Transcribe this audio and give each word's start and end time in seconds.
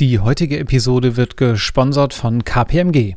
Die 0.00 0.18
heutige 0.18 0.58
Episode 0.58 1.18
wird 1.18 1.36
gesponsert 1.36 2.14
von 2.14 2.42
KPMG. 2.42 3.16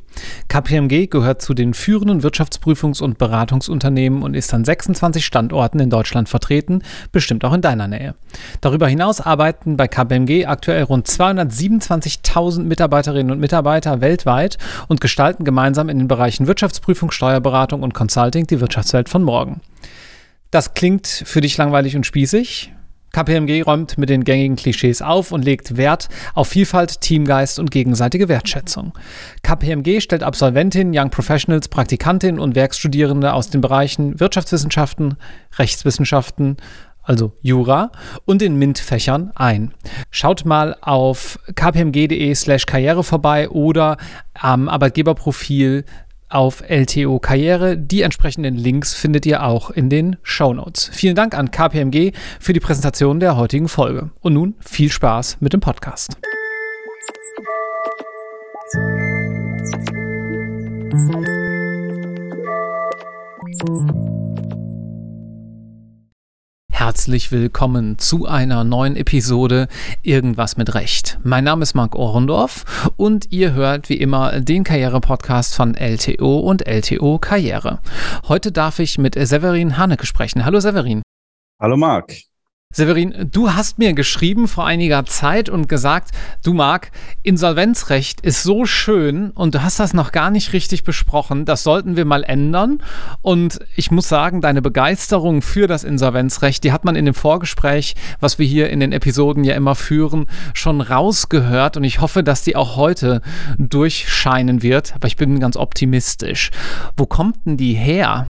KPMG 0.50 1.07
gehört 1.07 1.41
zu 1.41 1.53
den 1.53 1.73
führenden 1.73 2.21
Wirtschaftsprüfungs- 2.21 3.02
und 3.02 3.17
Beratungsunternehmen 3.17 4.21
und 4.21 4.33
ist 4.33 4.54
an 4.54 4.65
26 4.65 5.25
Standorten 5.25 5.79
in 5.79 5.89
Deutschland 5.89 6.27
vertreten, 6.27 6.81
bestimmt 7.13 7.46
auch 7.46 7.54
in 7.54 7.61
deiner 7.61 7.88
Nähe. 7.88 8.15
Darüber 8.59 8.89
hinaus 8.89 9.21
arbeiten 9.21 9.77
bei 9.77 9.88
KPMG 9.88 10.46
aktuell 10.46 10.83
rund 10.83 11.07
227.000 11.07 12.63
Mitarbeiterinnen 12.63 13.31
und 13.31 13.40
Mitarbeiter 13.40 14.02
weltweit 14.02 14.58
und 14.90 15.00
gestalten 15.00 15.46
gemeinsam 15.46 15.88
in 15.88 16.00
den 16.00 16.10
Bereichen 16.10 16.48
Wirtschaftsprüfung, 16.48 17.12
Steuerberatung 17.12 17.82
und 17.82 17.94
Consulting 17.94 18.46
die 18.46 18.60
Wirtschaftswelt 18.60 19.08
von 19.08 19.24
morgen. 19.24 19.62
Das 20.52 20.74
klingt 20.74 21.08
für 21.08 21.40
dich 21.40 21.56
langweilig 21.56 21.96
und 21.96 22.06
spießig? 22.06 22.74
KPMG 23.14 23.61
räumt 23.61 23.98
mit 24.00 24.09
den 24.09 24.23
gängigen 24.23 24.55
Klischees 24.55 25.04
auf 25.04 25.32
und 25.32 25.45
legt 25.45 25.77
Wert 25.77 26.09
auf 26.34 26.48
Vielfalt, 26.48 27.00
Teamgeist 27.00 27.59
und 27.59 27.70
gegenseitige 27.70 28.27
Wertschätzung. 28.27 28.94
KPMG 29.44 30.02
stellt 30.02 30.23
Absolventinnen, 30.23 30.94
Young 30.98 31.12
Professionals, 31.12 31.68
Praktikantinnen 31.68 32.40
und 32.40 32.55
Werkstudierende 32.55 33.34
aus 33.34 33.52
den 33.52 33.62
Bereichen 33.62 34.20
Wirtschaftswissenschaften, 34.20 35.16
Rechtswissenschaften, 35.57 36.57
also 37.04 37.34
Jura, 37.41 37.91
und 38.26 38.41
den 38.41 38.55
MINT-Fächern 38.55 39.32
ein. 39.35 39.73
Schaut 40.09 40.45
mal 40.45 40.76
auf 40.82 41.38
kpmg.de 41.54 42.34
slash 42.34 42.66
karriere 42.66 43.04
vorbei 43.04 43.49
oder 43.49 43.98
am 44.34 44.70
Arbeitgeberprofil 44.70 45.85
auf 46.34 46.64
LTO 46.68 47.20
Karriere. 47.20 47.78
Die 47.78 48.02
entsprechenden 48.02 48.55
Links 48.55 48.94
findet 48.94 49.26
ihr 49.26 49.44
auch 49.44 49.70
in 49.70 49.90
den 49.90 50.18
Show 50.24 50.54
Notes. 50.54 50.90
Vielen 50.94 51.16
Dank 51.16 51.38
an 51.38 51.52
KPMG 51.52 52.12
für 52.40 52.54
die 52.54 52.60
Präsentation 52.60 53.20
der 53.20 53.38
heutigen 53.38 53.68
Folge. 53.68 54.12
Und 54.22 54.34
nun 54.34 54.55
viel 54.60 54.91
Spaß 54.91 55.38
mit 55.40 55.54
dem 55.54 55.60
Podcast. 55.60 56.18
Herzlich 66.75 67.31
willkommen 67.31 67.99
zu 67.99 68.25
einer 68.25 68.63
neuen 68.63 68.95
Episode 68.95 69.67
Irgendwas 70.02 70.57
mit 70.57 70.73
Recht. 70.73 71.19
Mein 71.23 71.43
Name 71.43 71.61
ist 71.61 71.75
Marc 71.75 71.95
Ohrendorf 71.95 72.91
und 72.97 73.31
ihr 73.31 73.53
hört 73.53 73.89
wie 73.89 73.97
immer 73.97 74.41
den 74.41 74.63
Karriere-Podcast 74.63 75.55
von 75.55 75.75
LTO 75.75 76.39
und 76.39 76.67
LTO 76.67 77.19
Karriere. 77.19 77.79
Heute 78.27 78.51
darf 78.51 78.79
ich 78.79 78.97
mit 78.97 79.13
Severin 79.13 79.77
Haneke 79.77 80.07
sprechen. 80.07 80.45
Hallo 80.45 80.59
Severin. 80.59 81.03
Hallo 81.61 81.77
Marc. 81.77 82.11
Severin, 82.75 83.29
du 83.31 83.53
hast 83.53 83.77
mir 83.77 83.93
geschrieben 83.93 84.47
vor 84.47 84.66
einiger 84.66 85.05
Zeit 85.05 85.47
und 85.47 85.69
gesagt, 85.69 86.09
du 86.43 86.53
Marc, 86.53 86.89
Insolvenzrecht 87.21 88.19
ist 88.21 88.41
so 88.41 88.66
schön 88.66 89.29
und 89.29 89.53
du 89.53 89.61
hast 89.61 89.79
das 89.79 89.93
noch 89.93 90.11
gar 90.11 90.31
nicht 90.31 90.53
richtig 90.53 90.83
besprochen. 90.83 91.45
Das 91.45 91.61
sollten 91.61 91.95
wir 91.95 92.05
mal 92.05 92.23
ändern. 92.23 92.81
Und 93.21 93.59
ich 93.75 93.91
muss 93.91 94.09
sagen, 94.09 94.41
deine 94.41 94.63
Begeisterung 94.63 95.44
für 95.44 95.67
das 95.67 95.83
Insolvenzrecht, 95.83 96.63
die 96.63 96.71
hat 96.71 96.83
man 96.83 96.95
in 96.95 97.05
dem 97.05 97.13
Vorgespräch, 97.13 97.94
was 98.19 98.39
wir 98.39 98.47
hier 98.47 98.71
in 98.71 98.79
den 98.79 98.91
Episoden 98.91 99.44
ja 99.44 99.53
immer 99.53 99.75
führen, 99.75 100.25
schon 100.55 100.81
rausgehört. 100.81 101.77
Und 101.77 101.83
ich 101.83 102.01
hoffe, 102.01 102.23
dass 102.23 102.44
die 102.44 102.55
auch 102.55 102.75
heute 102.75 103.21
durchscheinen 103.59 104.63
wird. 104.63 104.95
Aber 104.95 105.05
ich 105.05 105.16
bin 105.16 105.39
ganz 105.39 105.57
optimistisch. 105.57 106.49
Wo 106.97 107.05
kommt 107.05 107.45
denn 107.45 107.55
die 107.55 107.73
her? 107.73 108.25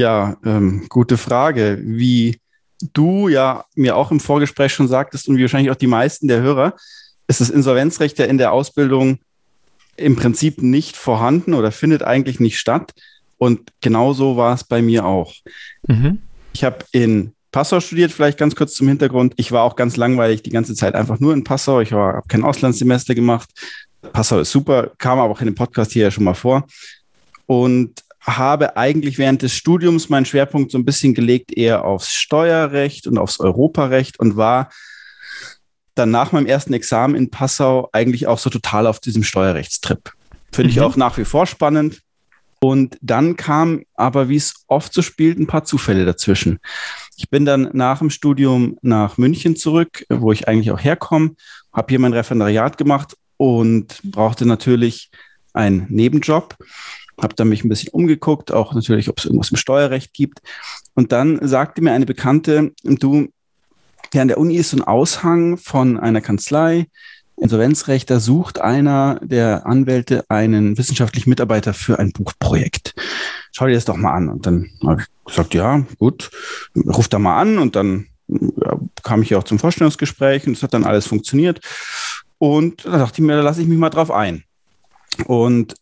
Ja, 0.00 0.38
ähm, 0.42 0.86
gute 0.88 1.18
Frage. 1.18 1.78
Wie 1.82 2.38
du 2.80 3.28
ja 3.28 3.64
mir 3.74 3.96
auch 3.96 4.10
im 4.10 4.20
Vorgespräch 4.20 4.72
schon 4.72 4.88
sagtest 4.88 5.28
und 5.28 5.36
wie 5.36 5.42
wahrscheinlich 5.42 5.70
auch 5.70 5.76
die 5.76 5.86
meisten 5.86 6.28
der 6.28 6.40
Hörer, 6.40 6.74
ist 7.26 7.40
das 7.40 7.50
Insolvenzrecht 7.50 8.18
ja 8.18 8.24
in 8.24 8.38
der 8.38 8.52
Ausbildung 8.52 9.18
im 9.96 10.16
Prinzip 10.16 10.62
nicht 10.62 10.96
vorhanden 10.96 11.54
oder 11.54 11.72
findet 11.72 12.02
eigentlich 12.02 12.40
nicht 12.40 12.58
statt. 12.58 12.92
Und 13.36 13.70
genauso 13.80 14.36
war 14.36 14.54
es 14.54 14.64
bei 14.64 14.80
mir 14.80 15.04
auch. 15.04 15.34
Mhm. 15.86 16.18
Ich 16.52 16.64
habe 16.64 16.78
in 16.92 17.32
Passau 17.52 17.80
studiert, 17.80 18.12
vielleicht 18.12 18.38
ganz 18.38 18.54
kurz 18.54 18.74
zum 18.74 18.88
Hintergrund. 18.88 19.34
Ich 19.36 19.52
war 19.52 19.62
auch 19.62 19.76
ganz 19.76 19.96
langweilig 19.96 20.42
die 20.42 20.50
ganze 20.50 20.74
Zeit 20.74 20.94
einfach 20.94 21.18
nur 21.18 21.32
in 21.32 21.44
Passau. 21.44 21.80
Ich 21.80 21.92
habe 21.92 22.22
kein 22.28 22.44
Auslandssemester 22.44 23.14
gemacht. 23.14 23.48
Passau 24.12 24.40
ist 24.40 24.52
super, 24.52 24.92
kam 24.98 25.18
aber 25.18 25.32
auch 25.32 25.40
in 25.40 25.46
dem 25.46 25.54
Podcast 25.54 25.92
hier 25.92 26.04
ja 26.04 26.10
schon 26.10 26.24
mal 26.24 26.34
vor. 26.34 26.66
Und 27.46 28.02
habe 28.20 28.76
eigentlich 28.76 29.18
während 29.18 29.42
des 29.42 29.54
Studiums 29.54 30.08
meinen 30.08 30.26
Schwerpunkt 30.26 30.72
so 30.72 30.78
ein 30.78 30.84
bisschen 30.84 31.14
gelegt 31.14 31.56
eher 31.56 31.84
aufs 31.84 32.12
Steuerrecht 32.12 33.06
und 33.06 33.18
aufs 33.18 33.40
Europarecht 33.40 34.18
und 34.18 34.36
war 34.36 34.70
dann 35.94 36.10
nach 36.10 36.32
meinem 36.32 36.46
ersten 36.46 36.72
Examen 36.72 37.14
in 37.14 37.30
Passau 37.30 37.88
eigentlich 37.92 38.26
auch 38.26 38.38
so 38.38 38.50
total 38.50 38.86
auf 38.86 39.00
diesem 39.00 39.24
Steuerrechtstrip. 39.24 40.12
Finde 40.52 40.70
mhm. 40.70 40.76
ich 40.76 40.80
auch 40.80 40.96
nach 40.96 41.18
wie 41.18 41.24
vor 41.24 41.46
spannend. 41.46 42.00
Und 42.60 42.98
dann 43.00 43.36
kam 43.36 43.84
aber, 43.94 44.28
wie 44.28 44.36
es 44.36 44.64
oft 44.66 44.92
so 44.92 45.00
spielt, 45.02 45.38
ein 45.38 45.46
paar 45.46 45.64
Zufälle 45.64 46.04
dazwischen. 46.04 46.58
Ich 47.16 47.30
bin 47.30 47.44
dann 47.44 47.70
nach 47.72 48.00
dem 48.00 48.10
Studium 48.10 48.76
nach 48.82 49.16
München 49.16 49.54
zurück, 49.54 50.04
wo 50.08 50.32
ich 50.32 50.48
eigentlich 50.48 50.72
auch 50.72 50.82
herkomme, 50.82 51.36
habe 51.72 51.90
hier 51.90 52.00
mein 52.00 52.12
Referendariat 52.12 52.76
gemacht 52.76 53.16
und 53.36 54.00
brauchte 54.02 54.44
natürlich 54.44 55.10
einen 55.52 55.86
Nebenjob 55.88 56.56
habe 57.20 57.34
dann 57.34 57.48
mich 57.48 57.64
ein 57.64 57.68
bisschen 57.68 57.92
umgeguckt, 57.92 58.52
auch 58.52 58.74
natürlich, 58.74 59.08
ob 59.08 59.18
es 59.18 59.24
irgendwas 59.24 59.50
im 59.50 59.56
Steuerrecht 59.56 60.12
gibt. 60.14 60.40
Und 60.94 61.12
dann 61.12 61.38
sagte 61.46 61.82
mir 61.82 61.92
eine 61.92 62.06
Bekannte, 62.06 62.72
du, 62.82 63.28
ja, 64.12 64.22
an 64.22 64.28
der 64.28 64.38
Uni 64.38 64.56
ist 64.56 64.70
so 64.70 64.76
ein 64.76 64.84
Aushang 64.84 65.58
von 65.58 65.98
einer 65.98 66.20
Kanzlei, 66.20 66.86
Insolvenzrecht, 67.40 68.10
da 68.10 68.18
sucht 68.18 68.60
einer 68.60 69.20
der 69.22 69.66
Anwälte 69.66 70.24
einen 70.28 70.76
wissenschaftlichen 70.76 71.30
Mitarbeiter 71.30 71.72
für 71.72 71.98
ein 71.98 72.12
Buchprojekt. 72.12 72.94
Schau 73.52 73.66
dir 73.66 73.74
das 73.74 73.84
doch 73.84 73.96
mal 73.96 74.12
an. 74.12 74.28
Und 74.28 74.46
dann 74.46 74.70
habe 74.84 75.02
ich 75.02 75.06
gesagt, 75.24 75.54
ja, 75.54 75.84
gut, 75.98 76.30
ruf 76.74 77.08
da 77.08 77.18
mal 77.18 77.40
an. 77.40 77.58
Und 77.58 77.76
dann 77.76 78.06
ja, 78.28 78.78
kam 79.02 79.22
ich 79.22 79.34
auch 79.34 79.44
zum 79.44 79.58
Vorstellungsgespräch 79.58 80.46
und 80.46 80.56
es 80.56 80.62
hat 80.62 80.74
dann 80.74 80.84
alles 80.84 81.06
funktioniert. 81.06 81.60
Und 82.38 82.84
da 82.84 82.98
dachte 82.98 83.20
ich 83.20 83.26
mir, 83.26 83.36
da 83.36 83.42
lasse 83.42 83.62
ich 83.62 83.68
mich 83.68 83.78
mal 83.78 83.90
drauf 83.90 84.10
ein. 84.10 84.44
Und 85.26 85.74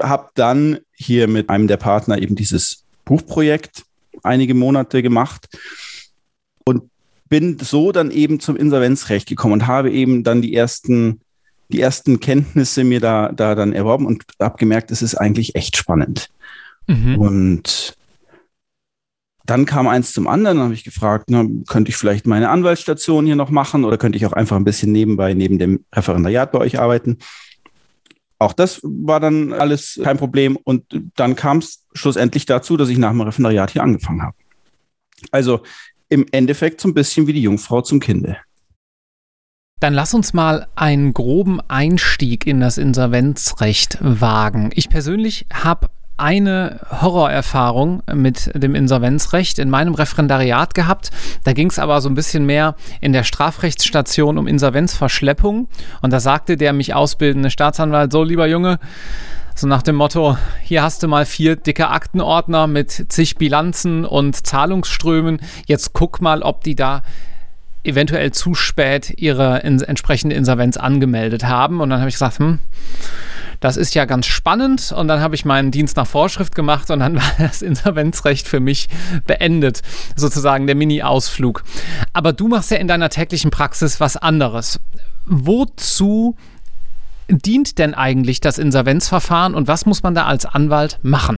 habe 0.00 0.28
dann 0.34 0.78
hier 0.94 1.28
mit 1.28 1.50
einem 1.50 1.68
der 1.68 1.76
Partner 1.76 2.18
eben 2.18 2.36
dieses 2.36 2.84
Buchprojekt 3.04 3.84
einige 4.22 4.54
Monate 4.54 5.02
gemacht 5.02 5.48
und 6.64 6.90
bin 7.28 7.58
so 7.58 7.92
dann 7.92 8.10
eben 8.10 8.40
zum 8.40 8.56
Insolvenzrecht 8.56 9.28
gekommen 9.28 9.54
und 9.54 9.66
habe 9.66 9.90
eben 9.90 10.24
dann 10.24 10.42
die 10.42 10.54
ersten, 10.54 11.20
die 11.70 11.80
ersten 11.80 12.20
Kenntnisse 12.20 12.84
mir 12.84 13.00
da, 13.00 13.30
da 13.32 13.54
dann 13.54 13.72
erworben 13.72 14.06
und 14.06 14.24
habe 14.40 14.58
gemerkt, 14.58 14.90
es 14.90 15.02
ist 15.02 15.14
eigentlich 15.14 15.54
echt 15.54 15.76
spannend. 15.76 16.28
Mhm. 16.86 17.18
Und 17.18 17.96
dann 19.46 19.64
kam 19.64 19.88
eins 19.88 20.12
zum 20.12 20.28
anderen, 20.28 20.60
habe 20.60 20.74
ich 20.74 20.84
gefragt, 20.84 21.24
na, 21.28 21.44
könnte 21.68 21.90
ich 21.90 21.96
vielleicht 21.96 22.26
meine 22.26 22.50
Anwaltsstation 22.50 23.26
hier 23.26 23.36
noch 23.36 23.50
machen 23.50 23.84
oder 23.84 23.98
könnte 23.98 24.16
ich 24.16 24.26
auch 24.26 24.32
einfach 24.32 24.56
ein 24.56 24.64
bisschen 24.64 24.92
nebenbei 24.92 25.34
neben 25.34 25.58
dem 25.58 25.84
Referendariat 25.92 26.52
bei 26.52 26.58
euch 26.58 26.78
arbeiten? 26.78 27.18
Auch 28.40 28.54
das 28.54 28.80
war 28.82 29.20
dann 29.20 29.52
alles 29.52 30.00
kein 30.02 30.16
Problem. 30.16 30.56
Und 30.56 30.84
dann 31.14 31.36
kam 31.36 31.58
es 31.58 31.84
schlussendlich 31.92 32.46
dazu, 32.46 32.78
dass 32.78 32.88
ich 32.88 32.96
nach 32.96 33.10
dem 33.10 33.20
Referendariat 33.20 33.70
hier 33.70 33.82
angefangen 33.82 34.22
habe. 34.22 34.36
Also 35.30 35.62
im 36.08 36.24
Endeffekt 36.32 36.80
so 36.80 36.88
ein 36.88 36.94
bisschen 36.94 37.26
wie 37.26 37.34
die 37.34 37.42
Jungfrau 37.42 37.82
zum 37.82 38.00
Kinde. 38.00 38.38
Dann 39.78 39.92
lass 39.92 40.14
uns 40.14 40.32
mal 40.32 40.68
einen 40.74 41.12
groben 41.12 41.60
Einstieg 41.60 42.46
in 42.46 42.60
das 42.60 42.78
Insolvenzrecht 42.78 43.98
wagen. 44.00 44.70
Ich 44.74 44.88
persönlich 44.88 45.46
habe 45.52 45.90
eine 46.20 46.80
Horrorerfahrung 46.90 48.02
mit 48.14 48.50
dem 48.54 48.74
Insolvenzrecht 48.74 49.58
in 49.58 49.70
meinem 49.70 49.94
Referendariat 49.94 50.74
gehabt. 50.74 51.10
Da 51.44 51.52
ging 51.52 51.68
es 51.70 51.78
aber 51.78 52.00
so 52.00 52.08
ein 52.08 52.14
bisschen 52.14 52.44
mehr 52.44 52.76
in 53.00 53.12
der 53.12 53.24
Strafrechtsstation 53.24 54.38
um 54.38 54.46
Insolvenzverschleppung. 54.46 55.68
Und 56.02 56.12
da 56.12 56.20
sagte 56.20 56.56
der 56.56 56.72
mich 56.72 56.94
ausbildende 56.94 57.50
Staatsanwalt, 57.50 58.12
so 58.12 58.22
lieber 58.22 58.46
Junge, 58.46 58.78
so 59.54 59.66
nach 59.66 59.82
dem 59.82 59.96
Motto, 59.96 60.36
hier 60.62 60.82
hast 60.82 61.02
du 61.02 61.08
mal 61.08 61.26
vier 61.26 61.56
dicke 61.56 61.88
Aktenordner 61.88 62.66
mit 62.66 63.06
zig 63.08 63.36
Bilanzen 63.36 64.04
und 64.04 64.46
Zahlungsströmen. 64.46 65.40
Jetzt 65.66 65.92
guck 65.92 66.20
mal, 66.20 66.42
ob 66.42 66.64
die 66.64 66.74
da 66.74 67.02
eventuell 67.82 68.30
zu 68.32 68.54
spät 68.54 69.12
ihre 69.16 69.62
entsprechende 69.62 70.36
Insolvenz 70.36 70.76
angemeldet 70.76 71.44
haben. 71.44 71.80
Und 71.80 71.90
dann 71.90 72.00
habe 72.00 72.08
ich 72.08 72.14
gesagt, 72.14 72.38
hm, 72.38 72.58
das 73.60 73.76
ist 73.76 73.94
ja 73.94 74.06
ganz 74.06 74.26
spannend. 74.26 74.92
Und 74.92 75.08
dann 75.08 75.20
habe 75.20 75.34
ich 75.34 75.44
meinen 75.44 75.70
Dienst 75.70 75.96
nach 75.96 76.06
Vorschrift 76.06 76.54
gemacht 76.54 76.90
und 76.90 77.00
dann 77.00 77.16
war 77.16 77.32
das 77.38 77.62
Insolvenzrecht 77.62 78.48
für 78.48 78.60
mich 78.60 78.88
beendet, 79.26 79.82
sozusagen 80.16 80.66
der 80.66 80.74
Mini-Ausflug. 80.74 81.62
Aber 82.12 82.32
du 82.32 82.48
machst 82.48 82.70
ja 82.70 82.78
in 82.78 82.88
deiner 82.88 83.10
täglichen 83.10 83.50
Praxis 83.50 84.00
was 84.00 84.16
anderes. 84.16 84.80
Wozu 85.26 86.36
dient 87.28 87.78
denn 87.78 87.94
eigentlich 87.94 88.40
das 88.40 88.58
Insolvenzverfahren 88.58 89.54
und 89.54 89.68
was 89.68 89.86
muss 89.86 90.02
man 90.02 90.14
da 90.14 90.26
als 90.26 90.46
Anwalt 90.46 90.98
machen? 91.02 91.36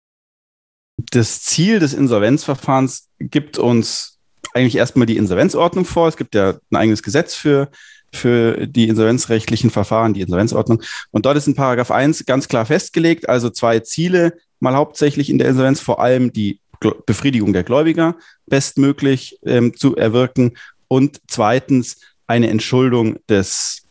Das 1.10 1.42
Ziel 1.42 1.80
des 1.80 1.94
Insolvenzverfahrens 1.94 3.08
gibt 3.18 3.58
uns 3.58 4.11
eigentlich 4.54 4.76
erstmal 4.76 5.06
die 5.06 5.16
Insolvenzordnung 5.16 5.84
vor. 5.84 6.08
Es 6.08 6.16
gibt 6.16 6.34
ja 6.34 6.54
ein 6.70 6.76
eigenes 6.76 7.02
Gesetz 7.02 7.34
für 7.34 7.70
für 8.14 8.66
die 8.66 8.88
insolvenzrechtlichen 8.88 9.70
Verfahren, 9.70 10.12
die 10.12 10.20
Insolvenzordnung. 10.20 10.82
Und 11.10 11.24
dort 11.24 11.36
ist 11.36 11.46
in 11.46 11.54
Paragraph 11.54 11.90
1 11.90 12.26
ganz 12.26 12.46
klar 12.46 12.66
festgelegt, 12.66 13.28
also 13.28 13.48
zwei 13.48 13.80
Ziele, 13.80 14.34
mal 14.60 14.74
hauptsächlich 14.74 15.30
in 15.30 15.38
der 15.38 15.48
Insolvenz, 15.48 15.80
vor 15.80 16.00
allem 16.00 16.32
die 16.32 16.60
Befriedigung 17.06 17.52
der 17.52 17.62
Gläubiger 17.62 18.16
bestmöglich 18.46 19.38
ähm, 19.44 19.74
zu 19.76 19.96
erwirken 19.96 20.58
und 20.88 21.20
zweitens 21.28 22.00
eine 22.26 22.50
Entschuldung 22.50 23.18
des 23.28 23.82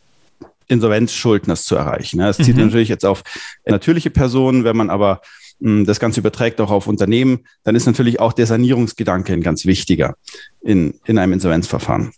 Insolvenzschuldners 0.68 1.64
zu 1.64 1.74
erreichen. 1.74 2.18
Das 2.18 2.36
zieht 2.36 2.56
mhm. 2.56 2.66
natürlich 2.66 2.88
jetzt 2.88 3.04
auf 3.04 3.22
natürliche 3.66 4.10
Personen, 4.10 4.64
wenn 4.64 4.76
man 4.76 4.90
aber 4.90 5.20
das 5.62 6.00
Ganze 6.00 6.20
überträgt 6.20 6.60
auch 6.60 6.70
auf 6.70 6.86
Unternehmen, 6.86 7.40
dann 7.62 7.76
ist 7.76 7.86
natürlich 7.86 8.20
auch 8.20 8.32
der 8.32 8.46
Sanierungsgedanke 8.46 9.32
ein 9.32 9.42
ganz 9.42 9.64
wichtiger 9.64 10.16
in, 10.60 10.94
in 11.04 11.18
einem 11.18 11.34
Insolvenzverfahren. 11.34 12.12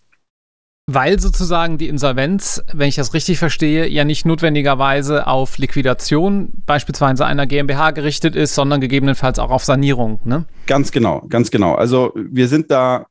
Weil 0.87 1.19
sozusagen 1.19 1.79
die 1.79 1.88
Insolvenz, 1.88 2.62
wenn 2.75 2.88
ich 2.88 2.96
das 2.96 3.14
richtig 3.14 3.38
verstehe, 3.38 3.88
ja 3.88 4.05
nicht 4.05 4.26
notwendigerweise 4.26 5.26
auf 5.26 5.56
Liquidation 5.56 6.52
beispielsweise 6.67 7.25
einer 7.25 7.46
GmbH 7.46 7.93
gerichtet 7.93 8.37
ist, 8.37 8.55
sondern 8.55 8.82
gegebenenfalls 8.82 9.38
auch 9.38 9.50
auf 9.50 9.64
Sanierung. 9.64 10.20
Ne? 10.25 10.44
Ganz 10.67 10.93
genau, 10.93 11.25
ganz 11.29 11.50
genau. 11.50 11.75
Also 11.75 12.12
wir 12.14 12.49
sind 12.49 12.70
da 12.70 13.06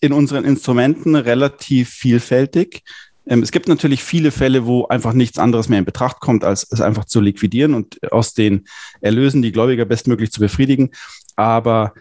in 0.00 0.12
unseren 0.12 0.44
Instrumenten 0.44 1.16
relativ 1.16 1.90
vielfältig. 1.90 2.82
Ähm, 3.26 3.42
es 3.42 3.52
gibt 3.52 3.68
natürlich 3.68 4.02
viele 4.02 4.30
Fälle, 4.30 4.66
wo 4.66 4.86
einfach 4.86 5.12
nichts 5.12 5.38
anderes 5.38 5.68
mehr 5.68 5.78
in 5.78 5.84
Betracht 5.84 6.20
kommt, 6.20 6.44
als 6.44 6.66
es 6.70 6.80
einfach 6.80 7.04
zu 7.04 7.20
liquidieren 7.20 7.74
und 7.74 8.02
aus 8.12 8.34
den 8.34 8.66
Erlösen 9.00 9.42
die 9.42 9.52
Gläubiger 9.52 9.84
bestmöglich 9.84 10.32
zu 10.32 10.40
befriedigen. 10.40 10.90
Aber 11.34 11.94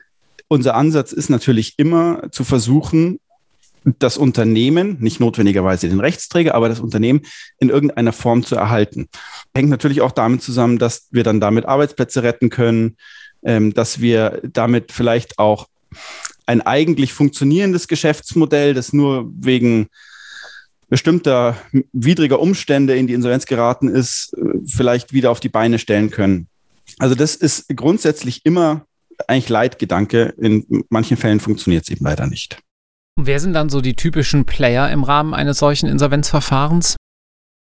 unser 0.48 0.76
Ansatz 0.76 1.12
ist 1.12 1.30
natürlich 1.30 1.74
immer 1.78 2.32
zu 2.32 2.44
versuchen, 2.44 3.20
das 4.00 4.18
Unternehmen, 4.18 4.98
nicht 5.00 5.20
notwendigerweise 5.20 5.88
den 5.88 6.00
Rechtsträger, 6.00 6.56
aber 6.56 6.70
das 6.70 6.80
Unternehmen 6.80 7.22
in 7.60 7.70
irgendeiner 7.70 8.14
Form 8.14 8.44
zu 8.44 8.56
erhalten. 8.56 9.08
Hängt 9.54 9.70
natürlich 9.70 10.02
auch 10.02 10.12
damit 10.12 10.42
zusammen, 10.42 10.80
dass 10.80 11.08
wir 11.12 11.24
dann 11.24 11.40
damit 11.40 11.66
Arbeitsplätze 11.66 12.24
retten 12.24 12.50
können, 12.50 12.98
ähm, 13.44 13.74
dass 13.74 14.02
wir 14.02 14.42
damit 14.44 14.92
vielleicht 14.92 15.38
auch 15.38 15.68
ein 16.48 16.62
eigentlich 16.62 17.14
funktionierendes 17.14 17.88
Geschäftsmodell, 17.88 18.74
das 18.74 18.94
nur 18.94 19.32
wegen 19.36 19.88
bestimmter 20.90 21.58
widriger 21.94 22.40
Umstände 22.40 22.96
in 22.96 23.08
die 23.08 23.14
Insolvenz 23.14 23.46
geraten 23.46 23.88
ist, 23.88 24.34
äh, 24.38 24.60
vielleicht 24.68 25.14
wieder 25.14 25.32
auf 25.32 25.40
die 25.40 25.50
Beine 25.50 25.80
stellen 25.80 26.12
können. 26.12 26.48
Also 27.00 27.16
das 27.16 27.36
ist 27.36 27.68
grundsätzlich 27.76 28.46
immer 28.46 28.86
eigentlich 29.28 29.50
Leitgedanke. 29.50 30.34
In 30.38 30.86
manchen 30.90 31.18
Fällen 31.18 31.40
funktioniert 31.40 31.84
es 31.84 31.90
eben 31.90 32.06
leider 32.06 32.28
nicht. 32.28 32.60
Und 33.18 33.28
wer 33.28 33.40
sind 33.40 33.54
dann 33.54 33.70
so 33.70 33.82
die 33.82 33.96
typischen 33.96 34.46
Player 34.46 34.92
im 34.92 35.04
Rahmen 35.04 35.34
eines 35.34 35.58
solchen 35.58 35.88
Insolvenzverfahrens? 35.88 36.96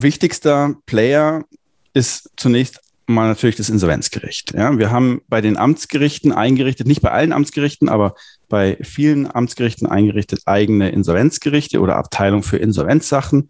Wichtigster 0.02 0.76
Player 0.86 1.46
ist 1.94 2.30
zunächst 2.36 2.82
mal 3.08 3.28
natürlich 3.28 3.56
das 3.56 3.70
Insolvenzgericht. 3.70 4.54
Ja, 4.54 4.78
wir 4.78 4.92
haben 4.92 5.22
bei 5.28 5.42
den 5.42 5.58
Amtsgerichten 5.58 6.32
eingerichtet, 6.32 6.88
nicht 6.88 7.02
bei 7.02 7.12
allen 7.12 7.34
Amtsgerichten, 7.34 7.90
aber 7.90 8.16
bei 8.50 8.78
vielen 8.82 9.34
Amtsgerichten 9.34 9.88
eingerichtet 9.88 10.42
eigene 10.46 10.90
Insolvenzgerichte 10.90 11.80
oder 11.80 11.96
Abteilung 11.96 12.44
für 12.44 12.58
Insolvenzsachen. 12.58 13.50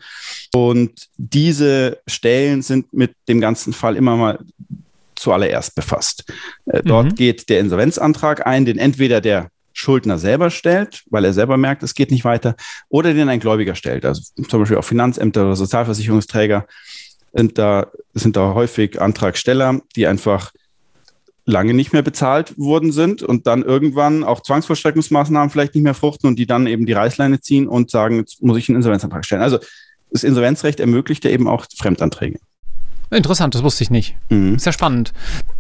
Und 0.53 1.07
diese 1.17 1.99
Stellen 2.07 2.61
sind 2.61 2.93
mit 2.93 3.13
dem 3.27 3.41
ganzen 3.41 3.73
Fall 3.73 3.95
immer 3.95 4.17
mal 4.17 4.39
zuallererst 5.15 5.75
befasst. 5.75 6.25
Äh, 6.65 6.83
dort 6.83 7.07
mhm. 7.07 7.15
geht 7.15 7.49
der 7.49 7.59
Insolvenzantrag 7.59 8.45
ein, 8.45 8.65
den 8.65 8.77
entweder 8.77 9.21
der 9.21 9.49
Schuldner 9.73 10.17
selber 10.17 10.49
stellt, 10.49 11.03
weil 11.09 11.25
er 11.25 11.33
selber 11.33 11.57
merkt, 11.57 11.83
es 11.83 11.93
geht 11.93 12.11
nicht 12.11 12.25
weiter, 12.25 12.55
oder 12.89 13.13
den 13.13 13.29
ein 13.29 13.39
Gläubiger 13.39 13.75
stellt. 13.75 14.05
Also 14.05 14.21
zum 14.47 14.59
Beispiel 14.59 14.77
auch 14.77 14.83
Finanzämter 14.83 15.45
oder 15.45 15.55
Sozialversicherungsträger 15.55 16.67
sind 17.33 17.57
da, 17.57 17.87
sind 18.13 18.35
da 18.35 18.53
häufig 18.53 18.99
Antragsteller, 19.01 19.81
die 19.95 20.07
einfach 20.07 20.51
lange 21.49 21.73
nicht 21.73 21.93
mehr 21.93 22.01
bezahlt 22.01 22.57
worden 22.57 22.91
sind 22.91 23.23
und 23.23 23.47
dann 23.47 23.63
irgendwann 23.63 24.23
auch 24.23 24.41
Zwangsvollstreckungsmaßnahmen 24.41 25.49
vielleicht 25.49 25.75
nicht 25.75 25.83
mehr 25.83 25.93
fruchten 25.93 26.27
und 26.29 26.37
die 26.37 26.45
dann 26.45 26.67
eben 26.67 26.85
die 26.85 26.93
Reißleine 26.93 27.41
ziehen 27.41 27.67
und 27.67 27.91
sagen, 27.91 28.17
jetzt 28.17 28.41
muss 28.41 28.57
ich 28.57 28.69
einen 28.69 28.77
Insolvenzantrag 28.77 29.25
stellen. 29.25 29.41
Also 29.41 29.59
das 30.11 30.23
Insolvenzrecht 30.23 30.79
ermöglicht 30.79 31.23
ja 31.25 31.31
eben 31.31 31.47
auch 31.47 31.65
Fremdanträge. 31.75 32.39
Interessant, 33.11 33.55
das 33.55 33.63
wusste 33.63 33.83
ich 33.83 33.89
nicht. 33.89 34.15
Mhm. 34.29 34.55
Ist 34.55 34.65
ja 34.65 34.71
spannend. 34.71 35.13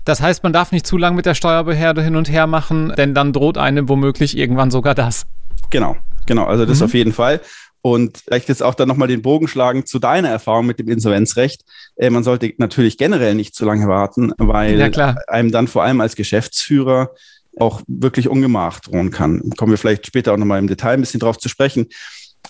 Das 0.05 0.21
heißt, 0.21 0.43
man 0.43 0.53
darf 0.53 0.71
nicht 0.71 0.85
zu 0.85 0.97
lange 0.97 1.15
mit 1.15 1.25
der 1.25 1.33
Steuerbehörde 1.33 2.03
hin 2.03 2.15
und 2.15 2.29
her 2.29 2.45
machen, 2.45 2.93
denn 2.95 3.15
dann 3.15 3.33
droht 3.33 3.57
einem 3.57 3.89
womöglich 3.89 4.37
irgendwann 4.37 4.69
sogar 4.69 4.93
das. 4.93 5.25
Genau, 5.71 5.97
genau. 6.27 6.45
Also 6.45 6.65
das 6.65 6.79
mhm. 6.79 6.85
auf 6.85 6.93
jeden 6.93 7.13
Fall. 7.13 7.41
Und 7.81 8.17
vielleicht 8.17 8.49
jetzt 8.49 8.61
auch 8.61 8.75
dann 8.75 8.87
nochmal 8.87 9.07
den 9.07 9.21
Bogen 9.21 9.47
schlagen 9.47 9.85
zu 9.85 9.99
deiner 9.99 10.29
Erfahrung 10.29 10.65
mit 10.65 10.79
dem 10.79 10.89
Insolvenzrecht. 10.89 11.63
Äh, 11.95 12.09
man 12.09 12.23
sollte 12.23 12.53
natürlich 12.57 12.97
generell 12.97 13.35
nicht 13.35 13.55
zu 13.55 13.65
lange 13.65 13.87
warten, 13.87 14.33
weil 14.37 14.77
ja, 14.77 15.15
einem 15.27 15.51
dann 15.51 15.67
vor 15.67 15.83
allem 15.83 16.01
als 16.01 16.15
Geschäftsführer 16.15 17.11
auch 17.57 17.81
wirklich 17.87 18.27
Ungemach 18.27 18.79
drohen 18.79 19.11
kann. 19.11 19.49
Kommen 19.57 19.71
wir 19.71 19.77
vielleicht 19.77 20.05
später 20.07 20.33
auch 20.33 20.37
nochmal 20.37 20.59
im 20.59 20.67
Detail 20.67 20.93
ein 20.93 21.01
bisschen 21.01 21.19
drauf 21.19 21.37
zu 21.37 21.49
sprechen. 21.49 21.87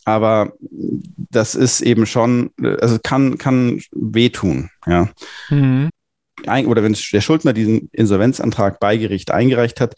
Aber 0.06 0.54
das 1.30 1.56
ist 1.56 1.82
eben 1.82 2.06
schon, 2.06 2.52
also 2.80 2.98
kann, 3.02 3.38
kann 3.38 3.82
wehtun, 3.92 4.70
ja. 4.86 5.10
Mhm. 5.50 5.90
Oder 6.48 6.84
wenn 6.84 6.96
der 7.12 7.22
Schuldner 7.22 7.54
diesen 7.54 7.90
Insolvenzantrag 7.92 8.80
bei 8.80 8.98
Gericht 8.98 9.32
eingereicht 9.32 9.80
hat, 9.82 9.96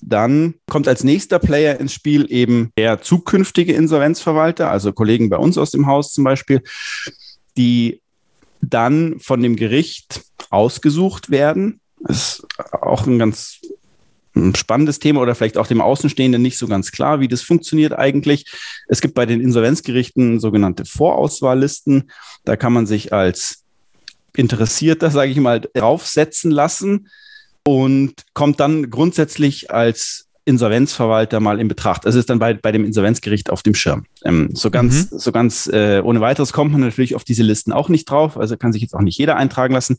dann 0.00 0.54
kommt 0.68 0.88
als 0.88 1.04
nächster 1.04 1.38
Player 1.38 1.78
ins 1.78 1.92
Spiel 1.92 2.26
eben 2.30 2.70
der 2.78 3.00
zukünftige 3.02 3.72
Insolvenzverwalter, 3.72 4.70
also 4.70 4.92
Kollegen 4.92 5.28
bei 5.28 5.36
uns 5.36 5.58
aus 5.58 5.70
dem 5.70 5.86
Haus 5.86 6.12
zum 6.12 6.24
Beispiel, 6.24 6.62
die 7.56 8.00
dann 8.60 9.20
von 9.20 9.42
dem 9.42 9.56
Gericht 9.56 10.22
ausgesucht 10.50 11.30
werden. 11.30 11.80
Das 12.00 12.16
ist 12.16 12.46
auch 12.72 13.06
ein 13.06 13.18
ganz 13.18 13.60
spannendes 14.54 14.98
Thema 14.98 15.20
oder 15.20 15.34
vielleicht 15.34 15.58
auch 15.58 15.66
dem 15.66 15.80
Außenstehenden 15.80 16.40
nicht 16.40 16.58
so 16.58 16.68
ganz 16.68 16.92
klar, 16.92 17.20
wie 17.20 17.28
das 17.28 17.42
funktioniert 17.42 17.92
eigentlich. 17.92 18.46
Es 18.86 19.00
gibt 19.00 19.14
bei 19.14 19.26
den 19.26 19.40
Insolvenzgerichten 19.40 20.38
sogenannte 20.38 20.84
Vorauswahllisten. 20.84 22.10
Da 22.44 22.56
kann 22.56 22.72
man 22.72 22.86
sich 22.86 23.12
als 23.12 23.64
Interessierter, 24.38 25.10
sage 25.10 25.32
ich 25.32 25.36
mal, 25.38 25.60
draufsetzen 25.60 26.52
lassen 26.52 27.08
und 27.66 28.14
kommt 28.34 28.60
dann 28.60 28.88
grundsätzlich 28.88 29.72
als 29.72 30.28
Insolvenzverwalter 30.44 31.40
mal 31.40 31.60
in 31.60 31.66
Betracht. 31.66 32.06
Es 32.06 32.14
ist 32.14 32.30
dann 32.30 32.38
bei, 32.38 32.54
bei 32.54 32.72
dem 32.72 32.84
Insolvenzgericht 32.84 33.50
auf 33.50 33.62
dem 33.62 33.74
Schirm. 33.74 34.06
Ähm, 34.24 34.50
so 34.54 34.70
ganz, 34.70 35.10
mhm. 35.10 35.18
so 35.18 35.32
ganz 35.32 35.66
äh, 35.66 36.00
ohne 36.02 36.20
weiteres 36.20 36.52
kommt 36.52 36.72
man 36.72 36.80
natürlich 36.80 37.16
auf 37.16 37.24
diese 37.24 37.42
Listen 37.42 37.72
auch 37.72 37.88
nicht 37.88 38.08
drauf. 38.08 38.38
Also 38.38 38.56
kann 38.56 38.72
sich 38.72 38.80
jetzt 38.80 38.94
auch 38.94 39.02
nicht 39.02 39.18
jeder 39.18 39.36
eintragen 39.36 39.74
lassen. 39.74 39.98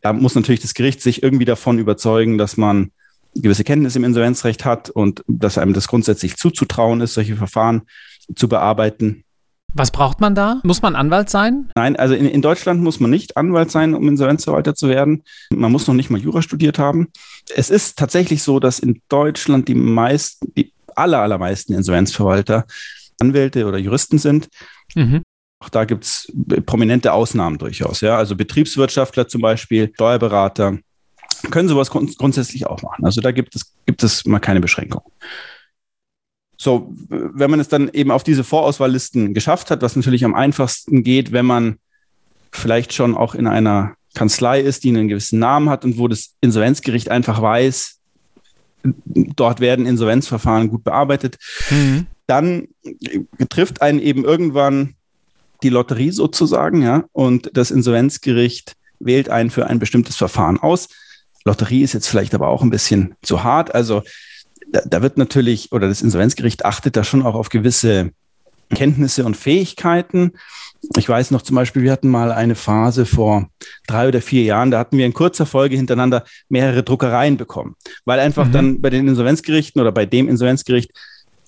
Da 0.00 0.12
muss 0.12 0.34
natürlich 0.34 0.62
das 0.62 0.74
Gericht 0.74 1.02
sich 1.02 1.22
irgendwie 1.22 1.44
davon 1.44 1.78
überzeugen, 1.78 2.38
dass 2.38 2.56
man 2.56 2.90
gewisse 3.34 3.64
Kenntnis 3.64 3.96
im 3.96 4.04
Insolvenzrecht 4.04 4.64
hat 4.64 4.88
und 4.88 5.22
dass 5.28 5.58
einem 5.58 5.74
das 5.74 5.88
grundsätzlich 5.88 6.36
zuzutrauen 6.36 7.00
ist, 7.02 7.14
solche 7.14 7.36
Verfahren 7.36 7.82
zu 8.34 8.48
bearbeiten. 8.48 9.24
Was 9.74 9.90
braucht 9.90 10.20
man 10.20 10.34
da? 10.34 10.60
Muss 10.62 10.82
man 10.82 10.94
Anwalt 10.94 11.28
sein? 11.28 11.68
Nein, 11.74 11.96
also 11.96 12.14
in, 12.14 12.26
in, 12.26 12.42
Deutschland 12.42 12.80
muss 12.80 13.00
man 13.00 13.10
nicht 13.10 13.36
Anwalt 13.36 13.72
sein, 13.72 13.94
um 13.94 14.08
Insolvenzverwalter 14.08 14.74
zu 14.74 14.88
werden. 14.88 15.24
Man 15.50 15.72
muss 15.72 15.86
noch 15.86 15.94
nicht 15.94 16.10
mal 16.10 16.20
Jura 16.20 16.42
studiert 16.42 16.78
haben. 16.78 17.08
Es 17.54 17.70
ist 17.70 17.98
tatsächlich 17.98 18.42
so, 18.42 18.60
dass 18.60 18.78
in 18.78 19.02
Deutschland 19.08 19.66
die 19.66 19.74
meisten, 19.74 20.52
die 20.54 20.72
aller, 20.94 21.20
allermeisten 21.20 21.74
Insolvenzverwalter 21.74 22.66
Anwälte 23.20 23.66
oder 23.66 23.78
Juristen 23.78 24.18
sind. 24.18 24.48
Mhm. 24.94 25.22
Auch 25.58 25.68
da 25.68 25.84
gibt 25.84 26.04
es 26.04 26.32
prominente 26.66 27.12
Ausnahmen 27.12 27.58
durchaus. 27.58 28.00
Ja? 28.00 28.16
Also 28.16 28.36
Betriebswirtschaftler 28.36 29.28
zum 29.28 29.40
Beispiel, 29.40 29.90
Steuerberater, 29.94 30.78
können 31.50 31.68
sowas 31.68 31.90
grund 31.90 32.16
grundsätzlich 32.16 32.66
auch 32.66 32.82
machen. 32.82 33.04
Also 33.04 33.20
da 33.20 33.32
gibt 33.32 33.56
es, 33.56 33.74
gibt 33.86 34.02
es 34.02 34.24
mal 34.24 34.38
keine 34.38 34.60
Beschränkung. 34.60 35.02
So, 36.64 36.94
wenn 37.10 37.50
man 37.50 37.60
es 37.60 37.68
dann 37.68 37.90
eben 37.92 38.10
auf 38.10 38.24
diese 38.24 38.42
Vorauswahllisten 38.42 39.34
geschafft 39.34 39.70
hat, 39.70 39.82
was 39.82 39.96
natürlich 39.96 40.24
am 40.24 40.34
einfachsten 40.34 41.02
geht, 41.02 41.30
wenn 41.30 41.44
man 41.44 41.76
vielleicht 42.52 42.94
schon 42.94 43.14
auch 43.14 43.34
in 43.34 43.46
einer 43.46 43.96
Kanzlei 44.14 44.60
ist, 44.60 44.82
die 44.82 44.88
einen 44.88 45.08
gewissen 45.08 45.38
Namen 45.38 45.68
hat 45.68 45.84
und 45.84 45.98
wo 45.98 46.08
das 46.08 46.36
Insolvenzgericht 46.40 47.10
einfach 47.10 47.42
weiß, 47.42 47.98
dort 49.04 49.60
werden 49.60 49.84
Insolvenzverfahren 49.84 50.70
gut 50.70 50.84
bearbeitet, 50.84 51.36
mhm. 51.68 52.06
dann 52.26 52.68
trifft 53.50 53.82
einen 53.82 53.98
eben 53.98 54.24
irgendwann 54.24 54.94
die 55.62 55.68
Lotterie 55.68 56.12
sozusagen, 56.12 56.80
ja, 56.80 57.04
und 57.12 57.50
das 57.52 57.72
Insolvenzgericht 57.72 58.72
wählt 59.00 59.28
einen 59.28 59.50
für 59.50 59.66
ein 59.66 59.78
bestimmtes 59.78 60.16
Verfahren 60.16 60.58
aus. 60.58 60.88
Lotterie 61.44 61.82
ist 61.82 61.92
jetzt 61.92 62.08
vielleicht 62.08 62.34
aber 62.34 62.48
auch 62.48 62.62
ein 62.62 62.70
bisschen 62.70 63.16
zu 63.20 63.44
hart. 63.44 63.74
Also 63.74 64.02
da, 64.72 64.82
da 64.84 65.02
wird 65.02 65.18
natürlich, 65.18 65.72
oder 65.72 65.88
das 65.88 66.02
Insolvenzgericht 66.02 66.64
achtet 66.64 66.96
da 66.96 67.04
schon 67.04 67.22
auch 67.22 67.34
auf 67.34 67.48
gewisse 67.48 68.10
Kenntnisse 68.74 69.24
und 69.24 69.36
Fähigkeiten. 69.36 70.32
Ich 70.96 71.08
weiß 71.08 71.30
noch 71.30 71.42
zum 71.42 71.56
Beispiel, 71.56 71.82
wir 71.82 71.92
hatten 71.92 72.08
mal 72.08 72.32
eine 72.32 72.54
Phase 72.54 73.06
vor 73.06 73.48
drei 73.86 74.08
oder 74.08 74.20
vier 74.20 74.42
Jahren, 74.42 74.70
da 74.70 74.78
hatten 74.78 74.98
wir 74.98 75.06
in 75.06 75.14
kurzer 75.14 75.46
Folge 75.46 75.76
hintereinander 75.76 76.24
mehrere 76.48 76.82
Druckereien 76.82 77.36
bekommen, 77.36 77.76
weil 78.04 78.20
einfach 78.20 78.46
mhm. 78.48 78.52
dann 78.52 78.80
bei 78.80 78.90
den 78.90 79.08
Insolvenzgerichten 79.08 79.80
oder 79.80 79.92
bei 79.92 80.06
dem 80.06 80.28
Insolvenzgericht 80.28 80.90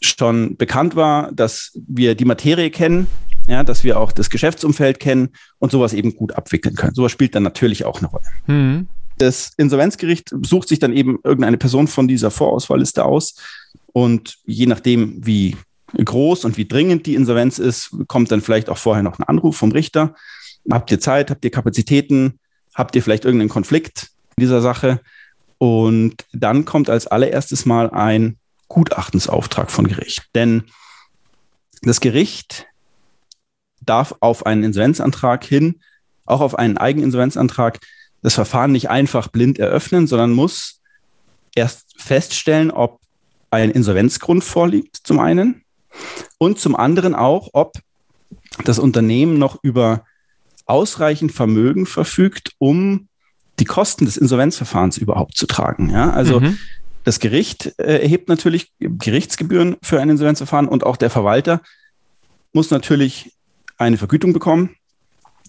schon 0.01 0.57
bekannt 0.57 0.95
war, 0.95 1.33
dass 1.33 1.73
wir 1.87 2.15
die 2.15 2.25
Materie 2.25 2.71
kennen 2.71 3.07
ja, 3.47 3.63
dass 3.63 3.85
wir 3.85 3.99
auch 3.99 4.13
das 4.13 4.31
Geschäftsumfeld 4.31 5.01
kennen 5.01 5.31
und 5.59 5.71
sowas 5.71 5.93
eben 5.93 6.15
gut 6.17 6.33
abwickeln 6.33 6.75
können. 6.75 6.95
Sowas 6.95 7.13
spielt 7.13 7.35
dann 7.35 7.43
natürlich 7.43 7.85
auch 7.85 7.99
eine 7.99 8.09
Rolle. 8.09 8.25
Mhm. 8.47 8.89
Das 9.19 9.53
Insolvenzgericht 9.57 10.31
sucht 10.43 10.69
sich 10.69 10.79
dann 10.79 10.93
eben 10.93 11.19
irgendeine 11.25 11.57
Person 11.57 11.89
von 11.89 12.07
dieser 12.09 12.31
Vorauswahlliste 12.31 13.05
aus 13.05 13.37
und 13.93 14.39
je 14.45 14.67
nachdem, 14.67 15.27
wie 15.27 15.57
groß 15.97 16.45
und 16.45 16.57
wie 16.57 16.69
dringend 16.69 17.07
die 17.07 17.15
Insolvenz 17.15 17.59
ist, 17.59 17.97
kommt 18.09 18.31
dann 18.31 18.43
vielleicht 18.43 18.69
auch 18.69 18.79
vorher 18.79 19.03
noch 19.03 19.19
ein 19.19 19.25
Anruf 19.25 19.57
vom 19.57 19.73
Richter. 19.73 20.15
Habt 20.71 20.91
ihr 20.91 21.01
Zeit? 21.01 21.31
Habt 21.31 21.45
ihr 21.45 21.51
Kapazitäten? 21.51 22.39
Habt 22.75 22.95
ihr 22.97 23.03
vielleicht 23.03 23.25
irgendeinen 23.25 23.49
Konflikt 23.49 24.11
in 24.37 24.43
dieser 24.43 24.61
Sache? 24.61 25.01
Und 25.59 26.27
dann 26.33 26.65
kommt 26.65 26.91
als 26.91 27.07
allererstes 27.07 27.65
mal 27.65 27.91
ein 27.91 28.37
Gutachtensauftrag 28.69 29.71
von 29.71 29.87
Gericht. 29.87 30.29
Denn 30.35 30.65
das 31.83 32.01
Gericht 32.01 32.67
darf 33.81 34.15
auf 34.21 34.45
einen 34.45 34.65
Insolvenzantrag 34.65 35.45
hin, 35.45 35.81
auch 36.27 36.41
auf 36.41 36.59
einen 36.59 36.77
Eigeninsolvenzantrag, 36.77 37.79
das 38.27 38.35
Verfahren 38.35 38.73
nicht 38.73 38.91
einfach 38.91 39.29
blind 39.29 39.61
eröffnen, 39.61 40.09
sondern 40.09 40.33
muss 40.33 40.81
erst 41.55 41.95
feststellen, 41.97 42.73
ob 42.73 42.99
ein 43.51 43.71
Insolvenzgrund 43.71 44.43
vorliegt, 44.43 44.97
zum 45.05 45.21
einen, 45.21 45.63
und 46.37 46.59
zum 46.59 46.75
anderen 46.75 47.15
auch, 47.15 47.51
ob 47.53 47.75
das 48.65 48.81
Unternehmen 48.81 49.39
noch 49.39 49.63
über 49.63 50.05
ausreichend 50.65 51.31
Vermögen 51.31 51.87
verfügt, 51.87 52.51
um 52.59 53.07
die 53.61 53.65
Kosten 53.65 54.07
des 54.07 54.17
Insolvenzverfahrens 54.17 54.99
überhaupt 54.99 55.37
zu 55.37 55.47
tragen. 55.47 55.91
Ja, 55.91 56.11
also 56.11 56.41
mhm. 56.41 56.59
das 57.05 57.21
Gericht 57.21 57.79
äh, 57.79 58.03
erhebt 58.03 58.29
natürlich 58.29 58.73
Gerichtsgebühren 58.81 59.77
für 59.83 60.01
ein 60.01 60.11
Insolvenzverfahren 60.11 60.67
und 60.67 60.83
auch 60.83 60.97
der 60.97 61.11
Verwalter 61.11 61.63
muss 62.53 62.73
natürlich 62.73 63.37
eine 63.79 63.99
Vergütung 63.99 64.33
bekommen. 64.33 64.75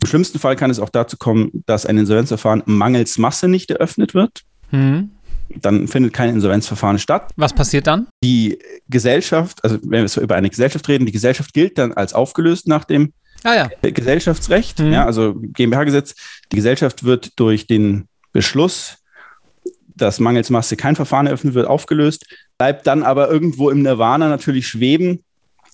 Im 0.08 0.10
schlimmsten 0.10 0.40
Fall 0.40 0.56
kann 0.56 0.72
es 0.72 0.80
auch 0.80 0.88
dazu 0.88 1.18
kommen, 1.18 1.52
dass 1.66 1.86
ein 1.86 1.98
Insolvenzverfahren 1.98 2.64
mangels 2.66 3.18
Masse 3.18 3.50
nicht 3.50 3.72
eröffnet 3.72 4.14
wird. 4.14 4.44
Mhm. 4.72 5.12
Dann 5.50 5.90
findet 5.90 6.14
kein 6.14 6.30
Insolvenzverfahren 6.30 6.98
statt. 6.98 7.32
Was 7.36 7.52
passiert 7.52 7.88
dann? 7.88 8.08
Die 8.24 8.58
Gesellschaft, 8.88 9.62
also 9.66 9.80
wenn 9.84 10.08
wir 10.08 10.24
über 10.24 10.36
eine 10.36 10.50
Gesellschaft 10.50 10.88
reden, 10.88 11.06
die 11.06 11.12
Gesellschaft 11.12 11.54
gilt 11.54 11.78
dann 11.78 11.92
als 11.92 12.14
aufgelöst 12.14 12.70
nach 12.70 12.86
dem 12.86 13.12
ah, 13.44 13.54
ja. 13.54 13.70
Gesellschaftsrecht, 13.82 14.80
mhm. 14.80 14.94
ja, 14.94 15.06
also 15.06 15.36
GmbH-Gesetz. 15.36 16.16
Die 16.54 16.56
Gesellschaft 16.56 17.04
wird 17.04 17.38
durch 17.38 17.68
den 17.68 18.08
Beschluss, 18.32 19.00
dass 19.88 20.22
mangels 20.22 20.50
Masse 20.50 20.78
kein 20.78 20.96
Verfahren 20.96 21.28
eröffnet 21.28 21.54
wird, 21.54 21.68
aufgelöst, 21.68 22.28
bleibt 22.58 22.88
dann 22.88 23.04
aber 23.04 23.30
irgendwo 23.30 23.70
im 23.70 23.82
Nirvana 23.82 24.30
natürlich 24.30 24.70
schweben 24.70 25.26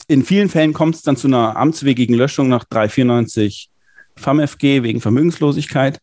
in 0.07 0.23
vielen 0.23 0.49
Fällen 0.49 0.73
kommt 0.73 0.95
es 0.95 1.01
dann 1.01 1.17
zu 1.17 1.27
einer 1.27 1.55
amtswegigen 1.55 2.15
Löschung 2.15 2.49
nach 2.49 2.65
394 2.65 3.69
FAMFG 4.15 4.83
wegen 4.83 5.01
Vermögenslosigkeit. 5.01 5.99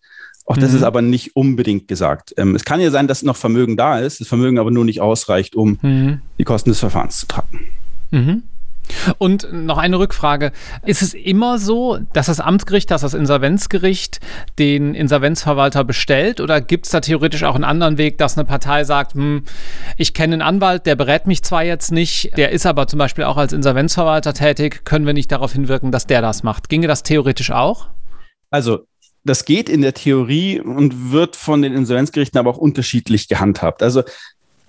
Auch 0.47 0.57
das 0.57 0.71
mhm. 0.71 0.79
ist 0.79 0.83
aber 0.83 1.01
nicht 1.01 1.37
unbedingt 1.37 1.87
gesagt. 1.87 2.35
Ähm, 2.37 2.55
es 2.57 2.65
kann 2.65 2.81
ja 2.81 2.91
sein, 2.91 3.07
dass 3.07 3.23
noch 3.23 3.37
Vermögen 3.37 3.77
da 3.77 4.01
ist, 4.01 4.21
das 4.21 4.27
Vermögen 4.27 4.59
aber 4.59 4.71
nur 4.71 4.85
nicht 4.85 5.01
ausreicht, 5.01 5.55
um 5.55 5.79
mhm. 5.81 6.23
die 6.39 6.45
Kosten 6.45 6.71
des 6.71 6.81
Verfahrens 6.81 7.21
zu 7.21 7.27
tragen. 7.27 7.69
Mhm. 8.11 8.43
Und 9.19 9.53
noch 9.53 9.79
eine 9.79 9.99
Rückfrage. 9.99 10.51
Ist 10.85 11.03
es 11.03 11.15
immer 11.15 11.59
so, 11.59 11.99
dass 12.13 12.27
das 12.27 12.41
Amtsgericht, 12.41 12.91
dass 12.91 13.03
das 13.03 13.15
Insolvenzgericht 13.15 14.19
den 14.59 14.95
Insolvenzverwalter 14.95 15.85
bestellt? 15.85 16.41
Oder 16.41 16.61
gibt 16.61 16.87
es 16.87 16.93
da 16.93 17.01
theoretisch 17.01 17.45
auch 17.45 17.55
einen 17.55 17.65
anderen 17.65 17.99
Weg, 17.99 18.19
dass 18.19 18.37
eine 18.37 18.45
Partei 18.45 18.85
sagt, 18.85 19.15
hm, 19.15 19.45
ich 19.97 20.15
kenne 20.15 20.35
einen 20.35 20.43
Anwalt, 20.43 20.87
der 20.87 20.97
berät 20.97 21.27
mich 21.27 21.43
zwar 21.43 21.63
jetzt 21.63 21.93
nicht, 21.93 22.37
der 22.37 22.51
ist 22.51 22.67
aber 22.67 22.87
zum 22.89 22.99
Beispiel 22.99 23.25
auch 23.25 23.37
als 23.37 23.53
Insolvenzverwalter 23.53 24.35
tätig, 24.35 24.85
können 24.85 25.07
wir 25.07 25.13
nicht 25.15 25.31
darauf 25.31 25.53
hinwirken, 25.53 25.93
dass 25.93 26.07
der 26.07 26.23
das 26.23 26.43
macht? 26.43 26.69
Ginge 26.69 26.89
das 26.89 27.03
theoretisch 27.03 27.53
auch? 27.53 27.89
Also 28.51 28.87
das 29.25 29.45
geht 29.45 29.69
in 29.69 29.83
der 29.83 29.95
Theorie 29.95 30.61
und 30.61 31.13
wird 31.13 31.37
von 31.37 31.63
den 31.63 31.75
Insolvenzgerichten 31.75 32.39
aber 32.39 32.51
auch 32.51 32.59
unterschiedlich 32.59 33.29
gehandhabt. 33.29 33.83
Also 33.83 34.03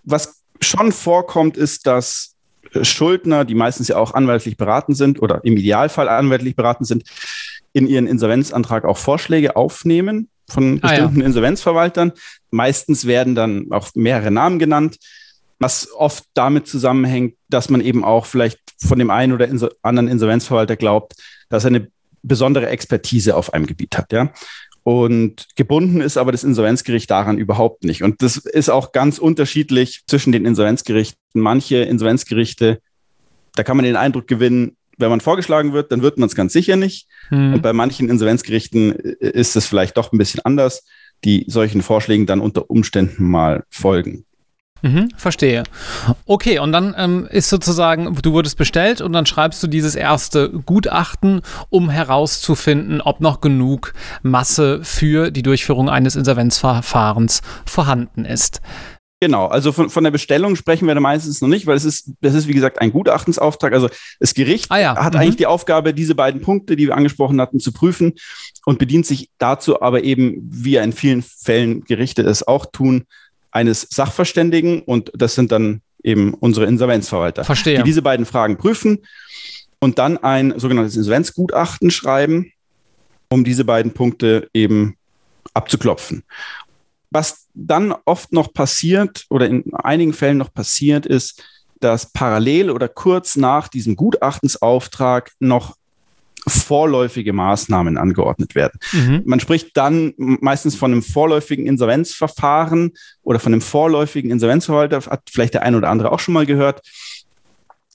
was 0.04 0.44
schon 0.62 0.92
vorkommt, 0.92 1.58
ist, 1.58 1.88
dass 1.88 2.36
Schuldner, 2.82 3.46
die 3.46 3.56
meistens 3.56 3.88
ja 3.88 3.98
auch 3.98 4.14
anwaltlich 4.14 4.58
beraten 4.58 4.94
sind 4.94 5.22
oder 5.22 5.42
im 5.44 5.58
Idealfall 5.58 6.08
anwaltlich 6.10 6.56
beraten 6.56 6.86
sind, 6.86 7.04
in 7.74 7.88
ihren 7.88 8.08
Insolvenzantrag 8.08 8.86
auch 8.86 8.98
Vorschläge 8.98 9.56
aufnehmen 9.56 10.30
von 10.50 10.80
bestimmten 10.80 11.18
ah, 11.18 11.22
ja. 11.22 11.26
Insolvenzverwaltern. 11.26 12.12
Meistens 12.50 13.06
werden 13.08 13.36
dann 13.36 13.72
auch 13.72 13.90
mehrere 13.96 14.32
Namen 14.32 14.60
genannt, 14.60 14.98
was 15.60 15.92
oft 15.94 16.26
damit 16.34 16.68
zusammenhängt, 16.68 17.36
dass 17.48 17.70
man 17.70 17.82
eben 17.82 18.04
auch 18.04 18.26
vielleicht 18.26 18.60
von 18.80 19.00
dem 19.00 19.10
einen 19.10 19.34
oder 19.34 19.48
anderen 19.82 20.08
Insolvenzverwalter 20.08 20.76
glaubt, 20.76 21.14
dass 21.50 21.64
er 21.64 21.70
eine 21.70 21.88
besondere 22.24 22.70
Expertise 22.70 23.36
auf 23.36 23.54
einem 23.54 23.66
Gebiet 23.66 23.98
hat. 23.98 24.12
Ja? 24.12 24.32
Und 24.84 25.48
gebunden 25.56 26.02
ist 26.02 26.18
aber 26.18 26.32
das 26.32 26.44
Insolvenzgericht 26.44 27.10
daran 27.10 27.38
überhaupt 27.38 27.84
nicht. 27.84 28.04
Und 28.04 28.22
das 28.22 28.38
ist 28.38 28.70
auch 28.70 28.92
ganz 28.92 29.20
unterschiedlich 29.20 30.04
zwischen 30.08 30.32
den 30.32 30.46
Insolvenzgerichten. 30.46 31.20
Manche 31.34 31.78
Insolvenzgerichte, 31.78 32.80
da 33.56 33.64
kann 33.64 33.78
man 33.78 33.86
den 33.86 33.96
Eindruck 33.96 34.28
gewinnen, 34.28 34.76
wenn 34.98 35.10
man 35.10 35.22
vorgeschlagen 35.22 35.74
wird, 35.74 35.92
dann 35.92 36.02
wird 36.02 36.18
man 36.18 36.28
es 36.28 36.36
ganz 36.36 36.54
sicher 36.54 36.76
nicht. 36.76 37.08
Mhm. 37.30 37.56
Und 37.56 37.62
bei 37.62 37.74
manchen 37.74 38.10
Insolvenzgerichten 38.10 38.92
ist 38.92 39.56
es 39.56 39.66
vielleicht 39.66 39.98
doch 39.98 40.12
ein 40.12 40.18
bisschen 40.18 40.42
anders, 40.44 40.86
die 41.24 41.46
solchen 41.48 41.82
Vorschlägen 41.82 42.26
dann 42.26 42.40
unter 42.40 42.70
Umständen 42.70 43.30
mal 43.30 43.64
folgen. 43.70 44.26
Mhm, 44.82 45.10
verstehe. 45.16 45.64
Okay, 46.26 46.60
und 46.60 46.72
dann 46.72 46.96
ähm, 46.98 47.28
ist 47.30 47.50
sozusagen, 47.50 48.16
du 48.22 48.34
wurdest 48.34 48.58
bestellt 48.58 49.02
und 49.02 49.14
dann 49.14 49.26
schreibst 49.26 49.62
du 49.62 49.68
dieses 49.68 49.96
erste 49.96 50.50
Gutachten, 50.50 51.42
um 51.70 51.90
herauszufinden, 51.90 53.02
ob 53.02 53.22
noch 53.22 53.42
genug 53.42 53.94
Masse 54.24 54.84
für 54.84 55.32
die 55.32 55.44
Durchführung 55.44 55.90
eines 55.90 56.16
Insolvenzverfahrens 56.16 57.42
vorhanden 57.66 58.26
ist. 58.26 58.62
Genau, 59.24 59.46
also 59.46 59.72
von, 59.72 59.92
von 59.92 60.04
der 60.04 60.10
Bestellung 60.10 60.56
sprechen 60.56 60.88
wir 60.88 60.96
da 60.96 61.00
meistens 61.00 61.42
noch 61.42 61.48
nicht, 61.48 61.68
weil 61.68 61.78
es 61.78 61.86
ist, 61.86 62.10
das 62.22 62.34
ist 62.34 62.48
wie 62.48 62.56
gesagt 62.56 62.82
ein 62.82 62.92
Gutachtensauftrag. 62.92 63.72
Also 63.72 63.88
das 64.20 64.34
Gericht 64.34 64.72
ah 64.72 64.80
ja. 64.80 64.96
hat 64.96 65.14
mhm. 65.14 65.20
eigentlich 65.20 65.36
die 65.36 65.46
Aufgabe, 65.46 65.94
diese 65.94 66.16
beiden 66.16 66.42
Punkte, 66.42 66.76
die 66.76 66.88
wir 66.88 66.98
angesprochen 66.98 67.40
hatten, 67.40 67.60
zu 67.60 67.72
prüfen 67.72 68.14
und 68.66 68.80
bedient 68.80 69.06
sich 69.06 69.30
dazu 69.38 69.80
aber 69.80 70.04
eben, 70.04 70.38
wie 70.50 70.78
in 70.78 70.92
vielen 70.92 71.22
Fällen 71.22 71.84
Gerichte 71.84 72.24
es 72.24 72.48
auch 72.48 72.66
tun, 72.66 73.06
eines 73.52 73.88
Sachverständigen 73.90 74.82
und 74.82 75.12
das 75.14 75.36
sind 75.36 75.52
dann 75.52 75.82
eben 76.04 76.34
unsere 76.34 76.66
Insolvenzverwalter, 76.66 77.44
Verstehe. 77.44 77.78
die 77.78 77.84
diese 77.84 78.02
beiden 78.02 78.26
Fragen 78.26 78.58
prüfen 78.58 79.00
und 79.80 80.00
dann 80.00 80.18
ein 80.18 80.58
sogenanntes 80.58 80.96
Insolvenzgutachten 80.96 81.92
schreiben, 81.92 82.52
um 83.30 83.44
diese 83.44 83.66
beiden 83.66 83.94
Punkte 83.94 84.50
eben 84.54 84.96
abzuklopfen. 85.54 86.24
Was 87.10 87.48
dann 87.54 87.94
oft 88.06 88.32
noch 88.32 88.54
passiert 88.54 89.26
oder 89.30 89.48
in 89.48 89.74
einigen 89.74 90.14
Fällen 90.14 90.38
noch 90.38 90.54
passiert 90.54 91.06
ist, 91.06 91.44
dass 91.80 92.12
parallel 92.14 92.70
oder 92.70 92.88
kurz 92.88 93.36
nach 93.36 93.68
diesem 93.68 93.96
Gutachtensauftrag 93.96 95.32
noch 95.40 95.76
vorläufige 96.60 97.34
Maßnahmen 97.34 97.98
angeordnet 97.98 98.56
werden. 98.56 98.80
Mhm. 98.92 99.22
Man 99.26 99.40
spricht 99.40 99.76
dann 99.78 100.14
meistens 100.18 100.76
von 100.76 100.92
einem 100.92 101.04
vorläufigen 101.04 101.66
Insolvenzverfahren 101.66 102.94
oder 103.24 103.40
von 103.40 103.54
einem 103.54 103.62
vorläufigen 103.62 104.32
Insolvenzverwalter, 104.32 105.02
hat 105.10 105.30
vielleicht 105.32 105.54
der 105.54 105.64
eine 105.64 105.78
oder 105.78 105.90
andere 105.90 106.12
auch 106.12 106.20
schon 106.20 106.34
mal 106.34 106.46
gehört. 106.46 106.82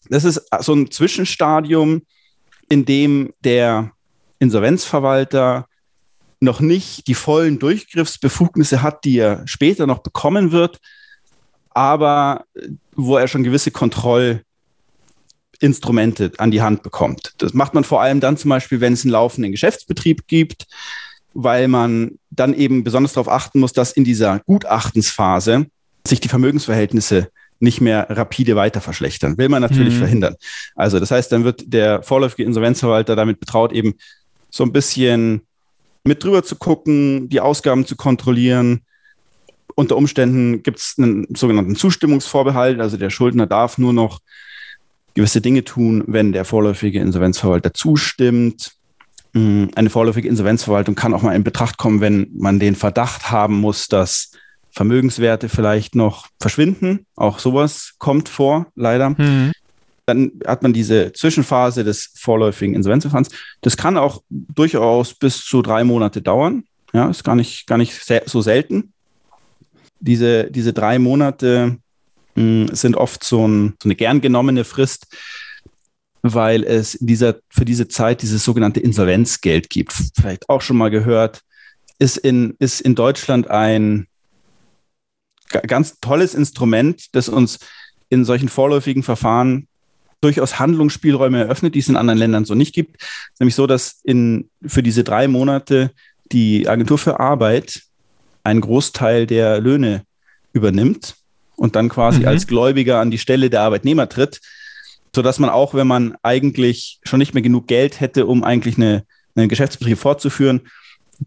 Das 0.08 0.24
ist 0.24 0.40
so 0.60 0.74
ein 0.74 0.90
Zwischenstadium, 0.90 2.02
in 2.68 2.84
dem 2.84 3.32
der 3.44 3.92
Insolvenzverwalter 4.38 5.66
noch 6.40 6.60
nicht 6.60 7.06
die 7.06 7.14
vollen 7.14 7.58
Durchgriffsbefugnisse 7.58 8.82
hat, 8.82 9.04
die 9.04 9.18
er 9.18 9.42
später 9.46 9.86
noch 9.86 9.98
bekommen 9.98 10.52
wird, 10.52 10.78
aber 11.70 12.44
wo 12.94 13.16
er 13.16 13.28
schon 13.28 13.44
gewisse 13.44 13.70
Kontroll 13.70 14.42
Instrumente 15.60 16.32
an 16.38 16.50
die 16.50 16.62
Hand 16.62 16.82
bekommt. 16.82 17.34
Das 17.38 17.54
macht 17.54 17.74
man 17.74 17.84
vor 17.84 18.02
allem 18.02 18.20
dann 18.20 18.36
zum 18.36 18.48
Beispiel, 18.48 18.80
wenn 18.80 18.92
es 18.92 19.04
einen 19.04 19.12
laufenden 19.12 19.52
Geschäftsbetrieb 19.52 20.26
gibt, 20.26 20.66
weil 21.34 21.68
man 21.68 22.18
dann 22.30 22.54
eben 22.54 22.84
besonders 22.84 23.12
darauf 23.12 23.28
achten 23.28 23.60
muss, 23.60 23.72
dass 23.72 23.92
in 23.92 24.04
dieser 24.04 24.40
Gutachtensphase 24.40 25.66
sich 26.06 26.20
die 26.20 26.28
Vermögensverhältnisse 26.28 27.28
nicht 27.58 27.80
mehr 27.80 28.06
rapide 28.10 28.56
weiter 28.56 28.80
verschlechtern. 28.80 29.38
Will 29.38 29.48
man 29.48 29.62
natürlich 29.62 29.94
mhm. 29.94 29.98
verhindern. 29.98 30.36
Also 30.74 31.00
das 31.00 31.10
heißt, 31.10 31.32
dann 31.32 31.44
wird 31.44 31.72
der 31.72 32.02
vorläufige 32.02 32.44
Insolvenzverwalter 32.44 33.16
damit 33.16 33.40
betraut, 33.40 33.72
eben 33.72 33.94
so 34.50 34.64
ein 34.64 34.72
bisschen 34.72 35.42
mit 36.04 36.22
drüber 36.22 36.42
zu 36.42 36.56
gucken, 36.56 37.28
die 37.28 37.40
Ausgaben 37.40 37.86
zu 37.86 37.96
kontrollieren. 37.96 38.82
Unter 39.74 39.96
Umständen 39.96 40.62
gibt 40.62 40.78
es 40.78 40.94
einen 40.98 41.26
sogenannten 41.34 41.76
Zustimmungsvorbehalt, 41.76 42.80
also 42.80 42.96
der 42.96 43.10
Schuldner 43.10 43.46
darf 43.46 43.78
nur 43.78 43.92
noch 43.92 44.20
gewisse 45.16 45.40
Dinge 45.40 45.64
tun, 45.64 46.04
wenn 46.06 46.32
der 46.32 46.44
vorläufige 46.44 47.00
Insolvenzverwalter 47.00 47.74
zustimmt. 47.74 48.72
Mm, 49.32 49.64
eine 49.74 49.90
vorläufige 49.90 50.28
Insolvenzverwaltung 50.28 50.94
kann 50.94 51.14
auch 51.14 51.22
mal 51.22 51.34
in 51.34 51.42
Betracht 51.42 51.78
kommen, 51.78 52.00
wenn 52.02 52.28
man 52.34 52.60
den 52.60 52.76
Verdacht 52.76 53.30
haben 53.30 53.58
muss, 53.58 53.88
dass 53.88 54.30
Vermögenswerte 54.70 55.48
vielleicht 55.48 55.94
noch 55.94 56.28
verschwinden. 56.38 57.06
Auch 57.16 57.38
sowas 57.38 57.94
kommt 57.98 58.28
vor, 58.28 58.66
leider. 58.76 59.10
Mhm. 59.10 59.52
dann 60.04 60.32
hat 60.46 60.62
man 60.62 60.72
diese 60.72 61.12
Zwischenphase 61.12 61.82
des 61.82 62.12
vorläufigen 62.14 62.76
Insolvenzverfahrens. 62.76 63.30
Das 63.62 63.76
kann 63.76 63.96
auch 63.96 64.22
durchaus 64.30 65.14
bis 65.14 65.44
zu 65.44 65.62
drei 65.62 65.82
Monate 65.82 66.22
dauern. 66.22 66.62
Ja, 66.92 67.08
ist 67.08 67.24
gar 67.24 67.34
nicht, 67.34 67.66
gar 67.66 67.78
nicht 67.78 68.00
so 68.26 68.40
selten. 68.40 68.92
Diese, 69.98 70.48
diese 70.50 70.72
drei 70.72 71.00
Monate 71.00 71.78
sind 72.36 72.96
oft 72.96 73.24
so, 73.24 73.46
ein, 73.48 73.74
so, 73.82 73.88
eine 73.88 73.96
gern 73.96 74.20
genommene 74.20 74.64
Frist, 74.64 75.06
weil 76.22 76.64
es 76.64 76.94
in 76.94 77.06
dieser, 77.06 77.36
für 77.48 77.64
diese 77.64 77.88
Zeit 77.88 78.22
dieses 78.22 78.44
sogenannte 78.44 78.80
Insolvenzgeld 78.80 79.70
gibt. 79.70 79.94
Vielleicht 80.14 80.48
auch 80.48 80.60
schon 80.60 80.76
mal 80.76 80.90
gehört. 80.90 81.40
Ist 81.98 82.18
in, 82.18 82.54
ist 82.58 82.82
in 82.82 82.94
Deutschland 82.94 83.48
ein 83.48 84.06
ganz 85.66 85.98
tolles 86.00 86.34
Instrument, 86.34 87.14
das 87.14 87.30
uns 87.30 87.58
in 88.10 88.26
solchen 88.26 88.50
vorläufigen 88.50 89.02
Verfahren 89.02 89.66
durchaus 90.20 90.58
Handlungsspielräume 90.58 91.38
eröffnet, 91.38 91.74
die 91.74 91.78
es 91.78 91.88
in 91.88 91.96
anderen 91.96 92.18
Ländern 92.18 92.44
so 92.44 92.54
nicht 92.54 92.74
gibt. 92.74 93.02
Nämlich 93.38 93.54
so, 93.54 93.66
dass 93.66 94.00
in, 94.04 94.50
für 94.66 94.82
diese 94.82 95.04
drei 95.04 95.26
Monate 95.26 95.90
die 96.32 96.68
Agentur 96.68 96.98
für 96.98 97.18
Arbeit 97.18 97.82
einen 98.44 98.60
Großteil 98.60 99.26
der 99.26 99.60
Löhne 99.60 100.04
übernimmt 100.52 101.16
und 101.56 101.76
dann 101.76 101.88
quasi 101.88 102.20
mhm. 102.20 102.28
als 102.28 102.46
Gläubiger 102.46 103.00
an 103.00 103.10
die 103.10 103.18
Stelle 103.18 103.50
der 103.50 103.62
Arbeitnehmer 103.62 104.08
tritt, 104.08 104.40
sodass 105.14 105.38
man 105.38 105.50
auch, 105.50 105.74
wenn 105.74 105.86
man 105.86 106.16
eigentlich 106.22 107.00
schon 107.02 107.18
nicht 107.18 107.34
mehr 107.34 107.42
genug 107.42 107.66
Geld 107.66 108.00
hätte, 108.00 108.26
um 108.26 108.44
eigentlich 108.44 108.76
eine, 108.76 109.04
einen 109.34 109.48
Geschäftsbetrieb 109.48 109.98
fortzuführen, 109.98 110.62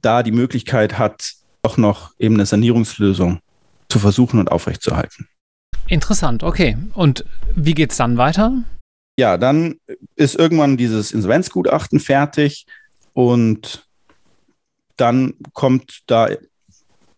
da 0.02 0.24
die 0.24 0.32
Möglichkeit 0.32 0.98
hat, 0.98 1.34
auch 1.64 1.78
noch 1.78 2.12
eben 2.20 2.36
eine 2.36 2.46
Sanierungslösung 2.46 3.40
zu 3.90 4.00
versuchen 4.00 4.40
und 4.40 4.52
aufrechtzuerhalten. 4.52 5.28
Interessant, 5.88 6.44
okay. 6.44 6.78
Und 6.94 7.26
wie 7.56 7.74
geht 7.74 7.92
es 7.92 7.98
dann 7.98 8.18
weiter? 8.18 8.64
Ja, 9.18 9.38
dann 9.38 9.80
ist 10.16 10.36
irgendwann 10.36 10.78
dieses 10.78 11.12
Insolvenzgutachten 11.12 12.00
fertig 12.00 12.66
und 13.14 13.88
dann 14.96 15.34
kommt 15.54 16.02
da 16.08 16.30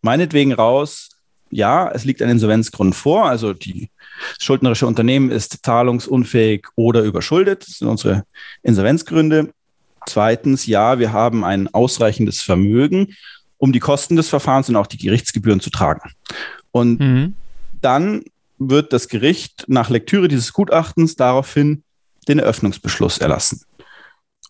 meinetwegen 0.02 0.54
raus, 0.54 1.10
ja, 1.52 1.92
es 1.92 2.06
liegt 2.06 2.22
ein 2.22 2.30
Insolvenzgrund 2.30 2.96
vor, 2.96 3.26
also 3.26 3.54
die 3.54 3.90
schuldnerische 4.40 4.88
Unternehmen 4.88 5.32
ist 5.32 5.60
zahlungsunfähig 5.64 6.68
oder 6.76 7.04
überschuldet, 7.04 7.68
das 7.68 7.80
sind 7.80 7.88
unsere 7.88 8.24
Insolvenzgründe. 8.64 9.54
Zweitens, 10.08 10.66
ja, 10.66 10.98
wir 11.00 11.14
haben 11.14 11.44
ein 11.44 11.72
ausreichendes 11.74 12.42
Vermögen, 12.42 13.16
um 13.58 13.72
die 13.72 13.80
Kosten 13.80 14.16
des 14.16 14.30
Verfahrens 14.30 14.70
und 14.70 14.76
auch 14.76 14.88
die 14.88 14.98
Gerichtsgebühren 14.98 15.60
zu 15.60 15.70
tragen. 15.70 16.12
Und 16.72 17.00
mhm. 17.00 17.34
dann 17.82 18.24
wird 18.58 18.94
das 18.94 19.08
Gericht 19.08 19.66
nach 19.68 19.90
Lektüre 19.90 20.28
dieses 20.28 20.54
Gutachtens 20.54 21.16
daraufhin 21.16 21.84
den 22.28 22.40
Eröffnungsbeschluss 22.40 23.20
erlassen. 23.20 23.62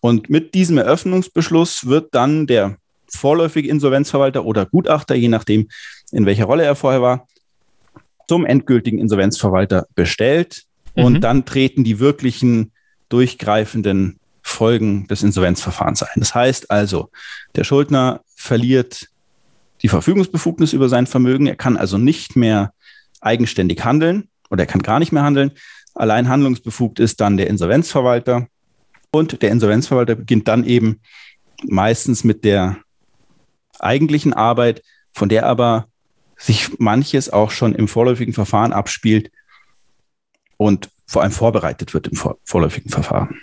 Und 0.00 0.30
mit 0.30 0.54
diesem 0.54 0.78
Eröffnungsbeschluss 0.78 1.86
wird 1.86 2.14
dann 2.14 2.46
der 2.46 2.76
vorläufige 3.14 3.68
Insolvenzverwalter 3.68 4.44
oder 4.44 4.66
Gutachter, 4.66 5.14
je 5.14 5.28
nachdem, 5.28 5.68
in 6.10 6.26
welcher 6.26 6.44
Rolle 6.44 6.64
er 6.64 6.74
vorher 6.74 7.02
war, 7.02 7.26
zum 8.28 8.46
endgültigen 8.46 8.98
Insolvenzverwalter 8.98 9.86
bestellt. 9.94 10.64
Mhm. 10.96 11.04
Und 11.04 11.20
dann 11.20 11.44
treten 11.44 11.84
die 11.84 11.98
wirklichen 11.98 12.72
durchgreifenden 13.08 14.18
Folgen 14.42 15.06
des 15.06 15.22
Insolvenzverfahrens 15.22 16.02
ein. 16.02 16.16
Das 16.16 16.34
heißt 16.34 16.70
also, 16.70 17.10
der 17.54 17.64
Schuldner 17.64 18.20
verliert 18.34 19.08
die 19.82 19.88
Verfügungsbefugnis 19.88 20.72
über 20.72 20.88
sein 20.88 21.06
Vermögen. 21.06 21.46
Er 21.46 21.56
kann 21.56 21.76
also 21.76 21.98
nicht 21.98 22.36
mehr 22.36 22.72
eigenständig 23.20 23.84
handeln 23.84 24.28
oder 24.50 24.64
er 24.64 24.66
kann 24.66 24.82
gar 24.82 24.98
nicht 24.98 25.12
mehr 25.12 25.22
handeln. 25.22 25.52
Allein 25.94 26.28
handlungsbefugt 26.28 27.00
ist 27.00 27.20
dann 27.20 27.36
der 27.36 27.48
Insolvenzverwalter. 27.48 28.46
Und 29.10 29.42
der 29.42 29.50
Insolvenzverwalter 29.50 30.14
beginnt 30.14 30.48
dann 30.48 30.64
eben 30.64 31.00
meistens 31.64 32.24
mit 32.24 32.44
der 32.44 32.78
eigentlichen 33.82 34.32
Arbeit, 34.32 34.82
von 35.12 35.28
der 35.28 35.46
aber 35.46 35.86
sich 36.36 36.78
manches 36.78 37.30
auch 37.30 37.50
schon 37.50 37.74
im 37.74 37.88
vorläufigen 37.88 38.34
Verfahren 38.34 38.72
abspielt 38.72 39.30
und 40.56 40.88
vor 41.06 41.22
allem 41.22 41.32
vorbereitet 41.32 41.94
wird 41.94 42.08
im 42.08 42.18
vorläufigen 42.44 42.90
Verfahren. 42.90 43.38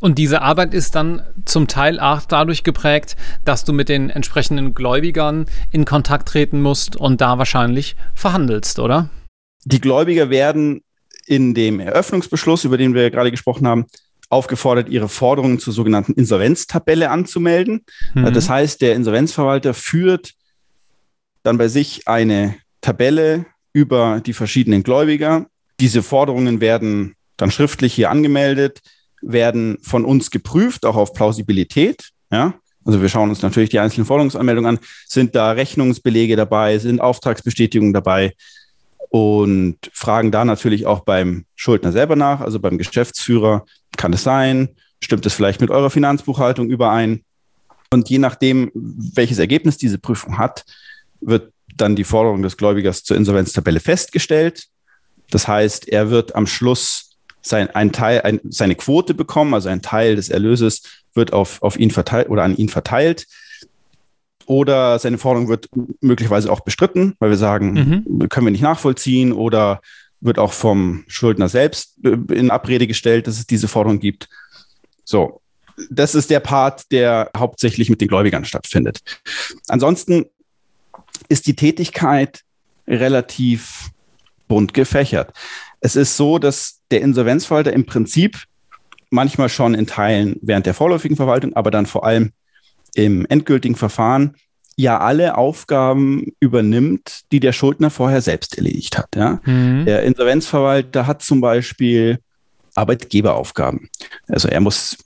Und 0.00 0.18
diese 0.18 0.42
Arbeit 0.42 0.74
ist 0.74 0.96
dann 0.96 1.22
zum 1.44 1.68
Teil 1.68 2.00
auch 2.00 2.22
dadurch 2.22 2.64
geprägt, 2.64 3.14
dass 3.44 3.64
du 3.64 3.72
mit 3.72 3.88
den 3.88 4.10
entsprechenden 4.10 4.74
Gläubigern 4.74 5.46
in 5.70 5.84
Kontakt 5.84 6.28
treten 6.28 6.60
musst 6.60 6.96
und 6.96 7.20
da 7.20 7.38
wahrscheinlich 7.38 7.94
verhandelst, 8.14 8.80
oder? 8.80 9.10
Die 9.64 9.80
Gläubiger 9.80 10.28
werden 10.28 10.82
in 11.26 11.54
dem 11.54 11.78
Eröffnungsbeschluss, 11.78 12.64
über 12.64 12.78
den 12.78 12.94
wir 12.94 13.12
gerade 13.12 13.30
gesprochen 13.30 13.68
haben, 13.68 13.86
aufgefordert, 14.32 14.88
ihre 14.88 15.08
Forderungen 15.08 15.58
zur 15.58 15.72
sogenannten 15.72 16.14
Insolvenztabelle 16.14 17.10
anzumelden. 17.10 17.84
Mhm. 18.14 18.32
Das 18.32 18.48
heißt, 18.48 18.80
der 18.80 18.94
Insolvenzverwalter 18.94 19.74
führt 19.74 20.32
dann 21.42 21.58
bei 21.58 21.68
sich 21.68 22.08
eine 22.08 22.56
Tabelle 22.80 23.46
über 23.72 24.20
die 24.24 24.32
verschiedenen 24.32 24.82
Gläubiger. 24.82 25.46
Diese 25.80 26.02
Forderungen 26.02 26.60
werden 26.60 27.14
dann 27.36 27.50
schriftlich 27.50 27.92
hier 27.92 28.10
angemeldet, 28.10 28.80
werden 29.20 29.78
von 29.82 30.04
uns 30.04 30.30
geprüft, 30.30 30.86
auch 30.86 30.96
auf 30.96 31.12
Plausibilität. 31.12 32.10
Ja? 32.30 32.54
Also 32.84 33.02
wir 33.02 33.08
schauen 33.08 33.28
uns 33.28 33.42
natürlich 33.42 33.70
die 33.70 33.80
einzelnen 33.80 34.06
Forderungsanmeldungen 34.06 34.76
an. 34.76 34.84
Sind 35.06 35.34
da 35.34 35.52
Rechnungsbelege 35.52 36.36
dabei? 36.36 36.78
Sind 36.78 37.00
Auftragsbestätigungen 37.00 37.92
dabei? 37.92 38.32
Und 39.12 39.76
fragen 39.92 40.30
da 40.30 40.42
natürlich 40.42 40.86
auch 40.86 41.00
beim 41.00 41.44
Schuldner 41.54 41.92
selber 41.92 42.16
nach, 42.16 42.40
also 42.40 42.58
beim 42.58 42.78
Geschäftsführer, 42.78 43.66
kann 43.98 44.14
es 44.14 44.22
sein? 44.22 44.70
Stimmt 45.04 45.26
es 45.26 45.34
vielleicht 45.34 45.60
mit 45.60 45.70
eurer 45.70 45.90
Finanzbuchhaltung 45.90 46.70
überein? 46.70 47.22
Und 47.90 48.08
je 48.08 48.16
nachdem, 48.16 48.70
welches 48.74 49.38
Ergebnis 49.38 49.76
diese 49.76 49.98
Prüfung 49.98 50.38
hat, 50.38 50.64
wird 51.20 51.52
dann 51.76 51.94
die 51.94 52.04
Forderung 52.04 52.40
des 52.40 52.56
Gläubigers 52.56 53.04
zur 53.04 53.18
Insolvenztabelle 53.18 53.80
festgestellt. 53.80 54.68
Das 55.30 55.46
heißt, 55.46 55.88
er 55.88 56.08
wird 56.08 56.34
am 56.34 56.46
Schluss 56.46 57.18
sein, 57.42 57.68
ein 57.68 57.92
Teil, 57.92 58.22
ein, 58.22 58.40
seine 58.48 58.76
Quote 58.76 59.12
bekommen, 59.12 59.52
also 59.52 59.68
ein 59.68 59.82
Teil 59.82 60.16
des 60.16 60.30
Erlöses 60.30 60.84
wird 61.12 61.34
auf, 61.34 61.60
auf 61.60 61.78
ihn 61.78 61.90
verteilt 61.90 62.30
oder 62.30 62.44
an 62.44 62.56
ihn 62.56 62.70
verteilt 62.70 63.26
oder 64.46 64.98
seine 64.98 65.18
Forderung 65.18 65.48
wird 65.48 65.68
möglicherweise 66.00 66.50
auch 66.50 66.60
bestritten, 66.60 67.14
weil 67.18 67.30
wir 67.30 67.36
sagen, 67.36 68.04
mhm. 68.06 68.28
können 68.28 68.46
wir 68.46 68.50
nicht 68.52 68.62
nachvollziehen 68.62 69.32
oder 69.32 69.80
wird 70.20 70.38
auch 70.38 70.52
vom 70.52 71.04
Schuldner 71.08 71.48
selbst 71.48 71.98
in 72.04 72.50
Abrede 72.50 72.86
gestellt, 72.86 73.26
dass 73.26 73.38
es 73.38 73.46
diese 73.46 73.68
Forderung 73.68 73.98
gibt. 73.98 74.28
So, 75.04 75.40
das 75.90 76.14
ist 76.14 76.30
der 76.30 76.40
Part, 76.40 76.92
der 76.92 77.30
hauptsächlich 77.36 77.90
mit 77.90 78.00
den 78.00 78.08
Gläubigern 78.08 78.44
stattfindet. 78.44 79.00
Ansonsten 79.68 80.26
ist 81.28 81.46
die 81.46 81.56
Tätigkeit 81.56 82.42
relativ 82.86 83.90
bunt 84.48 84.74
gefächert. 84.74 85.32
Es 85.80 85.96
ist 85.96 86.16
so, 86.16 86.38
dass 86.38 86.80
der 86.90 87.00
Insolvenzverwalter 87.00 87.72
im 87.72 87.86
Prinzip 87.86 88.44
manchmal 89.10 89.48
schon 89.48 89.74
in 89.74 89.86
Teilen 89.86 90.36
während 90.42 90.66
der 90.66 90.74
vorläufigen 90.74 91.16
Verwaltung, 91.16 91.54
aber 91.54 91.70
dann 91.70 91.86
vor 91.86 92.04
allem 92.04 92.32
im 92.94 93.26
endgültigen 93.26 93.76
Verfahren 93.76 94.36
ja 94.76 94.98
alle 94.98 95.36
Aufgaben 95.36 96.32
übernimmt, 96.40 97.22
die 97.30 97.40
der 97.40 97.52
Schuldner 97.52 97.90
vorher 97.90 98.20
selbst 98.20 98.56
erledigt 98.56 98.98
hat. 98.98 99.08
Ja? 99.14 99.40
Mhm. 99.44 99.84
Der 99.84 100.02
Insolvenzverwalter 100.02 101.06
hat 101.06 101.22
zum 101.22 101.40
Beispiel 101.40 102.18
Arbeitgeberaufgaben. 102.74 103.90
Also 104.28 104.48
er 104.48 104.60
muss, 104.60 104.96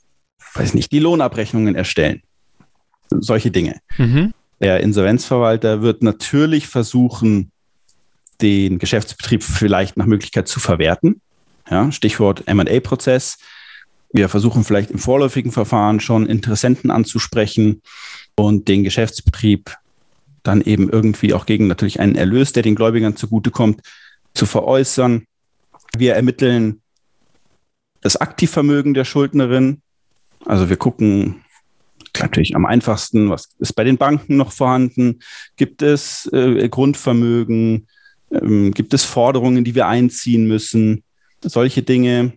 weiß 0.55 0.75
nicht, 0.75 0.92
die 0.92 1.01
Lohnabrechnungen 1.01 1.75
erstellen. 1.75 2.22
Solche 3.11 3.51
Dinge. 3.51 3.81
Mhm. 3.99 4.33
Der 4.61 4.81
Insolvenzverwalter 4.81 5.83
wird 5.83 6.03
natürlich 6.03 6.68
versuchen, 6.68 7.51
den 8.40 8.79
Geschäftsbetrieb 8.79 9.42
vielleicht 9.42 9.96
nach 9.96 10.07
Möglichkeit 10.07 10.49
zu 10.49 10.61
verwerten. 10.61 11.20
Ja, 11.68 11.90
Stichwort 11.90 12.44
MA-Prozess. 12.46 13.38
Wir 14.16 14.31
versuchen 14.31 14.64
vielleicht 14.64 14.90
im 14.90 14.98
vorläufigen 14.98 15.52
Verfahren 15.52 16.00
schon 16.00 16.26
Interessenten 16.26 16.90
anzusprechen 16.90 17.83
und 18.35 18.66
den 18.66 18.83
Geschäftsbetrieb 18.83 19.76
dann 20.42 20.62
eben 20.62 20.88
irgendwie 20.88 21.35
auch 21.35 21.44
gegen 21.44 21.66
natürlich 21.66 22.00
einen 22.00 22.14
Erlös, 22.14 22.52
der 22.52 22.62
den 22.62 22.76
Gläubigern 22.76 23.16
zugutekommt, 23.16 23.83
zu 24.33 24.46
veräußern. 24.46 25.26
Wir 25.98 26.14
ermitteln 26.14 26.81
das 28.00 28.16
Aktivvermögen 28.16 28.94
der 28.94 29.05
Schuldnerin. 29.05 29.83
Also 30.46 30.70
wir 30.70 30.79
gucken 30.79 31.42
natürlich 32.18 32.57
am 32.57 32.64
einfachsten, 32.64 33.29
was 33.29 33.50
ist 33.59 33.74
bei 33.74 33.85
den 33.85 33.98
Banken 33.98 34.38
noch 34.38 34.52
vorhanden? 34.52 35.18
Gibt 35.57 35.83
es 35.83 36.24
äh, 36.33 36.70
Grundvermögen? 36.70 37.87
Ähm, 38.31 38.72
gibt 38.72 38.94
es 38.94 39.05
Forderungen, 39.05 39.62
die 39.62 39.74
wir 39.74 39.88
einziehen 39.88 40.48
müssen? 40.48 41.05
Solche 41.42 41.83
Dinge. 41.83 42.33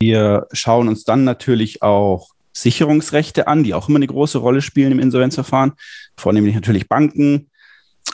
Wir 0.00 0.46
schauen 0.52 0.88
uns 0.88 1.04
dann 1.04 1.24
natürlich 1.24 1.82
auch 1.82 2.30
Sicherungsrechte 2.52 3.48
an, 3.48 3.64
die 3.64 3.74
auch 3.74 3.88
immer 3.88 3.96
eine 3.96 4.06
große 4.06 4.38
Rolle 4.38 4.62
spielen 4.62 4.92
im 4.92 4.98
Insolvenzverfahren, 4.98 5.72
vornehmlich 6.16 6.54
natürlich 6.54 6.88
Banken, 6.88 7.50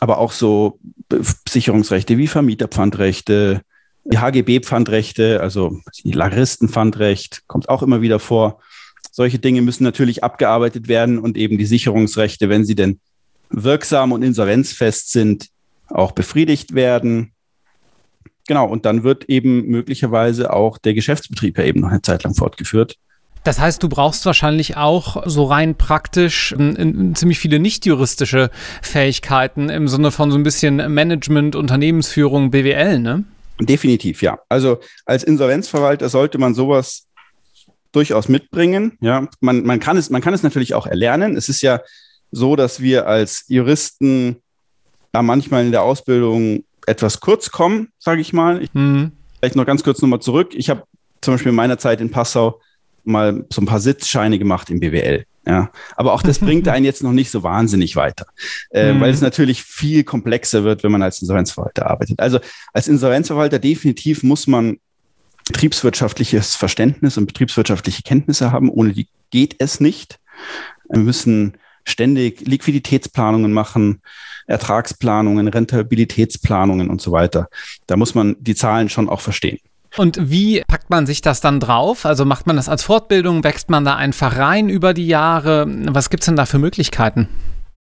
aber 0.01 0.19
auch 0.19 0.33
so 0.33 0.81
Sicherungsrechte 1.49 2.19
wie 2.19 2.27
Vermieterpfandrechte, 2.27 3.63
Die 4.05 4.19
HGB-Pfandrechte, 4.19 5.41
also 5.41 5.79
die 6.03 6.11
Lageristen-Pfandrecht, 6.11 7.43
kommt 7.47 7.69
auch 7.69 7.85
immer 7.85 8.03
wieder 8.03 8.19
vor. 8.19 8.61
Solche 9.13 9.39
Dinge 9.39 9.63
müssen 9.63 9.85
natürlich 9.85 10.25
abgearbeitet 10.25 10.89
werden 10.89 11.19
und 11.21 11.37
eben 11.37 11.57
die 11.57 11.67
Sicherungsrechte, 11.67 12.49
wenn 12.49 12.65
sie 12.65 12.75
denn 12.75 12.99
wirksam 13.51 14.11
und 14.11 14.23
insolvenzfest 14.23 15.13
sind, 15.13 15.49
auch 15.89 16.13
befriedigt 16.13 16.75
werden. 16.75 17.32
Genau, 18.49 18.67
und 18.67 18.85
dann 18.85 19.05
wird 19.05 19.25
eben 19.29 19.67
möglicherweise 19.67 20.53
auch 20.53 20.79
der 20.79 20.95
Geschäftsbetrieb 20.95 21.59
ja 21.59 21.65
eben 21.65 21.81
noch 21.81 21.91
eine 21.91 22.03
Zeit 22.03 22.25
lang 22.25 22.35
fortgeführt. 22.35 22.97
Das 23.45 23.59
heißt, 23.59 23.83
du 23.83 23.89
brauchst 23.89 24.25
wahrscheinlich 24.25 24.77
auch 24.77 25.25
so 25.27 25.45
rein 25.45 25.75
praktisch 25.77 26.53
in, 26.53 26.77
in, 26.77 27.15
ziemlich 27.15 27.41
viele 27.41 27.59
nicht 27.59 27.87
juristische 27.87 28.51
Fähigkeiten 28.83 29.69
im 29.69 29.89
Sinne 29.89 30.13
von 30.13 30.31
so 30.31 30.39
ein 30.39 30.45
bisschen 30.45 30.77
Management, 30.77 31.57
Unternehmensführung, 31.57 32.51
BWL, 32.51 33.01
ne? 33.01 33.25
Definitiv, 33.61 34.23
ja. 34.23 34.39
Also 34.49 34.79
als 35.07 35.25
Insolvenzverwalter 35.25 36.09
sollte 36.09 36.39
man 36.39 36.55
sowas 36.55 37.07
durchaus 37.91 38.29
mitbringen. 38.29 38.97
Ja, 39.01 39.29
man, 39.41 39.65
man, 39.65 39.81
kann 39.81 39.97
es, 39.97 40.09
man 40.09 40.23
kann 40.23 40.35
es 40.35 40.43
natürlich 40.43 40.75
auch 40.75 40.87
erlernen. 40.87 41.37
Es 41.37 41.49
ist 41.49 41.63
ja 41.63 41.81
so, 42.31 42.57
dass 42.57 42.81
wir 42.81 43.07
als 43.07 43.45
Juristen 43.49 44.37
ja 45.15 45.23
manchmal 45.23 45.65
in 45.67 45.73
der 45.73 45.83
Ausbildung 45.83 46.65
etwas 46.87 47.21
kurz 47.21 47.51
kommen, 47.51 47.89
sage 47.99 48.21
ich 48.21 48.33
mal. 48.33 48.63
Ich, 48.63 48.73
mhm. 48.75 49.13
Vielleicht 49.39 49.57
noch 49.57 49.67
ganz 49.67 49.83
kurz 49.83 50.01
nochmal 50.01 50.21
zurück. 50.21 50.55
Ich 50.55 50.71
habe 50.71 50.85
zum 51.21 51.35
Beispiel 51.35 51.51
in 51.51 51.57
meiner 51.57 51.79
Zeit 51.79 52.01
in 52.01 52.11
Passau 52.11 52.61
mal 53.05 53.45
so 53.53 53.61
ein 53.61 53.67
paar 53.67 53.81
Sitzscheine 53.81 54.39
gemacht 54.39 54.71
im 54.71 54.81
BWL. 54.81 55.25
Ja, 55.47 55.71
aber 55.97 56.13
auch 56.13 56.23
das 56.23 56.39
bringt 56.41 56.69
einen 56.69 56.85
jetzt 56.85 57.03
noch 57.03 57.13
nicht 57.13 57.31
so 57.31 57.43
wahnsinnig 57.43 57.97
weiter, 57.97 58.27
äh, 58.71 58.93
mhm. 58.93 59.01
weil 59.01 59.11
es 59.11 59.21
natürlich 59.21 59.65
viel 59.65 60.05
komplexer 60.05 60.63
wird, 60.63 60.85
wenn 60.85 60.93
man 60.93 61.03
als 61.03 61.21
Insolvenzverwalter 61.21 61.91
arbeitet. 61.91 62.21
Also 62.21 62.39
als 62.73 62.87
Insolvenzverwalter 62.87 63.59
definitiv 63.59 64.23
muss 64.23 64.47
man 64.47 64.79
betriebswirtschaftliches 65.47 66.55
Verständnis 66.55 67.19
und 67.19 67.27
betriebswirtschaftliche 67.27 68.03
Kenntnisse 68.03 68.53
haben. 68.53 68.71
Ohne 68.71 68.93
die 68.93 69.09
geht 69.31 69.57
es 69.59 69.81
nicht. 69.81 70.21
Wir 70.89 71.01
müssen 71.01 71.55
ständig 71.85 72.43
Liquiditätsplanungen 72.43 73.53
machen, 73.53 74.01
Ertragsplanungen, 74.47 75.49
Rentabilitätsplanungen 75.49 76.91
und 76.91 77.01
so 77.01 77.13
weiter. 77.13 77.49
Da 77.87 77.97
muss 77.97 78.15
man 78.15 78.37
die 78.41 78.55
Zahlen 78.55 78.89
schon 78.89 79.09
auch 79.09 79.21
verstehen. 79.21 79.59
Und 79.97 80.31
wie 80.31 80.63
packt 80.67 80.89
man 80.89 81.07
sich 81.07 81.21
das 81.21 81.41
dann 81.41 81.61
drauf? 81.61 82.07
Also 82.07 82.25
macht 82.25 82.47
man 82.47 82.57
das 82.57 82.69
als 82.69 82.83
Fortbildung? 82.83 83.45
Wächst 83.45 83.69
man 83.69 83.85
da 83.85 83.97
einfach 83.97 84.37
rein 84.39 84.69
über 84.69 84.95
die 84.95 85.07
Jahre? 85.07 85.67
Was 85.89 86.09
gibt 86.09 86.23
es 86.23 86.27
denn 86.27 86.37
da 86.37 86.47
für 86.47 86.59
Möglichkeiten? 86.59 87.29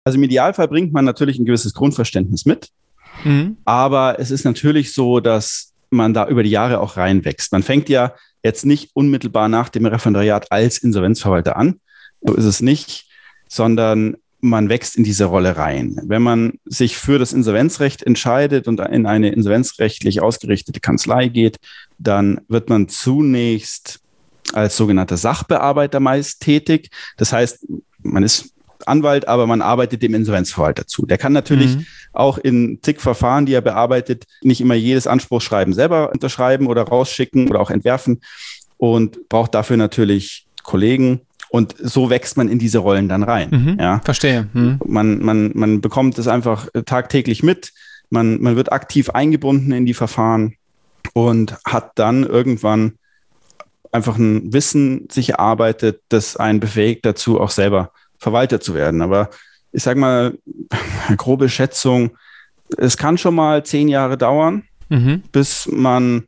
Also 0.04 0.18
im 0.18 0.24
Idealfall 0.24 0.68
bringt 0.68 0.94
man 0.94 1.06
natürlich 1.06 1.40
ein 1.40 1.46
gewisses 1.46 1.74
Grundverständnis 1.74 2.46
mit. 2.46 2.70
Mhm. 3.24 3.58
Aber 3.64 4.20
es 4.20 4.30
ist 4.30 4.44
natürlich 4.44 4.94
so, 4.94 5.20
dass 5.20 5.74
man 5.90 6.14
da 6.14 6.28
über 6.28 6.44
die 6.44 6.50
Jahre 6.50 6.82
auch 6.82 6.98
reinwächst. 6.98 7.52
Man 7.54 7.64
fängt 7.64 7.88
ja 7.88 8.14
jetzt 8.44 8.66
nicht 8.66 8.92
unmittelbar 8.94 9.48
nach 9.48 9.70
dem 9.70 9.86
Referendariat 9.86 10.52
als 10.52 10.78
Insolvenzverwalter 10.78 11.56
an. 11.56 11.80
So 12.22 12.36
ist 12.36 12.46
es 12.46 12.62
nicht, 12.62 13.10
sondern 13.48 14.18
man 14.50 14.70
wächst 14.70 14.96
in 14.96 15.04
diese 15.04 15.26
Rolle 15.26 15.58
rein. 15.58 16.00
Wenn 16.04 16.22
man 16.22 16.54
sich 16.66 16.98
für 16.98 17.20
das 17.20 17.34
Insolvenzrecht 17.34 18.04
entscheidet 18.04 18.68
und 18.68 18.80
in 18.80 19.06
eine 19.06 19.30
insolvenzrechtlich 19.30 20.22
ausgerichtete 20.22 20.80
Kanzlei 20.80 21.28
geht, 21.28 21.58
dann 21.98 22.42
wird 22.48 22.70
man 22.70 22.88
zunächst 22.88 24.00
als 24.54 24.78
sogenannter 24.78 25.18
Sachbearbeiter 25.18 26.00
meist 26.00 26.42
tätig. 26.42 26.90
Das 27.18 27.34
heißt, 27.34 27.66
man 28.00 28.24
ist 28.24 28.54
Anwalt, 28.86 29.28
aber 29.28 29.48
man 29.48 29.62
arbeitet 29.62 30.04
dem 30.04 30.14
Insolvenzverwalter 30.14 30.86
zu. 30.86 31.06
Der 31.06 31.18
kann 31.18 31.34
natürlich 31.34 31.78
mhm. 31.78 31.86
auch 32.14 32.38
in 32.38 32.80
zig 32.84 33.02
Verfahren, 33.02 33.46
die 33.46 33.54
er 33.54 33.62
bearbeitet, 33.62 34.26
nicht 34.42 34.62
immer 34.62 34.76
jedes 34.76 35.08
Anspruchsschreiben 35.08 35.74
selber 35.74 36.12
unterschreiben 36.12 36.68
oder 36.68 36.84
rausschicken 36.84 37.50
oder 37.50 37.62
auch 37.62 37.72
entwerfen 37.72 38.22
und 38.78 39.28
braucht 39.30 39.56
dafür 39.56 39.78
natürlich 39.78 40.48
Kollegen, 40.64 41.22
und 41.50 41.76
so 41.78 42.10
wächst 42.10 42.38
man 42.38 42.50
in 42.50 42.60
diese 42.60 42.80
Rollen 42.80 43.10
dann 43.10 43.24
rein. 43.24 43.50
Mhm, 43.52 43.78
ja. 43.80 44.02
Verstehe. 44.04 44.48
Mhm. 44.54 44.80
Man, 44.86 45.20
man, 45.20 45.52
man 45.54 45.82
bekommt 45.82 46.18
es 46.18 46.28
einfach 46.28 46.68
tagtäglich 46.86 47.44
mit. 47.44 47.74
Man, 48.10 48.42
man 48.42 48.56
wird 48.56 48.72
aktiv 48.72 49.10
eingebunden 49.10 49.72
in 49.72 49.86
die 49.86 49.94
Verfahren 49.94 50.56
und 51.14 51.56
hat 51.66 51.92
dann 51.96 52.24
irgendwann 52.24 52.94
einfach 53.92 54.18
ein 54.18 54.54
Wissen 54.54 55.08
sich 55.10 55.30
erarbeitet, 55.30 56.02
das 56.10 56.38
einen 56.38 56.60
befähigt 56.60 57.06
dazu, 57.06 57.40
auch 57.40 57.50
selber 57.50 57.92
Verwalter 58.18 58.60
zu 58.60 58.74
werden. 58.74 59.02
Aber 59.02 59.30
ich 59.72 59.84
sage 59.84 60.00
mal, 60.00 60.38
grobe 61.18 61.50
Schätzung, 61.50 62.12
es 62.78 62.98
kann 62.98 63.18
schon 63.18 63.36
mal 63.36 63.64
zehn 63.66 63.88
Jahre 63.88 64.18
dauern, 64.18 64.64
mhm. 64.90 65.24
bis 65.32 65.68
man 65.72 66.26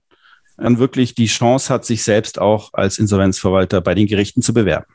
dann 0.57 0.79
wirklich 0.79 1.13
die 1.13 1.27
Chance 1.27 1.71
hat, 1.71 1.85
sich 1.85 2.03
selbst 2.03 2.39
auch 2.39 2.73
als 2.73 2.97
Insolvenzverwalter 2.97 3.81
bei 3.81 3.93
den 3.93 4.07
Gerichten 4.07 4.41
zu 4.41 4.53
bewerben. 4.53 4.85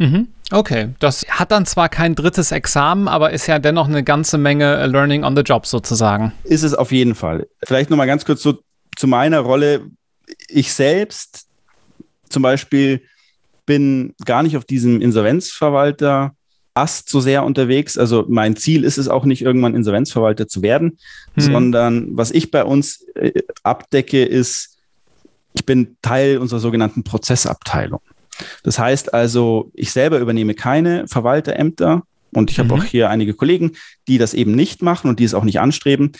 Mhm. 0.00 0.28
Okay, 0.50 0.88
das 0.98 1.26
hat 1.28 1.52
dann 1.52 1.66
zwar 1.66 1.90
kein 1.90 2.14
drittes 2.14 2.52
Examen, 2.52 3.06
aber 3.06 3.32
ist 3.32 3.46
ja 3.46 3.58
dennoch 3.58 3.86
eine 3.86 4.02
ganze 4.02 4.38
Menge 4.38 4.76
äh, 4.76 4.86
Learning 4.86 5.24
on 5.24 5.36
the 5.36 5.42
Job 5.42 5.66
sozusagen. 5.66 6.32
Ist 6.42 6.62
es 6.62 6.74
auf 6.74 6.90
jeden 6.90 7.14
Fall. 7.14 7.46
Vielleicht 7.62 7.90
nochmal 7.90 8.06
ganz 8.06 8.24
kurz 8.24 8.42
so 8.42 8.58
zu 8.96 9.06
meiner 9.06 9.40
Rolle. 9.40 9.82
Ich 10.48 10.72
selbst 10.72 11.46
zum 12.30 12.42
Beispiel 12.42 13.02
bin 13.66 14.14
gar 14.24 14.42
nicht 14.42 14.56
auf 14.56 14.64
diesem 14.64 15.02
Insolvenzverwalter 15.02 16.34
Ast 16.72 17.10
so 17.10 17.20
sehr 17.20 17.44
unterwegs. 17.44 17.98
Also 17.98 18.24
mein 18.28 18.56
Ziel 18.56 18.84
ist 18.84 18.96
es 18.96 19.08
auch 19.08 19.26
nicht, 19.26 19.42
irgendwann 19.42 19.74
Insolvenzverwalter 19.74 20.48
zu 20.48 20.62
werden, 20.62 20.98
hm. 21.34 21.42
sondern 21.44 22.16
was 22.16 22.30
ich 22.30 22.50
bei 22.50 22.64
uns 22.64 23.06
äh, 23.16 23.42
abdecke, 23.62 24.24
ist, 24.24 24.78
ich 25.52 25.66
bin 25.66 25.96
Teil 26.00 26.38
unserer 26.38 26.60
sogenannten 26.60 27.04
Prozessabteilung. 27.04 28.00
Das 28.62 28.78
heißt 28.78 29.14
also, 29.14 29.70
ich 29.74 29.92
selber 29.92 30.18
übernehme 30.18 30.54
keine 30.54 31.06
Verwalterämter 31.08 32.02
und 32.32 32.50
ich 32.50 32.58
habe 32.58 32.74
mhm. 32.74 32.80
auch 32.80 32.84
hier 32.84 33.10
einige 33.10 33.34
Kollegen, 33.34 33.72
die 34.08 34.18
das 34.18 34.34
eben 34.34 34.54
nicht 34.54 34.82
machen 34.82 35.08
und 35.08 35.18
die 35.18 35.24
es 35.24 35.34
auch 35.34 35.44
nicht 35.44 35.60
anstreben, 35.60 36.12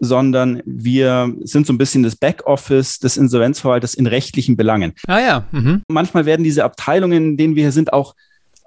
sondern 0.00 0.62
wir 0.64 1.34
sind 1.42 1.66
so 1.66 1.72
ein 1.72 1.78
bisschen 1.78 2.02
das 2.02 2.16
Backoffice 2.16 2.98
des 2.98 3.16
Insolvenzverwalters 3.16 3.94
in 3.94 4.06
rechtlichen 4.06 4.56
Belangen. 4.56 4.92
Ah 5.06 5.18
ja. 5.18 5.44
Mhm. 5.50 5.82
Manchmal 5.88 6.24
werden 6.24 6.44
diese 6.44 6.64
Abteilungen, 6.64 7.30
in 7.30 7.36
denen 7.36 7.56
wir 7.56 7.64
hier 7.64 7.72
sind, 7.72 7.92
auch, 7.92 8.14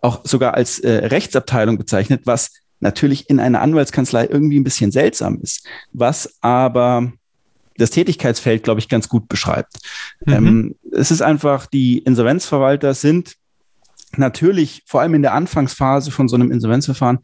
auch 0.02 0.22
sogar 0.24 0.56
als 0.56 0.80
äh, 0.80 1.08
Rechtsabteilung 1.08 1.78
bezeichnet, 1.78 2.22
was 2.26 2.52
natürlich 2.82 3.30
in 3.30 3.40
einer 3.40 3.62
Anwaltskanzlei 3.62 4.26
irgendwie 4.26 4.60
ein 4.60 4.64
bisschen 4.64 4.92
seltsam 4.92 5.40
ist, 5.42 5.66
was 5.94 6.38
aber 6.42 7.14
das 7.78 7.92
Tätigkeitsfeld, 7.92 8.64
glaube 8.64 8.80
ich, 8.80 8.90
ganz 8.90 9.10
gut 9.10 9.28
beschreibt. 9.28 9.80
Mhm. 10.26 10.34
Ähm, 10.34 10.76
es 10.92 11.12
ist 11.12 11.22
einfach, 11.22 11.66
die 11.66 12.00
Insolvenzverwalter 12.00 12.94
sind 12.94 13.36
natürlich 14.18 14.84
vor 14.86 15.02
allem 15.02 15.14
in 15.14 15.22
der 15.22 15.34
Anfangsphase 15.34 16.12
von 16.12 16.28
so 16.28 16.36
einem 16.36 16.52
Insolvenzverfahren 16.52 17.20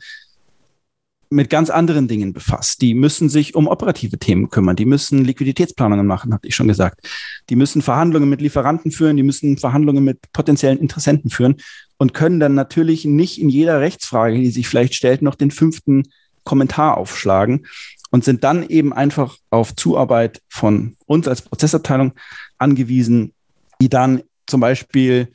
mit 1.29 1.49
ganz 1.49 1.69
anderen 1.69 2.07
Dingen 2.07 2.31
befasst. 2.31 2.81
Die 2.81 2.93
müssen 2.93 3.27
sich 3.27 3.55
um 3.55 3.67
operative 3.67 4.17
Themen 4.17 4.49
kümmern. 4.49 4.77
Die 4.77 4.85
müssen 4.85 5.25
Liquiditätsplanungen 5.25 6.07
machen, 6.07 6.33
hatte 6.33 6.47
ich 6.47 6.55
schon 6.55 6.69
gesagt. 6.69 7.05
Die 7.49 7.57
müssen 7.57 7.81
Verhandlungen 7.81 8.29
mit 8.29 8.41
Lieferanten 8.41 8.91
führen. 8.91 9.17
Die 9.17 9.23
müssen 9.23 9.57
Verhandlungen 9.57 10.05
mit 10.05 10.31
potenziellen 10.31 10.79
Interessenten 10.79 11.29
führen 11.29 11.55
und 11.97 12.13
können 12.13 12.39
dann 12.39 12.55
natürlich 12.55 13.03
nicht 13.05 13.41
in 13.41 13.49
jeder 13.49 13.81
Rechtsfrage, 13.81 14.37
die 14.37 14.51
sich 14.51 14.67
vielleicht 14.67 14.95
stellt, 14.95 15.21
noch 15.21 15.35
den 15.35 15.51
fünften 15.51 16.03
Kommentar 16.45 16.95
aufschlagen 16.95 17.65
und 18.11 18.23
sind 18.23 18.43
dann 18.43 18.67
eben 18.67 18.93
einfach 18.93 19.37
auf 19.49 19.75
Zuarbeit 19.75 20.41
von 20.49 20.95
uns 21.05 21.27
als 21.27 21.41
Prozessabteilung 21.41 22.13
angewiesen, 22.57 23.33
die 23.81 23.89
dann 23.89 24.23
zum 24.45 24.61
Beispiel 24.61 25.27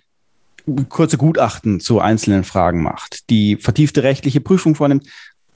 kurze 0.89 1.19
Gutachten 1.19 1.81
zu 1.81 2.01
einzelnen 2.01 2.45
Fragen 2.45 2.83
macht, 2.83 3.29
die 3.31 3.57
vertiefte 3.57 4.03
rechtliche 4.03 4.41
Prüfung 4.41 4.75
vornimmt, 4.75 5.09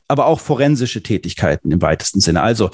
aber 0.08 0.26
auch 0.26 0.40
forensische 0.40 1.02
Tätigkeiten 1.02 1.70
im 1.70 1.80
weitesten 1.80 2.20
Sinne. 2.20 2.42
Also 2.42 2.70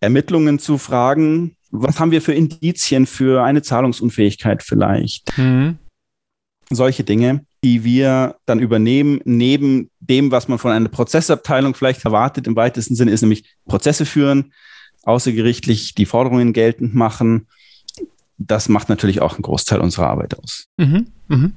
Ermittlungen 0.00 0.58
zu 0.58 0.78
Fragen, 0.78 1.56
was 1.70 1.98
haben 1.98 2.10
wir 2.10 2.22
für 2.22 2.34
Indizien 2.34 3.06
für 3.06 3.42
eine 3.42 3.62
Zahlungsunfähigkeit 3.62 4.62
vielleicht? 4.62 5.36
Mhm. 5.38 5.78
Solche 6.70 7.04
Dinge 7.04 7.44
die 7.64 7.82
wir 7.82 8.36
dann 8.44 8.60
übernehmen, 8.60 9.20
neben 9.24 9.90
dem, 9.98 10.30
was 10.30 10.48
man 10.48 10.58
von 10.58 10.70
einer 10.70 10.90
Prozessabteilung 10.90 11.74
vielleicht 11.74 12.04
erwartet, 12.04 12.46
im 12.46 12.56
weitesten 12.56 12.94
Sinne, 12.94 13.10
ist 13.10 13.22
nämlich 13.22 13.56
Prozesse 13.66 14.04
führen, 14.04 14.52
außergerichtlich 15.04 15.94
die 15.94 16.04
Forderungen 16.04 16.52
geltend 16.52 16.94
machen. 16.94 17.48
Das 18.36 18.68
macht 18.68 18.90
natürlich 18.90 19.22
auch 19.22 19.34
einen 19.34 19.42
Großteil 19.42 19.80
unserer 19.80 20.08
Arbeit 20.08 20.36
aus. 20.38 20.66
Mhm, 20.76 21.06
mhm. 21.28 21.52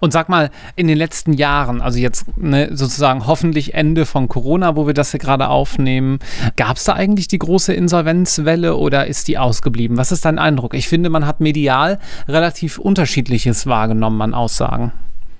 Und 0.00 0.12
sag 0.12 0.28
mal, 0.28 0.50
in 0.74 0.88
den 0.88 0.98
letzten 0.98 1.32
Jahren, 1.34 1.80
also 1.80 1.98
jetzt 1.98 2.36
ne, 2.36 2.70
sozusagen 2.72 3.26
hoffentlich 3.26 3.74
Ende 3.74 4.04
von 4.04 4.26
Corona, 4.26 4.74
wo 4.74 4.88
wir 4.88 4.94
das 4.94 5.12
hier 5.12 5.20
gerade 5.20 5.48
aufnehmen, 5.48 6.18
gab 6.56 6.78
es 6.78 6.84
da 6.84 6.94
eigentlich 6.94 7.28
die 7.28 7.38
große 7.38 7.72
Insolvenzwelle 7.72 8.74
oder 8.76 9.06
ist 9.06 9.28
die 9.28 9.38
ausgeblieben? 9.38 9.96
Was 9.96 10.10
ist 10.10 10.24
dein 10.24 10.40
Eindruck? 10.40 10.74
Ich 10.74 10.88
finde, 10.88 11.08
man 11.08 11.26
hat 11.26 11.40
medial 11.40 12.00
relativ 12.26 12.78
unterschiedliches 12.78 13.66
wahrgenommen 13.66 14.22
an 14.22 14.34
Aussagen. 14.34 14.92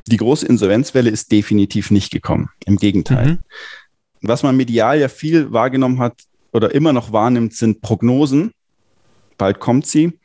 Die 0.06 0.16
große 0.16 0.46
Insolvenzwelle 0.46 1.10
ist 1.10 1.32
definitiv 1.32 1.90
nicht 1.90 2.12
gekommen. 2.12 2.50
Im 2.64 2.76
Gegenteil. 2.76 3.26
Mhm. 3.26 3.38
Was 4.22 4.42
man 4.42 4.56
medial 4.56 4.98
ja 4.98 5.08
viel 5.08 5.52
wahrgenommen 5.52 5.98
hat 5.98 6.22
oder 6.52 6.74
immer 6.74 6.92
noch 6.92 7.12
wahrnimmt, 7.12 7.54
sind 7.54 7.82
Prognosen. 7.82 8.52
bald 9.36 9.60
kommt 9.60 9.86
sie. 9.86 10.18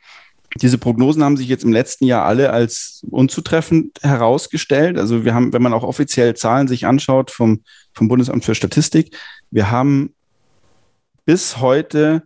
Diese 0.60 0.78
Prognosen 0.78 1.24
haben 1.24 1.36
sich 1.36 1.48
jetzt 1.48 1.64
im 1.64 1.72
letzten 1.72 2.04
Jahr 2.04 2.24
alle 2.24 2.50
als 2.50 3.02
unzutreffend 3.10 3.98
herausgestellt. 4.02 4.98
Also 4.98 5.24
wir 5.24 5.34
haben, 5.34 5.52
wenn 5.52 5.62
man 5.62 5.72
auch 5.72 5.82
offiziell 5.82 6.34
Zahlen 6.34 6.68
sich 6.68 6.86
anschaut 6.86 7.30
vom, 7.30 7.62
vom 7.94 8.08
Bundesamt 8.08 8.44
für 8.44 8.54
Statistik, 8.54 9.16
wir 9.50 9.70
haben 9.70 10.14
bis 11.24 11.58
heute, 11.58 12.22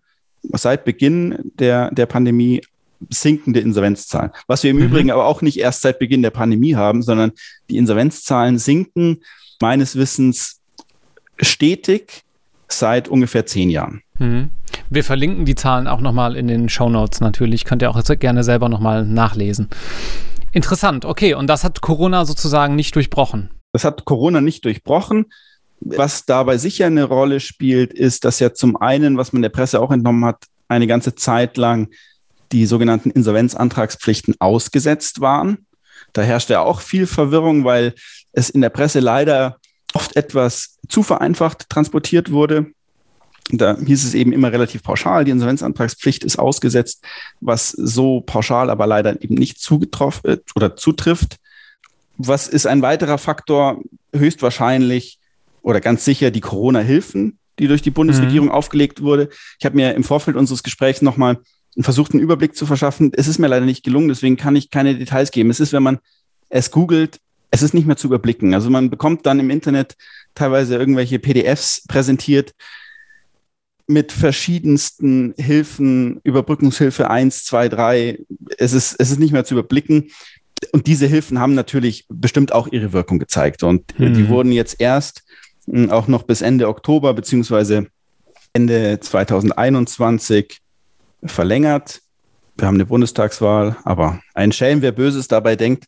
seit 0.53 0.85
Beginn 0.85 1.38
der, 1.59 1.90
der 1.92 2.07
Pandemie, 2.07 2.62
sinkende 3.11 3.61
Insolvenzzahlen. 3.61 4.30
Was 4.46 4.62
wir 4.62 4.70
im 4.70 4.78
mhm. 4.78 4.85
Übrigen 4.85 5.11
aber 5.11 5.26
auch 5.26 5.42
nicht 5.42 5.59
erst 5.59 5.82
seit 5.82 5.98
Beginn 5.98 6.22
der 6.22 6.30
Pandemie 6.30 6.74
haben, 6.74 7.02
sondern 7.02 7.32
die 7.70 7.76
Insolvenzzahlen 7.76 8.59
sinken 8.59 9.22
meines 9.61 9.96
Wissens 9.96 10.61
stetig 11.40 12.22
seit 12.68 13.09
ungefähr 13.09 13.46
zehn 13.46 13.70
Jahren. 13.70 14.02
Mhm. 14.18 14.50
Wir 14.90 15.04
verlinken 15.04 15.44
die 15.44 15.54
Zahlen 15.54 15.87
auch 15.87 16.00
nochmal 16.00 16.37
in 16.37 16.48
den 16.48 16.68
Show 16.68 16.88
Notes 16.88 17.20
natürlich. 17.20 17.64
Könnt 17.64 17.82
ihr 17.82 17.90
auch 17.90 18.00
gerne 18.18 18.44
selber 18.44 18.68
nochmal 18.68 19.04
nachlesen. 19.04 19.68
Interessant, 20.52 21.04
okay. 21.04 21.35
Und 21.35 21.48
das 21.48 21.64
hat 21.64 21.80
Corona 21.80 22.24
sozusagen 22.24 22.76
nicht 22.76 22.94
durchbrochen. 22.94 23.50
Das 23.72 23.85
hat 23.85 24.04
Corona 24.04 24.40
nicht 24.40 24.64
durchbrochen. 24.64 25.26
Was 25.80 26.24
dabei 26.24 26.56
sicher 26.56 26.87
eine 26.87 27.04
Rolle 27.04 27.40
spielt, 27.40 27.92
ist, 27.92 28.24
dass 28.24 28.40
ja 28.40 28.54
zum 28.54 28.76
einen, 28.76 29.18
was 29.18 29.32
man 29.32 29.42
der 29.42 29.50
Presse 29.50 29.80
auch 29.80 29.90
entnommen 29.90 30.24
hat, 30.24 30.44
eine 30.68 30.87
ganze 30.87 31.14
Zeit 31.14 31.56
lang 31.56 31.88
die 32.52 32.66
sogenannten 32.66 33.11
Insolvenzantragspflichten 33.11 34.35
ausgesetzt 34.38 35.20
waren. 35.20 35.66
Da 36.12 36.22
herrschte 36.22 36.54
ja 36.54 36.61
auch 36.62 36.80
viel 36.80 37.06
Verwirrung, 37.06 37.64
weil 37.64 37.94
es 38.32 38.50
in 38.50 38.61
der 38.61 38.70
Presse 38.70 39.00
leider 39.00 39.59
oft 39.94 40.16
etwas 40.16 40.78
zu 40.88 41.02
vereinfacht 41.02 41.68
transportiert 41.68 42.30
wurde. 42.30 42.66
Da 43.50 43.78
hieß 43.78 44.04
es 44.04 44.14
eben 44.14 44.32
immer 44.32 44.50
relativ 44.50 44.82
pauschal, 44.82 45.24
die 45.24 45.30
Insolvenzantragspflicht 45.30 46.24
ist 46.24 46.38
ausgesetzt, 46.38 47.04
was 47.40 47.70
so 47.70 48.20
pauschal 48.20 48.70
aber 48.70 48.87
leider 48.87 49.22
eben 49.22 49.37
nicht 49.37 49.61
zugetroffen 49.61 50.30
äh, 50.30 50.38
oder 50.56 50.76
zutrifft. 50.76 51.37
Was 52.18 52.48
ist 52.48 52.66
ein 52.66 52.82
weiterer 52.82 53.18
Faktor? 53.18 53.82
Höchstwahrscheinlich 54.14 55.18
oder 55.62 55.80
ganz 55.80 56.04
sicher 56.04 56.30
die 56.30 56.40
Corona-Hilfen, 56.40 57.38
die 57.59 57.68
durch 57.68 57.82
die 57.82 57.90
Bundesregierung 57.90 58.48
mhm. 58.48 58.54
aufgelegt 58.54 59.02
wurde. 59.02 59.28
Ich 59.59 59.66
habe 59.66 59.76
mir 59.76 59.94
im 59.94 60.04
Vorfeld 60.04 60.37
unseres 60.37 60.62
Gesprächs 60.62 61.02
nochmal 61.02 61.38
versucht, 61.78 62.12
einen 62.12 62.22
Überblick 62.22 62.56
zu 62.56 62.66
verschaffen. 62.66 63.12
Es 63.14 63.28
ist 63.28 63.38
mir 63.38 63.48
leider 63.48 63.66
nicht 63.66 63.84
gelungen, 63.84 64.08
deswegen 64.08 64.36
kann 64.36 64.56
ich 64.56 64.70
keine 64.70 64.96
Details 64.96 65.30
geben. 65.30 65.50
Es 65.50 65.60
ist, 65.60 65.72
wenn 65.72 65.82
man 65.82 65.98
es 66.48 66.70
googelt, 66.70 67.20
es 67.50 67.62
ist 67.62 67.74
nicht 67.74 67.86
mehr 67.86 67.96
zu 67.96 68.06
überblicken. 68.06 68.54
Also 68.54 68.70
man 68.70 68.90
bekommt 68.90 69.26
dann 69.26 69.40
im 69.40 69.50
Internet 69.50 69.96
teilweise 70.34 70.76
irgendwelche 70.76 71.18
PDFs 71.18 71.84
präsentiert 71.86 72.54
mit 73.86 74.10
verschiedensten 74.12 75.34
Hilfen, 75.38 76.20
Überbrückungshilfe 76.24 77.08
1, 77.08 77.44
2, 77.44 77.68
3. 77.68 78.18
Es 78.58 78.72
ist, 78.72 78.96
es 78.98 79.10
ist 79.10 79.20
nicht 79.20 79.32
mehr 79.32 79.44
zu 79.44 79.54
überblicken. 79.54 80.10
Und 80.72 80.86
diese 80.86 81.06
Hilfen 81.06 81.38
haben 81.38 81.54
natürlich 81.54 82.06
bestimmt 82.08 82.52
auch 82.52 82.68
ihre 82.68 82.92
Wirkung 82.92 83.18
gezeigt. 83.18 83.62
Und 83.62 83.94
hm. 83.96 84.14
die 84.14 84.28
wurden 84.28 84.50
jetzt 84.50 84.80
erst 84.80 85.22
hm, 85.66 85.90
auch 85.90 86.08
noch 86.08 86.24
bis 86.24 86.42
Ende 86.42 86.68
Oktober 86.68 87.14
beziehungsweise 87.14 87.86
Ende 88.52 88.98
2021 89.00 90.60
verlängert. 91.30 92.00
Wir 92.56 92.66
haben 92.66 92.76
eine 92.76 92.86
Bundestagswahl, 92.86 93.76
aber 93.84 94.20
ein 94.34 94.52
Schelm, 94.52 94.82
wer 94.82 94.92
Böses 94.92 95.28
dabei 95.28 95.56
denkt. 95.56 95.84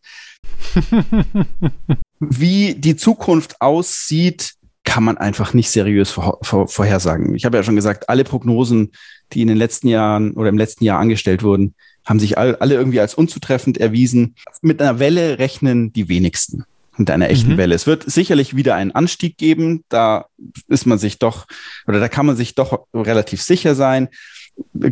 Wie 2.20 2.74
die 2.74 2.96
Zukunft 2.96 3.60
aussieht, 3.60 4.54
kann 4.84 5.04
man 5.04 5.18
einfach 5.18 5.54
nicht 5.54 5.70
seriös 5.70 6.10
vor, 6.10 6.38
vor, 6.42 6.66
vorhersagen. 6.66 7.34
Ich 7.34 7.44
habe 7.44 7.56
ja 7.56 7.62
schon 7.62 7.76
gesagt, 7.76 8.08
alle 8.08 8.24
Prognosen, 8.24 8.92
die 9.32 9.42
in 9.42 9.48
den 9.48 9.56
letzten 9.56 9.88
Jahren 9.88 10.32
oder 10.32 10.48
im 10.48 10.58
letzten 10.58 10.84
Jahr 10.84 10.98
angestellt 10.98 11.42
wurden, 11.42 11.74
haben 12.04 12.18
sich 12.18 12.38
all, 12.38 12.56
alle 12.56 12.74
irgendwie 12.74 13.00
als 13.00 13.14
unzutreffend 13.14 13.78
erwiesen. 13.78 14.34
Mit 14.62 14.80
einer 14.80 14.98
Welle 14.98 15.38
rechnen 15.38 15.92
die 15.92 16.08
wenigsten. 16.08 16.64
Mit 16.96 17.10
einer 17.10 17.28
echten 17.28 17.52
mhm. 17.52 17.56
Welle. 17.58 17.74
Es 17.74 17.86
wird 17.86 18.10
sicherlich 18.10 18.56
wieder 18.56 18.74
einen 18.74 18.92
Anstieg 18.92 19.36
geben. 19.36 19.84
Da 19.88 20.26
ist 20.68 20.86
man 20.86 20.98
sich 20.98 21.18
doch, 21.18 21.46
oder 21.86 22.00
da 22.00 22.08
kann 22.08 22.26
man 22.26 22.36
sich 22.36 22.54
doch 22.54 22.86
relativ 22.94 23.42
sicher 23.42 23.74
sein. 23.74 24.08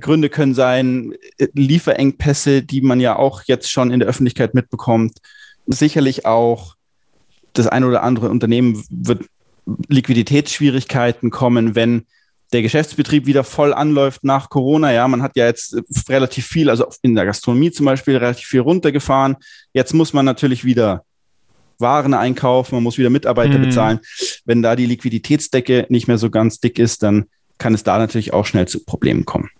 Gründe 0.00 0.28
können 0.28 0.54
sein, 0.54 1.14
Lieferengpässe, 1.54 2.62
die 2.62 2.80
man 2.80 3.00
ja 3.00 3.16
auch 3.16 3.42
jetzt 3.44 3.70
schon 3.70 3.90
in 3.90 4.00
der 4.00 4.08
Öffentlichkeit 4.08 4.54
mitbekommt. 4.54 5.18
Sicherlich 5.66 6.26
auch 6.26 6.76
das 7.52 7.66
eine 7.66 7.86
oder 7.86 8.02
andere 8.02 8.28
Unternehmen 8.30 8.84
wird 8.90 9.24
Liquiditätsschwierigkeiten 9.88 11.30
kommen, 11.30 11.74
wenn 11.74 12.06
der 12.52 12.62
Geschäftsbetrieb 12.62 13.26
wieder 13.26 13.42
voll 13.42 13.74
anläuft 13.74 14.22
nach 14.22 14.48
Corona. 14.48 14.92
Ja, 14.92 15.08
man 15.08 15.22
hat 15.22 15.36
ja 15.36 15.46
jetzt 15.46 15.76
relativ 16.08 16.46
viel, 16.46 16.70
also 16.70 16.86
in 17.02 17.14
der 17.14 17.26
Gastronomie 17.26 17.72
zum 17.72 17.86
Beispiel, 17.86 18.16
relativ 18.16 18.46
viel 18.46 18.60
runtergefahren. 18.60 19.36
Jetzt 19.72 19.94
muss 19.94 20.12
man 20.12 20.24
natürlich 20.24 20.64
wieder 20.64 21.04
Waren 21.78 22.14
einkaufen, 22.14 22.76
man 22.76 22.84
muss 22.84 22.96
wieder 22.96 23.10
Mitarbeiter 23.10 23.58
mhm. 23.58 23.64
bezahlen. 23.64 24.00
Wenn 24.44 24.62
da 24.62 24.76
die 24.76 24.86
Liquiditätsdecke 24.86 25.86
nicht 25.88 26.08
mehr 26.08 26.18
so 26.18 26.30
ganz 26.30 26.60
dick 26.60 26.78
ist, 26.78 27.02
dann 27.02 27.26
kann 27.58 27.74
es 27.74 27.84
da 27.84 27.98
natürlich 27.98 28.32
auch 28.32 28.46
schnell 28.46 28.68
zu 28.68 28.84
Problemen 28.84 29.24
kommen. 29.24 29.50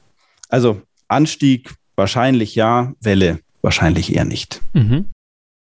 Also 0.48 0.80
Anstieg 1.08 1.74
wahrscheinlich 1.96 2.54
ja, 2.54 2.92
Welle 3.00 3.40
wahrscheinlich 3.62 4.14
eher 4.14 4.24
nicht. 4.24 4.60
Mhm. 4.74 5.06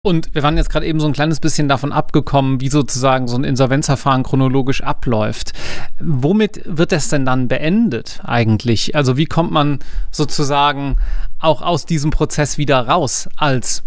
Und 0.04 0.34
wir 0.34 0.42
waren 0.42 0.58
jetzt 0.58 0.68
gerade 0.68 0.84
eben 0.84 1.00
so 1.00 1.06
ein 1.06 1.14
kleines 1.14 1.40
bisschen 1.40 1.66
davon 1.66 1.90
abgekommen, 1.90 2.60
wie 2.60 2.68
sozusagen 2.68 3.26
so 3.26 3.38
ein 3.38 3.44
Insolvenzverfahren 3.44 4.22
chronologisch 4.22 4.82
abläuft. 4.82 5.54
Womit 5.98 6.60
wird 6.66 6.92
es 6.92 7.08
denn 7.08 7.24
dann 7.24 7.48
beendet 7.48 8.20
eigentlich? 8.22 8.94
Also 8.94 9.16
wie 9.16 9.24
kommt 9.24 9.50
man 9.50 9.78
sozusagen 10.10 10.98
auch 11.38 11.62
aus 11.62 11.86
diesem 11.86 12.10
Prozess 12.10 12.58
wieder 12.58 12.86
raus 12.86 13.30
als 13.36 13.82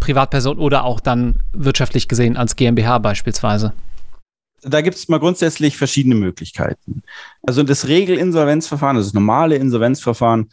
Privatperson 0.00 0.58
oder 0.58 0.84
auch 0.84 1.00
dann 1.00 1.36
wirtschaftlich 1.52 2.08
gesehen 2.08 2.38
als 2.38 2.56
GmbH 2.56 2.96
beispielsweise? 2.96 3.74
Da 4.62 4.80
gibt 4.80 4.96
es 4.96 5.08
mal 5.08 5.18
grundsätzlich 5.18 5.76
verschiedene 5.76 6.14
Möglichkeiten. 6.14 7.02
Also 7.42 7.62
das 7.62 7.88
Regelinsolvenzverfahren, 7.88 8.96
also 8.96 9.08
das 9.08 9.14
normale 9.14 9.56
Insolvenzverfahren, 9.56 10.50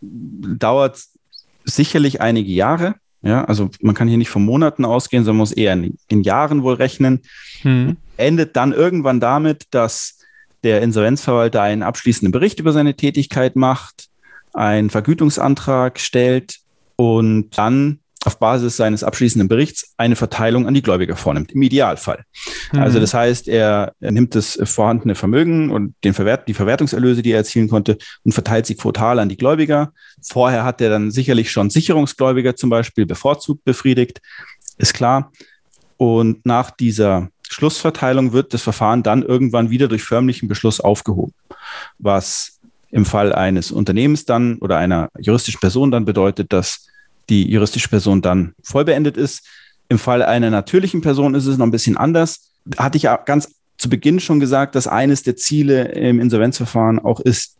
dauert 0.00 1.02
sicherlich 1.64 2.20
einige 2.20 2.52
Jahre. 2.52 2.96
Ja, 3.22 3.44
also 3.44 3.70
man 3.80 3.94
kann 3.94 4.08
hier 4.08 4.18
nicht 4.18 4.28
von 4.28 4.44
Monaten 4.44 4.84
ausgehen, 4.84 5.24
sondern 5.24 5.38
muss 5.38 5.52
eher 5.52 5.72
in, 5.72 5.98
in 6.08 6.22
Jahren 6.22 6.62
wohl 6.62 6.74
rechnen. 6.74 7.22
Hm. 7.62 7.96
Endet 8.16 8.56
dann 8.56 8.72
irgendwann 8.72 9.20
damit, 9.20 9.64
dass 9.72 10.20
der 10.62 10.82
Insolvenzverwalter 10.82 11.62
einen 11.62 11.82
abschließenden 11.82 12.32
Bericht 12.32 12.60
über 12.60 12.72
seine 12.72 12.94
Tätigkeit 12.94 13.56
macht, 13.56 14.08
einen 14.52 14.90
Vergütungsantrag 14.90 15.98
stellt 15.98 16.58
und 16.96 17.56
dann 17.58 18.00
auf 18.26 18.38
Basis 18.38 18.76
seines 18.76 19.04
abschließenden 19.04 19.48
Berichts 19.48 19.94
eine 19.96 20.16
Verteilung 20.16 20.66
an 20.66 20.74
die 20.74 20.82
Gläubiger 20.82 21.16
vornimmt, 21.16 21.52
im 21.52 21.62
Idealfall. 21.62 22.24
Mhm. 22.72 22.80
Also 22.80 22.98
das 22.98 23.14
heißt, 23.14 23.46
er, 23.46 23.94
er, 24.00 24.10
nimmt 24.10 24.34
das 24.34 24.58
vorhandene 24.64 25.14
Vermögen 25.14 25.70
und 25.70 25.94
den 26.02 26.12
Verwert, 26.12 26.48
die 26.48 26.54
Verwertungserlöse, 26.54 27.22
die 27.22 27.30
er 27.30 27.38
erzielen 27.38 27.68
konnte, 27.68 27.98
und 28.24 28.32
verteilt 28.32 28.66
sie 28.66 28.74
quotal 28.74 29.20
an 29.20 29.28
die 29.28 29.36
Gläubiger. 29.36 29.92
Vorher 30.22 30.64
hat 30.64 30.80
er 30.80 30.90
dann 30.90 31.10
sicherlich 31.10 31.50
schon 31.50 31.70
Sicherungsgläubiger 31.70 32.56
zum 32.56 32.68
Beispiel 32.68 33.06
bevorzugt 33.06 33.64
befriedigt, 33.64 34.20
ist 34.78 34.94
klar. 34.94 35.30
Und 35.96 36.44
nach 36.44 36.70
dieser 36.70 37.28
Schlussverteilung 37.48 38.32
wird 38.32 38.52
das 38.52 38.62
Verfahren 38.62 39.02
dann 39.02 39.22
irgendwann 39.22 39.70
wieder 39.70 39.88
durch 39.88 40.02
förmlichen 40.02 40.48
Beschluss 40.48 40.80
aufgehoben, 40.80 41.32
was 41.98 42.58
im 42.90 43.04
Fall 43.04 43.32
eines 43.32 43.70
Unternehmens 43.70 44.24
dann 44.24 44.58
oder 44.58 44.78
einer 44.78 45.10
juristischen 45.18 45.60
Person 45.60 45.90
dann 45.90 46.04
bedeutet, 46.04 46.52
dass 46.52 46.85
die 47.28 47.50
juristische 47.50 47.88
Person 47.88 48.22
dann 48.22 48.54
voll 48.62 48.84
beendet 48.84 49.16
ist. 49.16 49.46
Im 49.88 49.98
Fall 49.98 50.22
einer 50.22 50.50
natürlichen 50.50 51.00
Person 51.00 51.34
ist 51.34 51.46
es 51.46 51.58
noch 51.58 51.66
ein 51.66 51.70
bisschen 51.72 51.96
anders. 51.96 52.50
Hatte 52.76 52.96
ich 52.96 53.04
ja 53.04 53.16
ganz 53.16 53.54
zu 53.78 53.88
Beginn 53.88 54.20
schon 54.20 54.40
gesagt, 54.40 54.74
dass 54.74 54.86
eines 54.86 55.22
der 55.22 55.36
Ziele 55.36 55.92
im 55.92 56.20
Insolvenzverfahren 56.20 56.98
auch 56.98 57.20
ist, 57.20 57.56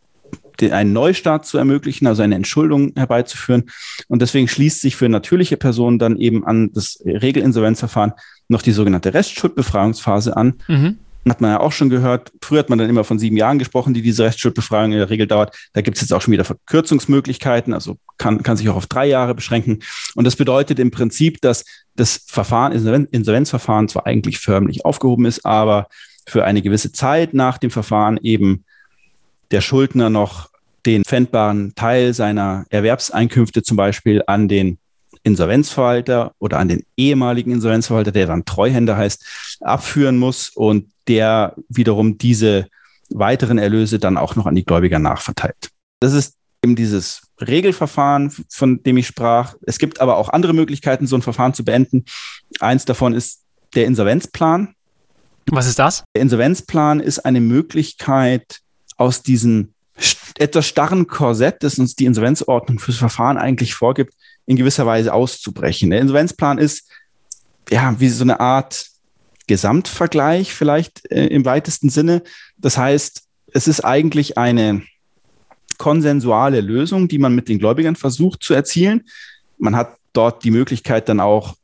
einen 0.59 0.91
Neustart 0.91 1.45
zu 1.45 1.59
ermöglichen, 1.59 2.07
also 2.07 2.23
eine 2.23 2.35
Entschuldung 2.35 2.91
herbeizuführen. 2.95 3.69
Und 4.07 4.21
deswegen 4.21 4.47
schließt 4.47 4.81
sich 4.81 4.95
für 4.95 5.07
natürliche 5.07 5.55
Personen 5.55 5.99
dann 5.99 6.17
eben 6.17 6.45
an 6.45 6.71
das 6.73 6.99
Regelinsolvenzverfahren 7.05 8.13
noch 8.47 8.63
die 8.63 8.71
sogenannte 8.71 9.13
Restschuldbefreiungsphase 9.13 10.35
an. 10.35 10.55
Mhm 10.67 10.97
hat 11.29 11.41
man 11.41 11.51
ja 11.51 11.59
auch 11.59 11.71
schon 11.71 11.89
gehört. 11.89 12.31
Früher 12.41 12.59
hat 12.59 12.69
man 12.69 12.79
dann 12.79 12.89
immer 12.89 13.03
von 13.03 13.19
sieben 13.19 13.37
Jahren 13.37 13.59
gesprochen, 13.59 13.93
die 13.93 14.01
diese 14.01 14.23
Restschuldbefreiung 14.23 14.91
in 14.91 14.97
der 14.99 15.09
Regel 15.09 15.27
dauert. 15.27 15.55
Da 15.73 15.81
gibt 15.81 15.97
es 15.97 16.01
jetzt 16.01 16.13
auch 16.13 16.21
schon 16.21 16.31
wieder 16.31 16.43
Verkürzungsmöglichkeiten, 16.43 17.73
also 17.73 17.97
kann, 18.17 18.43
kann 18.43 18.57
sich 18.57 18.69
auch 18.69 18.75
auf 18.75 18.87
drei 18.87 19.05
Jahre 19.05 19.35
beschränken. 19.35 19.79
Und 20.15 20.25
das 20.25 20.35
bedeutet 20.35 20.79
im 20.79 20.91
Prinzip, 20.91 21.41
dass 21.41 21.65
das 21.95 22.23
Verfahren, 22.27 22.71
Insolvenzverfahren 23.11 23.87
zwar 23.87 24.05
eigentlich 24.05 24.39
förmlich 24.39 24.85
aufgehoben 24.85 25.25
ist, 25.25 25.45
aber 25.45 25.87
für 26.27 26.43
eine 26.43 26.61
gewisse 26.61 26.91
Zeit 26.91 27.33
nach 27.33 27.57
dem 27.57 27.71
Verfahren 27.71 28.19
eben 28.21 28.65
der 29.51 29.61
Schuldner 29.61 30.09
noch 30.09 30.49
den 30.85 31.03
pfändbaren 31.03 31.73
Teil 31.75 32.13
seiner 32.13 32.65
Erwerbseinkünfte 32.69 33.63
zum 33.63 33.77
Beispiel 33.77 34.23
an 34.27 34.47
den 34.47 34.77
Insolvenzverwalter 35.27 36.33
oder 36.39 36.59
an 36.59 36.67
den 36.67 36.83
ehemaligen 36.95 37.51
Insolvenzverwalter, 37.51 38.11
der 38.11 38.27
dann 38.27 38.45
Treuhänder 38.45 38.97
heißt, 38.97 39.59
abführen 39.61 40.17
muss 40.17 40.49
und 40.49 40.89
der 41.07 41.55
wiederum 41.69 42.17
diese 42.17 42.67
weiteren 43.09 43.57
Erlöse 43.57 43.99
dann 43.99 44.17
auch 44.17 44.35
noch 44.35 44.45
an 44.45 44.55
die 44.55 44.65
Gläubiger 44.65 44.99
nachverteilt. 44.99 45.69
Das 45.99 46.13
ist 46.13 46.35
eben 46.63 46.75
dieses 46.75 47.21
Regelverfahren, 47.39 48.31
von 48.49 48.83
dem 48.83 48.97
ich 48.97 49.07
sprach. 49.07 49.55
Es 49.61 49.77
gibt 49.77 50.01
aber 50.01 50.17
auch 50.17 50.29
andere 50.29 50.53
Möglichkeiten, 50.53 51.07
so 51.07 51.15
ein 51.15 51.21
Verfahren 51.21 51.53
zu 51.53 51.63
beenden. 51.63 52.05
Eins 52.59 52.85
davon 52.85 53.13
ist 53.13 53.43
der 53.75 53.85
Insolvenzplan. 53.85 54.73
Was 55.49 55.67
ist 55.67 55.79
das? 55.79 56.03
Der 56.15 56.23
Insolvenzplan 56.23 56.99
ist 56.99 57.19
eine 57.19 57.39
Möglichkeit, 57.39 58.59
aus 58.97 59.21
diesem 59.21 59.73
etwas 60.37 60.67
starren 60.67 61.07
Korsett, 61.07 61.63
das 61.63 61.79
uns 61.79 61.95
die 61.95 62.05
Insolvenzordnung 62.05 62.79
fürs 62.79 62.97
Verfahren 62.97 63.37
eigentlich 63.37 63.73
vorgibt, 63.73 64.13
in 64.47 64.55
gewisser 64.55 64.85
Weise 64.85 65.13
auszubrechen. 65.13 65.91
Der 65.91 65.99
Insolvenzplan 65.99 66.57
ist 66.57 66.89
ja 67.69 67.95
wie 67.99 68.09
so 68.09 68.23
eine 68.23 68.39
Art 68.39 68.87
Gesamtvergleich 69.45 70.53
vielleicht 70.53 71.09
äh, 71.11 71.27
im 71.27 71.45
weitesten 71.45 71.89
Sinne. 71.89 72.23
Das 72.57 72.77
heißt, 72.77 73.23
es 73.53 73.67
ist 73.67 73.81
eigentlich 73.81 74.37
eine 74.37 74.81
konsensuale 75.77 76.61
Lösung, 76.61 77.07
die 77.07 77.19
man 77.19 77.35
mit 77.35 77.49
den 77.49 77.59
Gläubigern 77.59 77.95
versucht 77.95 78.41
zu 78.43 78.53
erzielen. 78.53 79.07
Man 79.57 79.75
hat 79.75 79.97
dort 80.13 80.43
die 80.43 80.51
Möglichkeit 80.51 81.07
dann 81.07 81.19
auch 81.19 81.55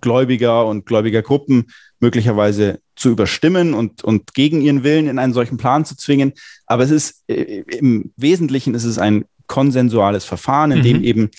Gläubiger 0.00 0.66
und 0.66 0.86
Gläubigergruppen 0.86 1.70
möglicherweise 2.00 2.80
zu 2.96 3.10
überstimmen 3.10 3.74
und, 3.74 4.02
und 4.04 4.34
gegen 4.34 4.60
ihren 4.60 4.84
Willen 4.84 5.08
in 5.08 5.18
einen 5.18 5.32
solchen 5.32 5.56
Plan 5.56 5.84
zu 5.84 5.96
zwingen. 5.96 6.32
Aber 6.66 6.84
es 6.84 6.90
ist 6.90 7.24
äh, 7.28 7.62
im 7.78 8.12
Wesentlichen 8.16 8.74
ist 8.74 8.84
es 8.84 8.98
ein 8.98 9.24
konsensuales 9.46 10.24
Verfahren, 10.24 10.72
in 10.72 10.78
mhm. 10.78 10.82
dem 10.82 11.04
eben 11.04 11.30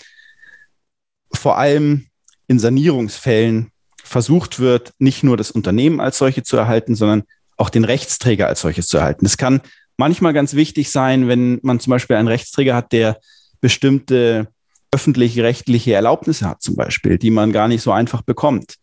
vor 1.36 1.58
allem 1.58 2.06
in 2.46 2.58
Sanierungsfällen 2.58 3.70
versucht 4.02 4.60
wird, 4.60 4.92
nicht 4.98 5.22
nur 5.22 5.36
das 5.36 5.50
Unternehmen 5.50 6.00
als 6.00 6.18
solche 6.18 6.42
zu 6.42 6.56
erhalten, 6.56 6.94
sondern 6.94 7.22
auch 7.56 7.70
den 7.70 7.84
Rechtsträger 7.84 8.46
als 8.46 8.60
solches 8.60 8.86
zu 8.86 8.98
erhalten. 8.98 9.24
Das 9.24 9.36
kann 9.36 9.60
manchmal 9.96 10.32
ganz 10.32 10.54
wichtig 10.54 10.90
sein, 10.90 11.28
wenn 11.28 11.60
man 11.62 11.80
zum 11.80 11.90
Beispiel 11.92 12.16
einen 12.16 12.28
Rechtsträger 12.28 12.74
hat, 12.74 12.92
der 12.92 13.18
bestimmte 13.60 14.48
öffentliche 14.90 15.42
rechtliche 15.42 15.94
Erlaubnisse 15.94 16.48
hat, 16.48 16.62
zum 16.62 16.76
Beispiel, 16.76 17.18
die 17.18 17.30
man 17.30 17.52
gar 17.52 17.68
nicht 17.68 17.82
so 17.82 17.90
einfach 17.92 18.22
bekommt. 18.22 18.76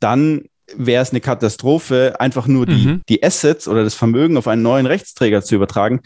Dann 0.00 0.46
wäre 0.74 1.02
es 1.02 1.10
eine 1.10 1.20
Katastrophe, 1.20 2.16
einfach 2.18 2.48
nur 2.48 2.66
die, 2.66 2.86
mhm. 2.86 3.02
die 3.08 3.22
Assets 3.22 3.68
oder 3.68 3.84
das 3.84 3.94
Vermögen 3.94 4.36
auf 4.36 4.48
einen 4.48 4.62
neuen 4.62 4.86
Rechtsträger 4.86 5.42
zu 5.42 5.54
übertragen, 5.54 6.00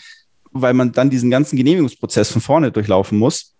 weil 0.52 0.74
man 0.74 0.92
dann 0.92 1.08
diesen 1.08 1.30
ganzen 1.30 1.56
Genehmigungsprozess 1.56 2.30
von 2.30 2.42
vorne 2.42 2.70
durchlaufen 2.70 3.18
muss. 3.18 3.54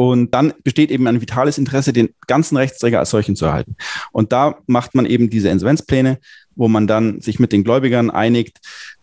Und 0.00 0.30
dann 0.30 0.54
besteht 0.64 0.90
eben 0.90 1.06
ein 1.08 1.20
vitales 1.20 1.58
Interesse, 1.58 1.92
den 1.92 2.08
ganzen 2.26 2.56
Rechtsträger 2.56 3.00
als 3.00 3.10
solchen 3.10 3.36
zu 3.36 3.44
erhalten. 3.44 3.76
Und 4.12 4.32
da 4.32 4.56
macht 4.66 4.94
man 4.94 5.04
eben 5.04 5.28
diese 5.28 5.50
Insolvenzpläne, 5.50 6.20
wo 6.56 6.68
man 6.68 6.86
dann 6.86 7.20
sich 7.20 7.38
mit 7.38 7.52
den 7.52 7.64
Gläubigern 7.64 8.08
einigt. 8.08 8.60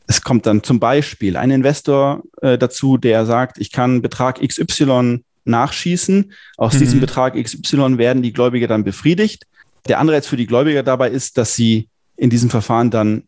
Es 0.08 0.24
kommt 0.24 0.48
dann 0.48 0.64
zum 0.64 0.80
Beispiel 0.80 1.38
ein 1.38 1.52
Investor 1.52 2.24
äh, 2.42 2.58
dazu, 2.58 2.98
der 2.98 3.28
sagt, 3.28 3.60
ich 3.60 3.72
kann 3.72 4.02
Betrag 4.02 4.42
XY 4.42 5.24
nachschießen. 5.46 6.34
Aus 6.58 6.74
mhm. 6.74 6.80
diesem 6.80 7.00
Betrag 7.00 7.36
XY 7.36 8.00
werden 8.00 8.24
die 8.24 8.34
Gläubiger 8.34 8.66
dann 8.66 8.84
befriedigt. 8.84 9.46
Der 9.88 10.00
Anreiz 10.00 10.26
für 10.26 10.36
die 10.36 10.48
Gläubiger 10.48 10.82
dabei 10.82 11.12
ist, 11.12 11.38
dass 11.38 11.54
sie 11.54 11.90
in 12.16 12.32
diesem 12.32 12.50
Verfahren 12.50 12.90
dann 12.90 13.26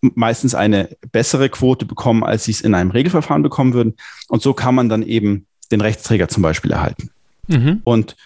meistens 0.00 0.56
eine 0.56 0.96
bessere 1.12 1.48
Quote 1.48 1.86
bekommen, 1.86 2.24
als 2.24 2.46
sie 2.46 2.50
es 2.50 2.60
in 2.60 2.74
einem 2.74 2.90
Regelverfahren 2.90 3.44
bekommen 3.44 3.72
würden. 3.72 3.94
Und 4.26 4.42
so 4.42 4.52
kann 4.52 4.74
man 4.74 4.88
dann 4.88 5.04
eben 5.04 5.46
den 5.70 5.80
Rechtsträger 5.80 6.28
zum 6.28 6.42
Beispiel 6.42 6.72
erhalten. 6.72 7.10
Mhm. 7.46 7.80
Und 7.84 8.16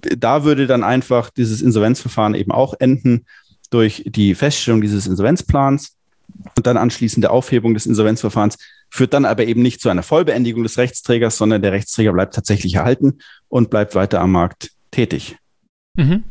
da 0.00 0.44
würde 0.44 0.66
dann 0.66 0.84
einfach 0.84 1.30
dieses 1.30 1.62
Insolvenzverfahren 1.62 2.34
eben 2.34 2.52
auch 2.52 2.74
enden 2.78 3.26
durch 3.70 4.04
die 4.06 4.34
Feststellung 4.34 4.80
dieses 4.80 5.06
Insolvenzplans 5.06 5.96
und 6.56 6.66
dann 6.66 6.76
anschließende 6.76 7.30
Aufhebung 7.30 7.74
des 7.74 7.86
Insolvenzverfahrens 7.86 8.58
führt 8.90 9.12
dann 9.12 9.24
aber 9.24 9.44
eben 9.44 9.62
nicht 9.62 9.80
zu 9.80 9.88
einer 9.88 10.02
Vollbeendigung 10.02 10.62
des 10.62 10.78
Rechtsträgers, 10.78 11.36
sondern 11.36 11.62
der 11.62 11.72
Rechtsträger 11.72 12.12
bleibt 12.12 12.34
tatsächlich 12.34 12.74
erhalten 12.74 13.18
und 13.48 13.70
bleibt 13.70 13.94
weiter 13.94 14.20
am 14.20 14.32
Markt 14.32 14.70
tätig. 14.90 15.36
Mhm. 15.96 16.24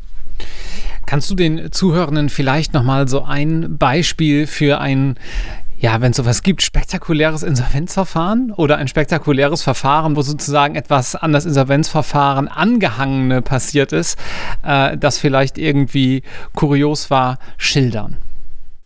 Kannst 1.06 1.30
du 1.30 1.36
den 1.36 1.72
Zuhörenden 1.72 2.30
vielleicht 2.30 2.74
nochmal 2.74 3.08
so 3.08 3.24
ein 3.24 3.78
Beispiel 3.78 4.48
für 4.48 4.80
ein, 4.80 5.20
ja, 5.84 6.00
wenn 6.00 6.12
es 6.12 6.18
sowas 6.18 6.44
gibt, 6.44 6.62
spektakuläres 6.62 7.44
Insolvenzverfahren 7.44 8.54
oder 8.54 8.78
ein 8.78 8.88
spektakuläres 8.88 9.64
Verfahren, 9.64 10.16
wo 10.16 10.22
sozusagen 10.22 10.76
etwas 10.76 11.14
an 11.14 11.34
das 11.34 11.46
Insolvenzverfahren 11.46 12.48
angehangene 12.48 13.42
passiert 13.42 13.92
ist, 13.92 14.18
äh, 14.66 14.98
das 14.98 15.18
vielleicht 15.18 15.58
irgendwie 15.58 16.24
kurios 16.54 17.12
war, 17.12 17.38
schildern? 17.58 18.16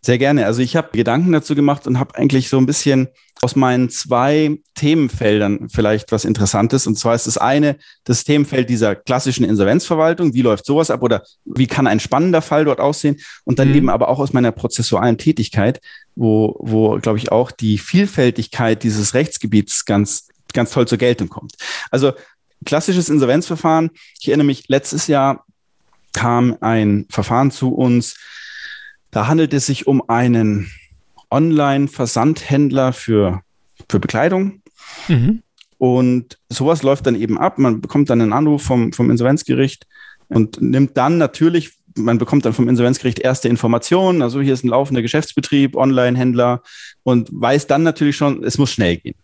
Sehr 0.01 0.17
gerne. 0.17 0.47
Also 0.47 0.63
ich 0.63 0.75
habe 0.75 0.89
Gedanken 0.91 1.31
dazu 1.33 1.53
gemacht 1.53 1.85
und 1.85 1.99
habe 1.99 2.15
eigentlich 2.15 2.49
so 2.49 2.57
ein 2.57 2.65
bisschen 2.65 3.09
aus 3.41 3.55
meinen 3.55 3.89
zwei 3.89 4.59
Themenfeldern 4.75 5.69
vielleicht 5.69 6.11
was 6.11 6.25
Interessantes. 6.25 6.87
Und 6.87 6.97
zwar 6.97 7.15
ist 7.15 7.27
das 7.27 7.37
eine 7.37 7.77
das 8.03 8.23
Themenfeld 8.23 8.69
dieser 8.69 8.95
klassischen 8.95 9.45
Insolvenzverwaltung. 9.45 10.33
Wie 10.33 10.41
läuft 10.41 10.65
sowas 10.65 10.89
ab 10.89 11.03
oder 11.03 11.23
wie 11.45 11.67
kann 11.67 11.87
ein 11.87 11.99
spannender 11.99 12.41
Fall 12.41 12.65
dort 12.65 12.79
aussehen? 12.79 13.17
Und 13.43 13.59
dann 13.59 13.69
mhm. 13.69 13.75
eben 13.75 13.89
aber 13.89 14.09
auch 14.09 14.19
aus 14.19 14.33
meiner 14.33 14.51
prozessualen 14.51 15.17
Tätigkeit, 15.17 15.81
wo, 16.15 16.55
wo 16.59 16.97
glaube 16.97 17.19
ich, 17.19 17.31
auch 17.31 17.51
die 17.51 17.77
Vielfältigkeit 17.77 18.81
dieses 18.83 19.13
Rechtsgebiets 19.13 19.85
ganz, 19.85 20.27
ganz 20.53 20.71
toll 20.71 20.87
zur 20.87 20.97
Geltung 20.97 21.29
kommt. 21.29 21.53
Also 21.91 22.13
klassisches 22.65 23.09
Insolvenzverfahren. 23.09 23.91
Ich 24.19 24.27
erinnere 24.27 24.47
mich, 24.47 24.67
letztes 24.67 25.07
Jahr 25.07 25.45
kam 26.13 26.57
ein 26.61 27.05
Verfahren 27.09 27.51
zu 27.51 27.73
uns. 27.75 28.15
Da 29.11 29.27
handelt 29.27 29.53
es 29.53 29.67
sich 29.67 29.85
um 29.85 30.09
einen 30.09 30.71
Online-Versandhändler 31.29 32.93
für, 32.93 33.41
für 33.89 33.99
Bekleidung. 33.99 34.61
Mhm. 35.07 35.43
Und 35.77 36.39
sowas 36.49 36.83
läuft 36.83 37.05
dann 37.05 37.15
eben 37.15 37.37
ab. 37.37 37.57
Man 37.59 37.81
bekommt 37.81 38.09
dann 38.09 38.21
einen 38.21 38.33
Anruf 38.33 38.63
vom, 38.63 38.93
vom 38.93 39.11
Insolvenzgericht 39.11 39.85
und 40.27 40.61
nimmt 40.61 40.97
dann 40.97 41.17
natürlich, 41.17 41.73
man 41.95 42.17
bekommt 42.17 42.45
dann 42.45 42.53
vom 42.53 42.67
Insolvenzgericht 42.67 43.19
erste 43.19 43.47
Informationen. 43.47 44.21
Also 44.21 44.41
hier 44.41 44.53
ist 44.53 44.63
ein 44.63 44.69
laufender 44.69 45.01
Geschäftsbetrieb, 45.01 45.75
Online-Händler 45.75 46.61
und 47.03 47.29
weiß 47.31 47.67
dann 47.67 47.83
natürlich 47.83 48.15
schon, 48.15 48.43
es 48.43 48.57
muss 48.57 48.71
schnell 48.71 48.97
gehen. 48.97 49.15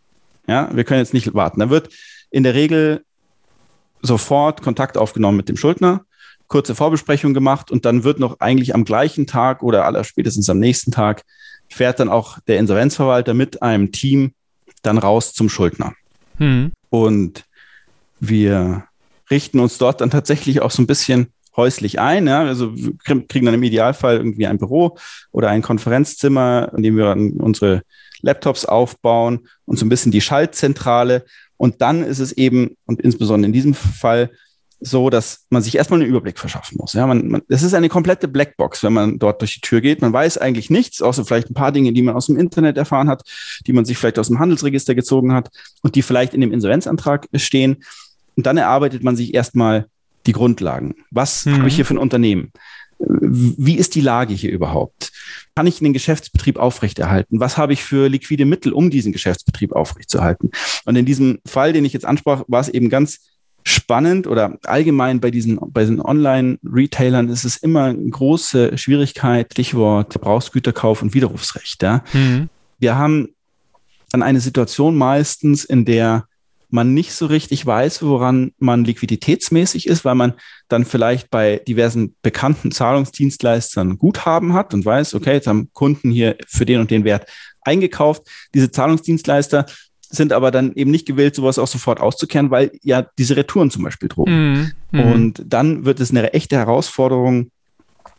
Ja, 0.47 0.69
wir 0.73 0.83
können 0.83 0.99
jetzt 0.99 1.13
nicht 1.13 1.33
warten. 1.33 1.59
Da 1.59 1.69
wird 1.69 1.89
in 2.29 2.43
der 2.43 2.53
Regel 2.53 3.03
sofort 4.01 4.61
Kontakt 4.61 4.97
aufgenommen 4.97 5.37
mit 5.37 5.49
dem 5.49 5.57
Schuldner, 5.57 6.01
kurze 6.47 6.75
Vorbesprechung 6.75 7.33
gemacht 7.33 7.71
und 7.71 7.85
dann 7.85 8.03
wird 8.03 8.19
noch 8.19 8.39
eigentlich 8.41 8.75
am 8.75 8.83
gleichen 8.83 9.25
Tag 9.25 9.63
oder 9.63 9.85
aller 9.85 10.03
spätestens 10.03 10.49
am 10.49 10.59
nächsten 10.59 10.91
Tag 10.91 11.23
fährt 11.73 11.99
dann 11.99 12.09
auch 12.09 12.39
der 12.47 12.59
Insolvenzverwalter 12.59 13.33
mit 13.33 13.61
einem 13.61 13.91
Team 13.91 14.33
dann 14.81 14.97
raus 14.97 15.33
zum 15.33 15.49
Schuldner. 15.49 15.93
Hm. 16.37 16.71
Und 16.89 17.45
wir 18.19 18.85
richten 19.29 19.59
uns 19.59 19.77
dort 19.77 20.01
dann 20.01 20.09
tatsächlich 20.09 20.61
auch 20.61 20.71
so 20.71 20.81
ein 20.81 20.87
bisschen 20.87 21.27
häuslich 21.55 21.99
ein. 21.99 22.27
Ja? 22.27 22.43
Also 22.43 22.75
wir 22.75 22.93
kriegen 23.27 23.45
dann 23.45 23.55
im 23.55 23.63
Idealfall 23.63 24.17
irgendwie 24.17 24.47
ein 24.47 24.57
Büro 24.57 24.97
oder 25.31 25.49
ein 25.49 25.61
Konferenzzimmer, 25.61 26.71
in 26.75 26.83
dem 26.83 26.97
wir 26.97 27.05
dann 27.05 27.31
unsere 27.31 27.83
Laptops 28.21 28.65
aufbauen 28.65 29.47
und 29.65 29.77
so 29.77 29.85
ein 29.85 29.89
bisschen 29.89 30.11
die 30.11 30.21
Schaltzentrale. 30.21 31.25
Und 31.57 31.81
dann 31.81 32.03
ist 32.03 32.19
es 32.19 32.31
eben, 32.33 32.77
und 32.85 33.01
insbesondere 33.01 33.47
in 33.47 33.53
diesem 33.53 33.73
Fall, 33.73 34.31
so, 34.85 35.09
dass 35.09 35.45
man 35.49 35.61
sich 35.61 35.75
erstmal 35.75 36.01
einen 36.01 36.09
Überblick 36.09 36.37
verschaffen 36.37 36.77
muss. 36.77 36.93
Ja, 36.93 37.07
man, 37.07 37.27
man, 37.27 37.41
das 37.47 37.63
ist 37.63 37.73
eine 37.73 37.87
komplette 37.87 38.27
Blackbox, 38.27 38.83
wenn 38.83 38.93
man 38.93 39.17
dort 39.17 39.41
durch 39.41 39.55
die 39.55 39.61
Tür 39.61 39.79
geht. 39.79 40.01
Man 40.01 40.11
weiß 40.11 40.37
eigentlich 40.37 40.69
nichts, 40.69 41.01
außer 41.01 41.23
vielleicht 41.23 41.49
ein 41.49 41.53
paar 41.53 41.71
Dinge, 41.71 41.93
die 41.93 42.01
man 42.01 42.15
aus 42.15 42.27
dem 42.27 42.37
Internet 42.37 42.77
erfahren 42.77 43.07
hat, 43.07 43.23
die 43.65 43.73
man 43.73 43.85
sich 43.85 43.97
vielleicht 43.97 44.19
aus 44.19 44.27
dem 44.27 44.39
Handelsregister 44.39 44.93
gezogen 44.93 45.33
hat 45.33 45.49
und 45.81 45.95
die 45.95 46.01
vielleicht 46.01 46.33
in 46.33 46.41
dem 46.41 46.51
Insolvenzantrag 46.51 47.27
stehen. 47.35 47.83
Und 48.35 48.45
dann 48.45 48.57
erarbeitet 48.57 49.03
man 49.03 49.15
sich 49.15 49.33
erstmal 49.33 49.85
die 50.25 50.33
Grundlagen. 50.33 50.95
Was 51.11 51.45
mhm. 51.45 51.59
habe 51.59 51.67
ich 51.69 51.75
hier 51.75 51.85
für 51.85 51.93
ein 51.93 51.99
Unternehmen? 51.99 52.51
Wie 52.99 53.75
ist 53.75 53.95
die 53.95 54.01
Lage 54.01 54.33
hier 54.33 54.51
überhaupt? 54.51 55.11
Kann 55.55 55.67
ich 55.67 55.79
den 55.79 55.93
Geschäftsbetrieb 55.93 56.57
aufrechterhalten? 56.57 57.39
Was 57.39 57.57
habe 57.57 57.73
ich 57.73 57.83
für 57.83 58.09
liquide 58.09 58.45
Mittel, 58.45 58.73
um 58.73 58.89
diesen 58.89 59.11
Geschäftsbetrieb 59.13 59.71
aufrechtzuerhalten? 59.71 60.51
Und 60.85 60.95
in 60.95 61.05
diesem 61.05 61.39
Fall, 61.45 61.73
den 61.73 61.85
ich 61.85 61.93
jetzt 61.93 62.05
ansprach, 62.05 62.43
war 62.47 62.61
es 62.61 62.69
eben 62.69 62.89
ganz 62.89 63.19
spannend 63.63 64.27
oder 64.27 64.57
allgemein 64.63 65.19
bei 65.19 65.31
diesen, 65.31 65.59
bei 65.71 65.81
diesen 65.81 66.01
Online-Retailern 66.01 67.29
ist 67.29 67.45
es 67.45 67.57
immer 67.57 67.85
eine 67.85 68.09
große 68.09 68.77
Schwierigkeit, 68.77 69.51
Stichwort 69.51 70.13
Verbrauchsgüterkauf 70.13 71.01
und 71.01 71.13
Widerrufsrecht. 71.13 71.81
Ja. 71.81 72.03
Mhm. 72.13 72.49
Wir 72.79 72.97
haben 72.97 73.29
dann 74.11 74.23
eine 74.23 74.39
Situation 74.39 74.95
meistens, 74.95 75.63
in 75.63 75.85
der 75.85 76.27
man 76.73 76.93
nicht 76.95 77.13
so 77.13 77.27
richtig 77.27 77.63
weiß, 77.65 78.01
woran 78.01 78.51
man 78.57 78.83
liquiditätsmäßig 78.83 79.87
ist, 79.87 80.03
weil 80.05 80.15
man 80.15 80.33
dann 80.69 80.85
vielleicht 80.85 81.29
bei 81.29 81.61
diversen 81.67 82.15
bekannten 82.23 82.71
Zahlungsdienstleistern 82.71 83.99
Guthaben 83.99 84.53
hat 84.53 84.73
und 84.73 84.83
weiß, 84.83 85.13
okay, 85.13 85.33
jetzt 85.33 85.45
haben 85.45 85.69
Kunden 85.73 86.09
hier 86.09 86.35
für 86.47 86.65
den 86.65 86.79
und 86.79 86.89
den 86.89 87.03
Wert 87.03 87.29
eingekauft. 87.61 88.23
Diese 88.55 88.71
Zahlungsdienstleister 88.71 89.67
sind 90.13 90.31
aber 90.31 90.51
dann 90.51 90.73
eben 90.73 90.91
nicht 90.91 91.07
gewillt, 91.07 91.35
sowas 91.35 91.57
auch 91.57 91.67
sofort 91.67 91.99
auszukehren, 91.99 92.51
weil 92.51 92.71
ja 92.83 93.05
diese 93.17 93.35
Retouren 93.35 93.71
zum 93.71 93.83
Beispiel 93.83 94.09
drohen. 94.09 94.73
Mm, 94.91 94.99
Und 94.99 95.43
dann 95.47 95.85
wird 95.85 95.99
es 95.99 96.11
eine 96.11 96.33
echte 96.33 96.55
Herausforderung, 96.55 97.49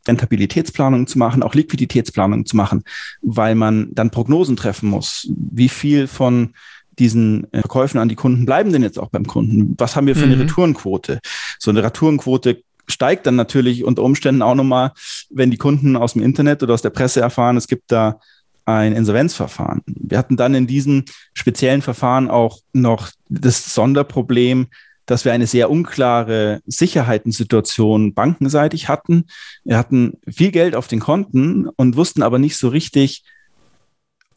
Rentabilitätsplanung 0.06 1.06
zu 1.06 1.18
machen, 1.18 1.42
auch 1.42 1.54
Liquiditätsplanung 1.54 2.46
zu 2.46 2.56
machen, 2.56 2.82
weil 3.22 3.54
man 3.54 3.94
dann 3.94 4.10
Prognosen 4.10 4.56
treffen 4.56 4.88
muss. 4.88 5.30
Wie 5.30 5.68
viel 5.68 6.08
von 6.08 6.54
diesen 6.98 7.52
äh, 7.52 7.60
Verkäufen 7.60 7.98
an 7.98 8.08
die 8.08 8.16
Kunden 8.16 8.44
bleiben 8.44 8.72
denn 8.72 8.82
jetzt 8.82 8.98
auch 8.98 9.10
beim 9.10 9.26
Kunden? 9.26 9.74
Was 9.78 9.94
haben 9.94 10.06
wir 10.06 10.16
für 10.16 10.24
eine 10.24 10.36
mhm. 10.36 10.42
Retourenquote? 10.42 11.20
So 11.58 11.70
eine 11.70 11.82
Retourenquote 11.82 12.62
steigt 12.88 13.26
dann 13.26 13.36
natürlich 13.36 13.84
unter 13.84 14.02
Umständen 14.02 14.42
auch 14.42 14.54
nochmal, 14.54 14.92
wenn 15.30 15.50
die 15.50 15.56
Kunden 15.56 15.96
aus 15.96 16.14
dem 16.14 16.22
Internet 16.22 16.62
oder 16.62 16.74
aus 16.74 16.82
der 16.82 16.90
Presse 16.90 17.20
erfahren, 17.20 17.56
es 17.56 17.68
gibt 17.68 17.90
da 17.92 18.18
ein 18.64 18.92
Insolvenzverfahren. 18.94 19.82
Wir 19.86 20.18
hatten 20.18 20.36
dann 20.36 20.54
in 20.54 20.66
diesem 20.66 21.04
speziellen 21.34 21.82
Verfahren 21.82 22.30
auch 22.30 22.60
noch 22.72 23.10
das 23.28 23.74
Sonderproblem, 23.74 24.68
dass 25.06 25.24
wir 25.24 25.32
eine 25.32 25.46
sehr 25.46 25.70
unklare 25.70 26.60
Sicherheitensituation 26.66 28.14
bankenseitig 28.14 28.88
hatten. 28.88 29.26
Wir 29.64 29.76
hatten 29.76 30.18
viel 30.26 30.50
Geld 30.50 30.74
auf 30.74 30.88
den 30.88 31.00
Konten 31.00 31.68
und 31.68 31.96
wussten 31.96 32.22
aber 32.22 32.38
nicht 32.38 32.56
so 32.56 32.68
richtig, 32.68 33.24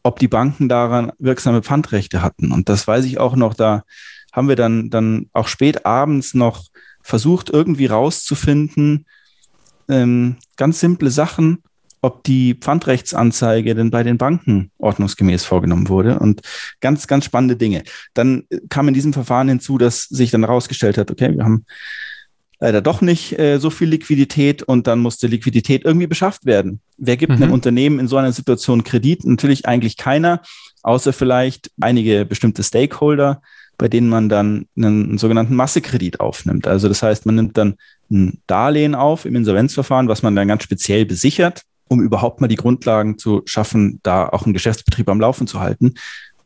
ob 0.02 0.18
die 0.18 0.28
Banken 0.28 0.68
daran 0.68 1.12
wirksame 1.18 1.62
Pfandrechte 1.62 2.22
hatten. 2.22 2.52
Und 2.52 2.68
das 2.68 2.86
weiß 2.86 3.04
ich 3.06 3.18
auch 3.18 3.34
noch, 3.34 3.54
da 3.54 3.82
haben 4.32 4.48
wir 4.48 4.56
dann, 4.56 4.90
dann 4.90 5.30
auch 5.32 5.48
spät 5.48 5.86
abends 5.86 6.34
noch 6.34 6.64
versucht, 7.02 7.48
irgendwie 7.50 7.86
rauszufinden, 7.86 9.06
ähm, 9.88 10.36
ganz 10.56 10.80
simple 10.80 11.10
Sachen, 11.10 11.62
ob 12.00 12.24
die 12.24 12.54
Pfandrechtsanzeige 12.54 13.74
denn 13.74 13.90
bei 13.90 14.02
den 14.02 14.18
Banken 14.18 14.70
ordnungsgemäß 14.78 15.44
vorgenommen 15.44 15.88
wurde 15.88 16.18
und 16.18 16.42
ganz, 16.80 17.06
ganz 17.06 17.24
spannende 17.24 17.56
Dinge. 17.56 17.82
Dann 18.14 18.44
kam 18.68 18.88
in 18.88 18.94
diesem 18.94 19.12
Verfahren 19.12 19.48
hinzu, 19.48 19.78
dass 19.78 20.04
sich 20.04 20.30
dann 20.30 20.44
herausgestellt 20.44 20.98
hat, 20.98 21.10
okay, 21.10 21.34
wir 21.34 21.44
haben 21.44 21.64
leider 22.60 22.80
doch 22.80 23.00
nicht 23.00 23.38
äh, 23.38 23.58
so 23.58 23.70
viel 23.70 23.88
Liquidität 23.88 24.62
und 24.62 24.86
dann 24.86 24.98
musste 25.00 25.26
Liquidität 25.26 25.84
irgendwie 25.84 26.06
beschafft 26.06 26.44
werden. 26.44 26.80
Wer 26.96 27.16
gibt 27.16 27.36
mhm. 27.36 27.42
einem 27.42 27.52
Unternehmen 27.52 27.98
in 27.98 28.08
so 28.08 28.16
einer 28.16 28.32
Situation 28.32 28.84
Kredit? 28.84 29.24
Natürlich 29.24 29.66
eigentlich 29.66 29.96
keiner, 29.96 30.42
außer 30.82 31.12
vielleicht 31.12 31.70
einige 31.80 32.24
bestimmte 32.24 32.62
Stakeholder, 32.62 33.42
bei 33.76 33.86
denen 33.86 34.08
man 34.08 34.28
dann 34.28 34.66
einen 34.76 35.18
sogenannten 35.18 35.54
Massekredit 35.54 36.18
aufnimmt. 36.18 36.66
Also 36.66 36.88
das 36.88 37.02
heißt, 37.02 37.26
man 37.26 37.36
nimmt 37.36 37.56
dann 37.56 37.76
ein 38.10 38.40
Darlehen 38.48 38.96
auf 38.96 39.24
im 39.24 39.36
Insolvenzverfahren, 39.36 40.08
was 40.08 40.22
man 40.22 40.34
dann 40.34 40.48
ganz 40.48 40.64
speziell 40.64 41.04
besichert 41.06 41.62
um 41.88 42.00
überhaupt 42.00 42.40
mal 42.40 42.48
die 42.48 42.56
Grundlagen 42.56 43.18
zu 43.18 43.42
schaffen, 43.46 44.00
da 44.02 44.28
auch 44.28 44.44
einen 44.44 44.52
Geschäftsbetrieb 44.52 45.08
am 45.08 45.20
Laufen 45.20 45.46
zu 45.46 45.60
halten. 45.60 45.94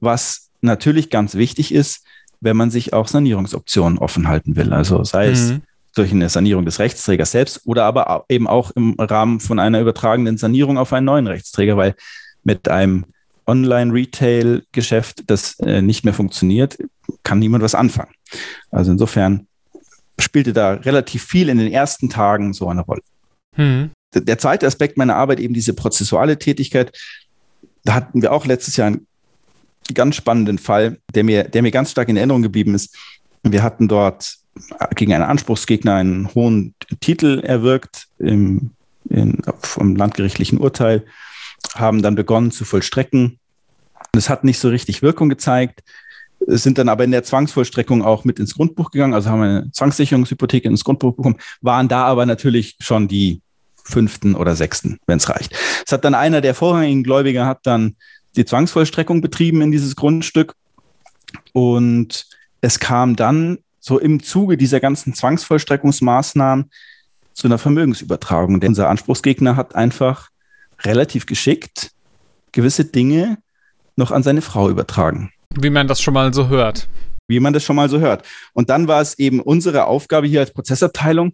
Was 0.01 0.51
natürlich 0.61 1.11
ganz 1.11 1.35
wichtig 1.35 1.75
ist, 1.75 2.05
wenn 2.41 2.57
man 2.57 2.71
sich 2.71 2.93
auch 2.93 3.09
Sanierungsoptionen 3.09 3.99
offen 3.99 4.29
halten 4.29 4.57
will. 4.57 4.73
Also 4.73 5.05
sei 5.05 5.29
mhm. 5.29 5.33
es 5.33 5.55
durch 5.95 6.11
eine 6.11 6.29
Sanierung 6.29 6.65
des 6.65 6.79
Rechtsträgers 6.79 7.31
selbst 7.31 7.61
oder 7.65 7.85
aber 7.85 8.25
eben 8.29 8.47
auch 8.47 8.71
im 8.73 8.95
Rahmen 8.99 9.41
von 9.41 9.59
einer 9.59 9.81
übertragenen 9.81 10.39
Sanierung 10.39 10.79
auf 10.79 10.93
einen 10.93 11.07
neuen 11.07 11.27
Rechtsträger, 11.27 11.77
weil 11.77 11.95
mit 12.45 12.69
einem 12.69 13.05
Online-Retail-Geschäft, 13.47 15.25
das 15.27 15.59
äh, 15.61 15.83
nicht 15.83 16.05
mehr 16.05 16.15
funktioniert, 16.15 16.79
kann 17.23 17.41
niemand 17.41 17.63
was 17.63 17.75
anfangen. 17.75 18.13
Also 18.71 18.93
insofern 18.93 19.47
spielte 20.19 20.53
da 20.53 20.73
relativ 20.75 21.25
viel 21.25 21.49
in 21.49 21.59
den 21.59 21.71
ersten 21.71 22.09
Tagen 22.09 22.53
so 22.53 22.69
eine 22.69 22.83
Rolle. 22.83 23.03
Mhm 23.57 23.91
der 24.15 24.39
zweite 24.39 24.67
Aspekt 24.67 24.97
meiner 24.97 25.17
Arbeit, 25.17 25.41
eben 25.41 25.55
diese 25.55 25.75
prozessuale 25.75 26.39
Tätigkeit, 26.39 26.97
da 27.85 27.95
hatten 27.95 28.23
wir 28.23 28.33
auch 28.33 28.47
letztes 28.47 28.77
Jahr 28.77 28.89
einen 28.89 29.07
ganz 29.95 30.17
spannenden 30.17 30.59
Fall, 30.59 30.99
der 31.15 31.25
mir, 31.25 31.45
der 31.45 31.63
mir 31.63 31.71
ganz 31.71 31.91
stark 31.91 32.09
in 32.09 32.17
Erinnerung 32.17 32.43
geblieben 32.43 32.75
ist. 32.75 32.97
Wir 33.43 33.63
hatten 33.63 33.89
dort 33.89 34.37
gegen 34.95 35.13
einen 35.13 35.25
Anspruchsgegner 35.25 35.95
einen 35.95 36.33
hohen 36.35 36.75
Titel 37.01 37.41
erwirkt 37.41 38.09
im, 38.19 38.71
in, 39.09 39.39
vom 39.61 39.97
landgerichtlichen 39.97 40.59
Urteil, 40.59 41.05
haben 41.75 42.03
dann 42.03 42.15
begonnen 42.15 42.51
zu 42.51 42.65
vollstrecken. 42.65 43.39
Das 44.13 44.29
hat 44.29 44.45
nicht 44.45 44.59
so 44.59 44.69
richtig 44.69 45.03
Wirkung 45.03 45.29
gezeigt, 45.29 45.83
sind 46.47 46.79
dann 46.79 46.89
aber 46.89 47.05
in 47.05 47.13
der 47.13 47.25
Zwangsvollstreckung 47.25 48.03
auch 48.03 48.25
mit 48.25 48.39
ins 48.39 48.55
Grundbuch 48.55 48.91
gegangen, 48.91 49.15
also 49.15 49.31
haben 49.31 49.43
eine 49.43 49.71
Zwangssicherungshypothek 49.73 50.65
ins 50.65 50.85
Grundbuch 50.85 51.15
bekommen, 51.15 51.39
waren 51.61 51.89
da 51.89 52.05
aber 52.05 52.27
natürlich 52.27 52.77
schon 52.81 53.09
die 53.09 53.41
fünften 53.85 54.35
oder 54.35 54.57
sechsten, 54.57 54.99
wenn 55.07 55.19
es 55.19 55.29
reicht. 55.29 55.55
Es 55.85 55.93
hat 55.93 56.05
dann 56.05 56.15
einer 56.15 56.41
der 56.41 56.55
vorrangigen 56.55 57.03
Gläubiger 57.03 57.47
hat 57.47 57.61
dann 57.65 57.97
die 58.37 58.45
Zwangsvollstreckung 58.45 59.21
betrieben 59.21 59.61
in 59.61 59.73
dieses 59.73 59.97
Grundstück 59.97 60.55
und 61.53 62.27
es 62.61 62.79
kam 62.79 63.17
dann 63.17 63.59
so 63.81 63.99
im 63.99 64.23
Zuge 64.23 64.57
dieser 64.57 64.81
ganzen 64.81 65.15
Zwangsvollstreckungsmaßnahmen 65.15 66.71
zu 67.35 67.49
einer 67.49 67.59
Vermögensübertragung. 67.59 68.61
Denn 68.61 68.71
unser 68.71 68.89
Anspruchsgegner 68.89 69.57
hat 69.57 69.75
einfach 69.75 70.31
relativ 70.85 71.27
geschickt 71.27 71.91
gewisse 72.53 72.85
Dinge 72.85 73.39
noch 73.97 74.11
an 74.11 74.23
seine 74.23 74.43
Frau 74.43 74.69
übertragen. 74.71 75.33
Wie 75.59 75.71
man 75.71 75.89
das 75.89 76.01
schon 76.01 76.15
mal 76.15 76.33
so 76.33 76.49
hört. 76.49 76.89
Wie 77.29 77.41
man 77.41 77.53
das 77.53 77.65
schon 77.65 77.77
mal 77.77 77.89
so 77.89 77.99
hört. 77.99 78.27
Und 78.53 78.71
dann 78.71 78.89
war 78.89 79.01
es 79.01 79.19
eben 79.19 79.41
unsere 79.41 79.87
Aufgabe 79.87 80.27
hier 80.27 80.41
als 80.41 80.53
Prozessabteilung, 80.53 81.33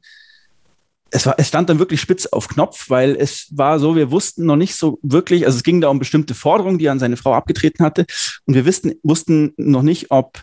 es, 1.10 1.26
war, 1.26 1.34
es 1.38 1.48
stand 1.48 1.68
dann 1.68 1.78
wirklich 1.78 2.00
spitz 2.00 2.26
auf 2.26 2.48
Knopf, 2.48 2.90
weil 2.90 3.16
es 3.16 3.48
war 3.50 3.78
so, 3.78 3.96
wir 3.96 4.10
wussten 4.10 4.44
noch 4.44 4.56
nicht 4.56 4.74
so 4.74 4.98
wirklich, 5.02 5.46
also 5.46 5.56
es 5.56 5.62
ging 5.62 5.80
da 5.80 5.88
um 5.88 5.98
bestimmte 5.98 6.34
Forderungen, 6.34 6.78
die 6.78 6.86
er 6.86 6.92
an 6.92 6.98
seine 6.98 7.16
Frau 7.16 7.34
abgetreten 7.34 7.84
hatte. 7.84 8.04
Und 8.46 8.54
wir 8.54 8.66
wussten, 8.66 8.94
wussten 9.02 9.54
noch 9.56 9.82
nicht, 9.82 10.10
ob 10.10 10.42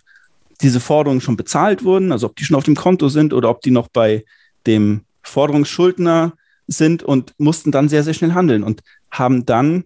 diese 0.61 0.79
Forderungen 0.79 1.21
schon 1.21 1.37
bezahlt 1.37 1.83
wurden, 1.83 2.11
also 2.11 2.27
ob 2.27 2.35
die 2.35 2.45
schon 2.45 2.55
auf 2.55 2.63
dem 2.63 2.75
Konto 2.75 3.09
sind 3.09 3.33
oder 3.33 3.49
ob 3.49 3.61
die 3.61 3.71
noch 3.71 3.89
bei 3.89 4.25
dem 4.65 5.01
Forderungsschuldner 5.21 6.33
sind 6.67 7.03
und 7.03 7.33
mussten 7.37 7.71
dann 7.71 7.89
sehr, 7.89 8.03
sehr 8.03 8.13
schnell 8.13 8.33
handeln 8.33 8.63
und 8.63 8.81
haben 9.11 9.45
dann 9.45 9.83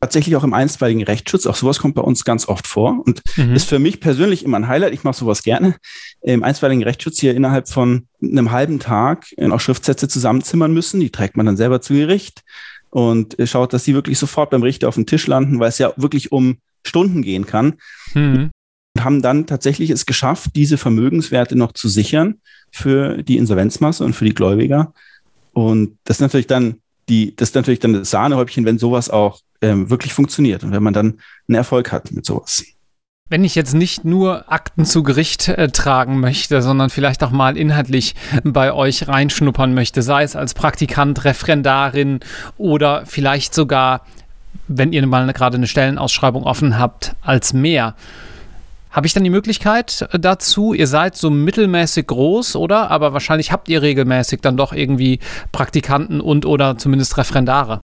tatsächlich 0.00 0.36
auch 0.36 0.44
im 0.44 0.54
einstweiligen 0.54 1.02
Rechtsschutz. 1.02 1.46
Auch 1.46 1.56
sowas 1.56 1.78
kommt 1.78 1.94
bei 1.94 2.02
uns 2.02 2.24
ganz 2.24 2.48
oft 2.48 2.66
vor 2.66 3.02
und 3.04 3.20
mhm. 3.36 3.54
ist 3.54 3.68
für 3.68 3.78
mich 3.78 4.00
persönlich 4.00 4.44
immer 4.44 4.58
ein 4.58 4.68
Highlight. 4.68 4.94
Ich 4.94 5.04
mache 5.04 5.16
sowas 5.16 5.42
gerne. 5.42 5.76
Im 6.20 6.42
einstweiligen 6.44 6.84
Rechtsschutz 6.84 7.18
hier 7.18 7.34
innerhalb 7.34 7.68
von 7.68 8.06
einem 8.22 8.50
halben 8.50 8.78
Tag 8.78 9.26
auch 9.50 9.60
Schriftsätze 9.60 10.08
zusammenzimmern 10.08 10.72
müssen. 10.72 11.00
Die 11.00 11.10
trägt 11.10 11.36
man 11.36 11.46
dann 11.46 11.56
selber 11.56 11.80
zu 11.80 11.94
Gericht 11.94 12.42
und 12.90 13.36
schaut, 13.44 13.72
dass 13.72 13.84
sie 13.84 13.94
wirklich 13.94 14.18
sofort 14.18 14.50
beim 14.50 14.62
Richter 14.62 14.88
auf 14.88 14.94
dem 14.94 15.06
Tisch 15.06 15.26
landen, 15.26 15.58
weil 15.58 15.68
es 15.68 15.78
ja 15.78 15.92
wirklich 15.96 16.32
um 16.32 16.58
Stunden 16.86 17.22
gehen 17.22 17.46
kann. 17.46 17.74
Mhm. 18.14 18.50
Und 18.96 19.04
haben 19.04 19.22
dann 19.22 19.46
tatsächlich 19.46 19.90
es 19.90 20.06
geschafft, 20.06 20.52
diese 20.56 20.78
Vermögenswerte 20.78 21.56
noch 21.56 21.72
zu 21.72 21.88
sichern 21.88 22.36
für 22.72 23.22
die 23.22 23.36
Insolvenzmasse 23.36 24.04
und 24.04 24.14
für 24.14 24.24
die 24.24 24.34
Gläubiger. 24.34 24.92
Und 25.52 25.98
das 26.04 26.16
ist 26.16 26.20
natürlich 26.20 26.46
dann 26.46 26.76
die, 27.08 27.34
das 27.36 27.50
ist 27.50 27.54
natürlich 27.54 27.80
dann 27.80 27.92
das 27.92 28.10
Sahnehäubchen, 28.10 28.64
wenn 28.64 28.78
sowas 28.78 29.10
auch 29.10 29.40
ähm, 29.62 29.90
wirklich 29.90 30.12
funktioniert 30.12 30.64
und 30.64 30.72
wenn 30.72 30.82
man 30.82 30.92
dann 30.92 31.20
einen 31.48 31.56
Erfolg 31.56 31.92
hat 31.92 32.12
mit 32.12 32.24
sowas. 32.24 32.64
Wenn 33.30 33.44
ich 33.44 33.54
jetzt 33.54 33.74
nicht 33.74 34.06
nur 34.06 34.50
Akten 34.50 34.86
zu 34.86 35.02
Gericht 35.02 35.48
äh, 35.48 35.68
tragen 35.68 36.18
möchte, 36.18 36.62
sondern 36.62 36.88
vielleicht 36.88 37.22
auch 37.22 37.30
mal 37.30 37.58
inhaltlich 37.58 38.14
bei 38.42 38.72
euch 38.72 39.06
reinschnuppern 39.06 39.74
möchte, 39.74 40.00
sei 40.00 40.22
es 40.22 40.34
als 40.34 40.54
Praktikant, 40.54 41.24
Referendarin 41.24 42.20
oder 42.56 43.04
vielleicht 43.04 43.52
sogar, 43.52 44.06
wenn 44.66 44.94
ihr 44.94 45.06
mal 45.06 45.30
gerade 45.34 45.58
eine 45.58 45.66
Stellenausschreibung 45.66 46.44
offen 46.44 46.78
habt, 46.78 47.16
als 47.20 47.52
mehr. 47.52 47.96
Habe 48.90 49.06
ich 49.06 49.12
dann 49.12 49.24
die 49.24 49.30
Möglichkeit 49.30 50.08
äh, 50.10 50.18
dazu? 50.18 50.72
Ihr 50.72 50.86
seid 50.86 51.14
so 51.14 51.28
mittelmäßig 51.28 52.06
groß, 52.06 52.56
oder? 52.56 52.90
Aber 52.90 53.12
wahrscheinlich 53.12 53.52
habt 53.52 53.68
ihr 53.68 53.82
regelmäßig 53.82 54.40
dann 54.40 54.56
doch 54.56 54.72
irgendwie 54.72 55.18
Praktikanten 55.52 56.22
und 56.22 56.46
oder 56.46 56.78
zumindest 56.78 57.18
Referendare. 57.18 57.80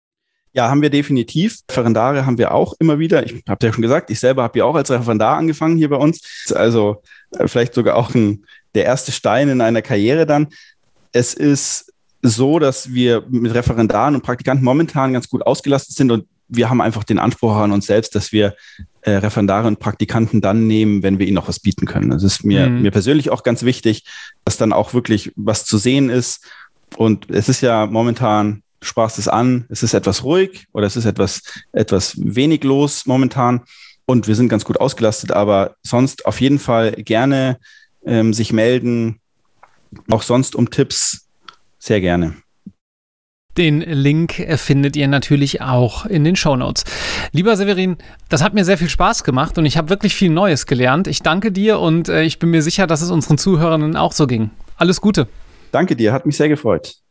Ja, 0.54 0.70
haben 0.70 0.82
wir 0.82 0.92
definitiv. 0.92 1.60
Referendare 1.70 2.26
haben 2.26 2.38
wir 2.38 2.54
auch 2.54 2.76
immer 2.80 3.00
wieder. 3.00 3.26
Ich 3.26 3.44
habe 3.50 3.66
ja 3.66 3.74
schon 3.74 3.82
gesagt, 3.82 4.12
ich 4.12 4.20
selber 4.20 4.44
habe 4.44 4.60
ja 4.60 4.66
auch 4.66 4.76
als 4.76 4.92
Referendar 4.92 5.38
angefangen 5.38 5.78
hier 5.78 5.90
bei 5.90 5.96
uns. 5.96 6.52
Also 6.54 7.02
äh, 7.32 7.48
vielleicht 7.48 7.74
sogar 7.74 7.96
auch 7.96 8.14
ein, 8.14 8.46
der 8.76 8.86
erste 8.86 9.12
Stein 9.12 9.50
in 9.50 9.62
einer 9.62 9.82
Karriere 9.82 10.26
dann. 10.26 10.48
Es 11.12 11.34
ist 11.34 11.92
so, 12.22 12.60
dass 12.60 12.94
wir 12.94 13.24
mit 13.30 13.54
Referendaren 13.54 14.16
und 14.16 14.22
Praktikanten 14.22 14.64
momentan 14.64 15.14
ganz 15.14 15.28
gut 15.28 15.46
ausgelastet 15.46 15.96
sind 15.96 16.12
und 16.12 16.26
wir 16.48 16.70
haben 16.70 16.82
einfach 16.82 17.04
den 17.04 17.20
Anspruch 17.20 17.56
an 17.56 17.72
uns 17.72 17.88
selbst, 17.88 18.16
dass 18.16 18.32
wir 18.32 18.56
äh, 19.02 19.12
Referendare 19.12 19.68
und 19.68 19.80
Praktikanten 19.80 20.42
dann 20.42 20.68
nehmen, 20.68 21.04
wenn 21.04 21.20
wir 21.20 21.26
ihnen 21.26 21.36
noch 21.36 21.48
was 21.48 21.60
bieten 21.60 21.86
können. 21.86 22.12
Das 22.12 22.24
ist 22.24 22.44
mir, 22.44 22.70
mhm. 22.70 22.82
mir 22.82 22.92
persönlich 22.92 23.30
auch 23.30 23.44
ganz 23.44 23.64
wichtig, 23.64 24.06
dass 24.46 24.58
dann 24.58 24.74
auch 24.74 24.94
wirklich 24.94 25.32
was 25.36 25.66
zu 25.66 25.78
sehen 25.78 26.10
ist. 26.10 26.46
Und 26.96 27.30
es 27.30 27.50
ist 27.50 27.62
ja 27.62 27.86
momentan 27.86 28.63
sprachst 28.84 29.18
es 29.18 29.28
an, 29.28 29.66
es 29.70 29.84
ist 29.84 29.94
etwas 29.94 30.24
ruhig 30.24 30.68
oder 30.74 30.86
es 30.86 30.96
ist 30.96 31.06
etwas, 31.06 31.42
etwas 31.72 32.16
wenig 32.18 32.64
los 32.64 33.06
momentan 33.06 33.62
und 34.06 34.28
wir 34.28 34.36
sind 34.36 34.50
ganz 34.50 34.66
gut 34.66 34.80
ausgelastet, 34.80 35.32
aber 35.32 35.76
sonst 35.84 36.26
auf 36.26 36.42
jeden 36.42 36.60
Fall 36.60 36.92
gerne 36.92 37.58
ähm, 38.06 38.34
sich 38.34 38.54
melden, 38.54 39.20
auch 40.10 40.22
sonst 40.22 40.56
um 40.56 40.70
Tipps 40.70 41.28
sehr 41.80 42.02
gerne. 42.02 42.36
Den 43.58 43.82
Link 43.82 44.34
findet 44.56 44.96
ihr 44.96 45.08
natürlich 45.08 45.62
auch 45.62 46.08
in 46.08 46.24
den 46.24 46.36
Show 46.36 46.56
Notes. 46.56 46.86
Lieber 47.34 47.56
Severin, 47.56 47.98
das 48.28 48.42
hat 48.42 48.56
mir 48.56 48.66
sehr 48.66 48.80
viel 48.80 48.90
Spaß 48.90 49.24
gemacht 49.24 49.60
und 49.60 49.66
ich 49.66 49.78
habe 49.78 49.90
wirklich 49.90 50.16
viel 50.16 50.32
Neues 50.32 50.66
gelernt. 50.66 51.08
Ich 51.08 51.22
danke 51.22 51.52
dir 51.52 51.80
und 51.80 52.10
äh, 52.10 52.24
ich 52.24 52.40
bin 52.40 52.50
mir 52.50 52.64
sicher, 52.64 52.88
dass 52.88 53.04
es 53.04 53.12
unseren 53.12 53.38
Zuhörern 53.38 53.96
auch 53.96 54.12
so 54.12 54.26
ging. 54.26 54.50
Alles 54.76 55.02
Gute. 55.02 55.28
Danke 55.72 55.96
dir, 55.96 56.14
hat 56.14 56.26
mich 56.26 56.38
sehr 56.38 56.50
gefreut. 56.50 57.03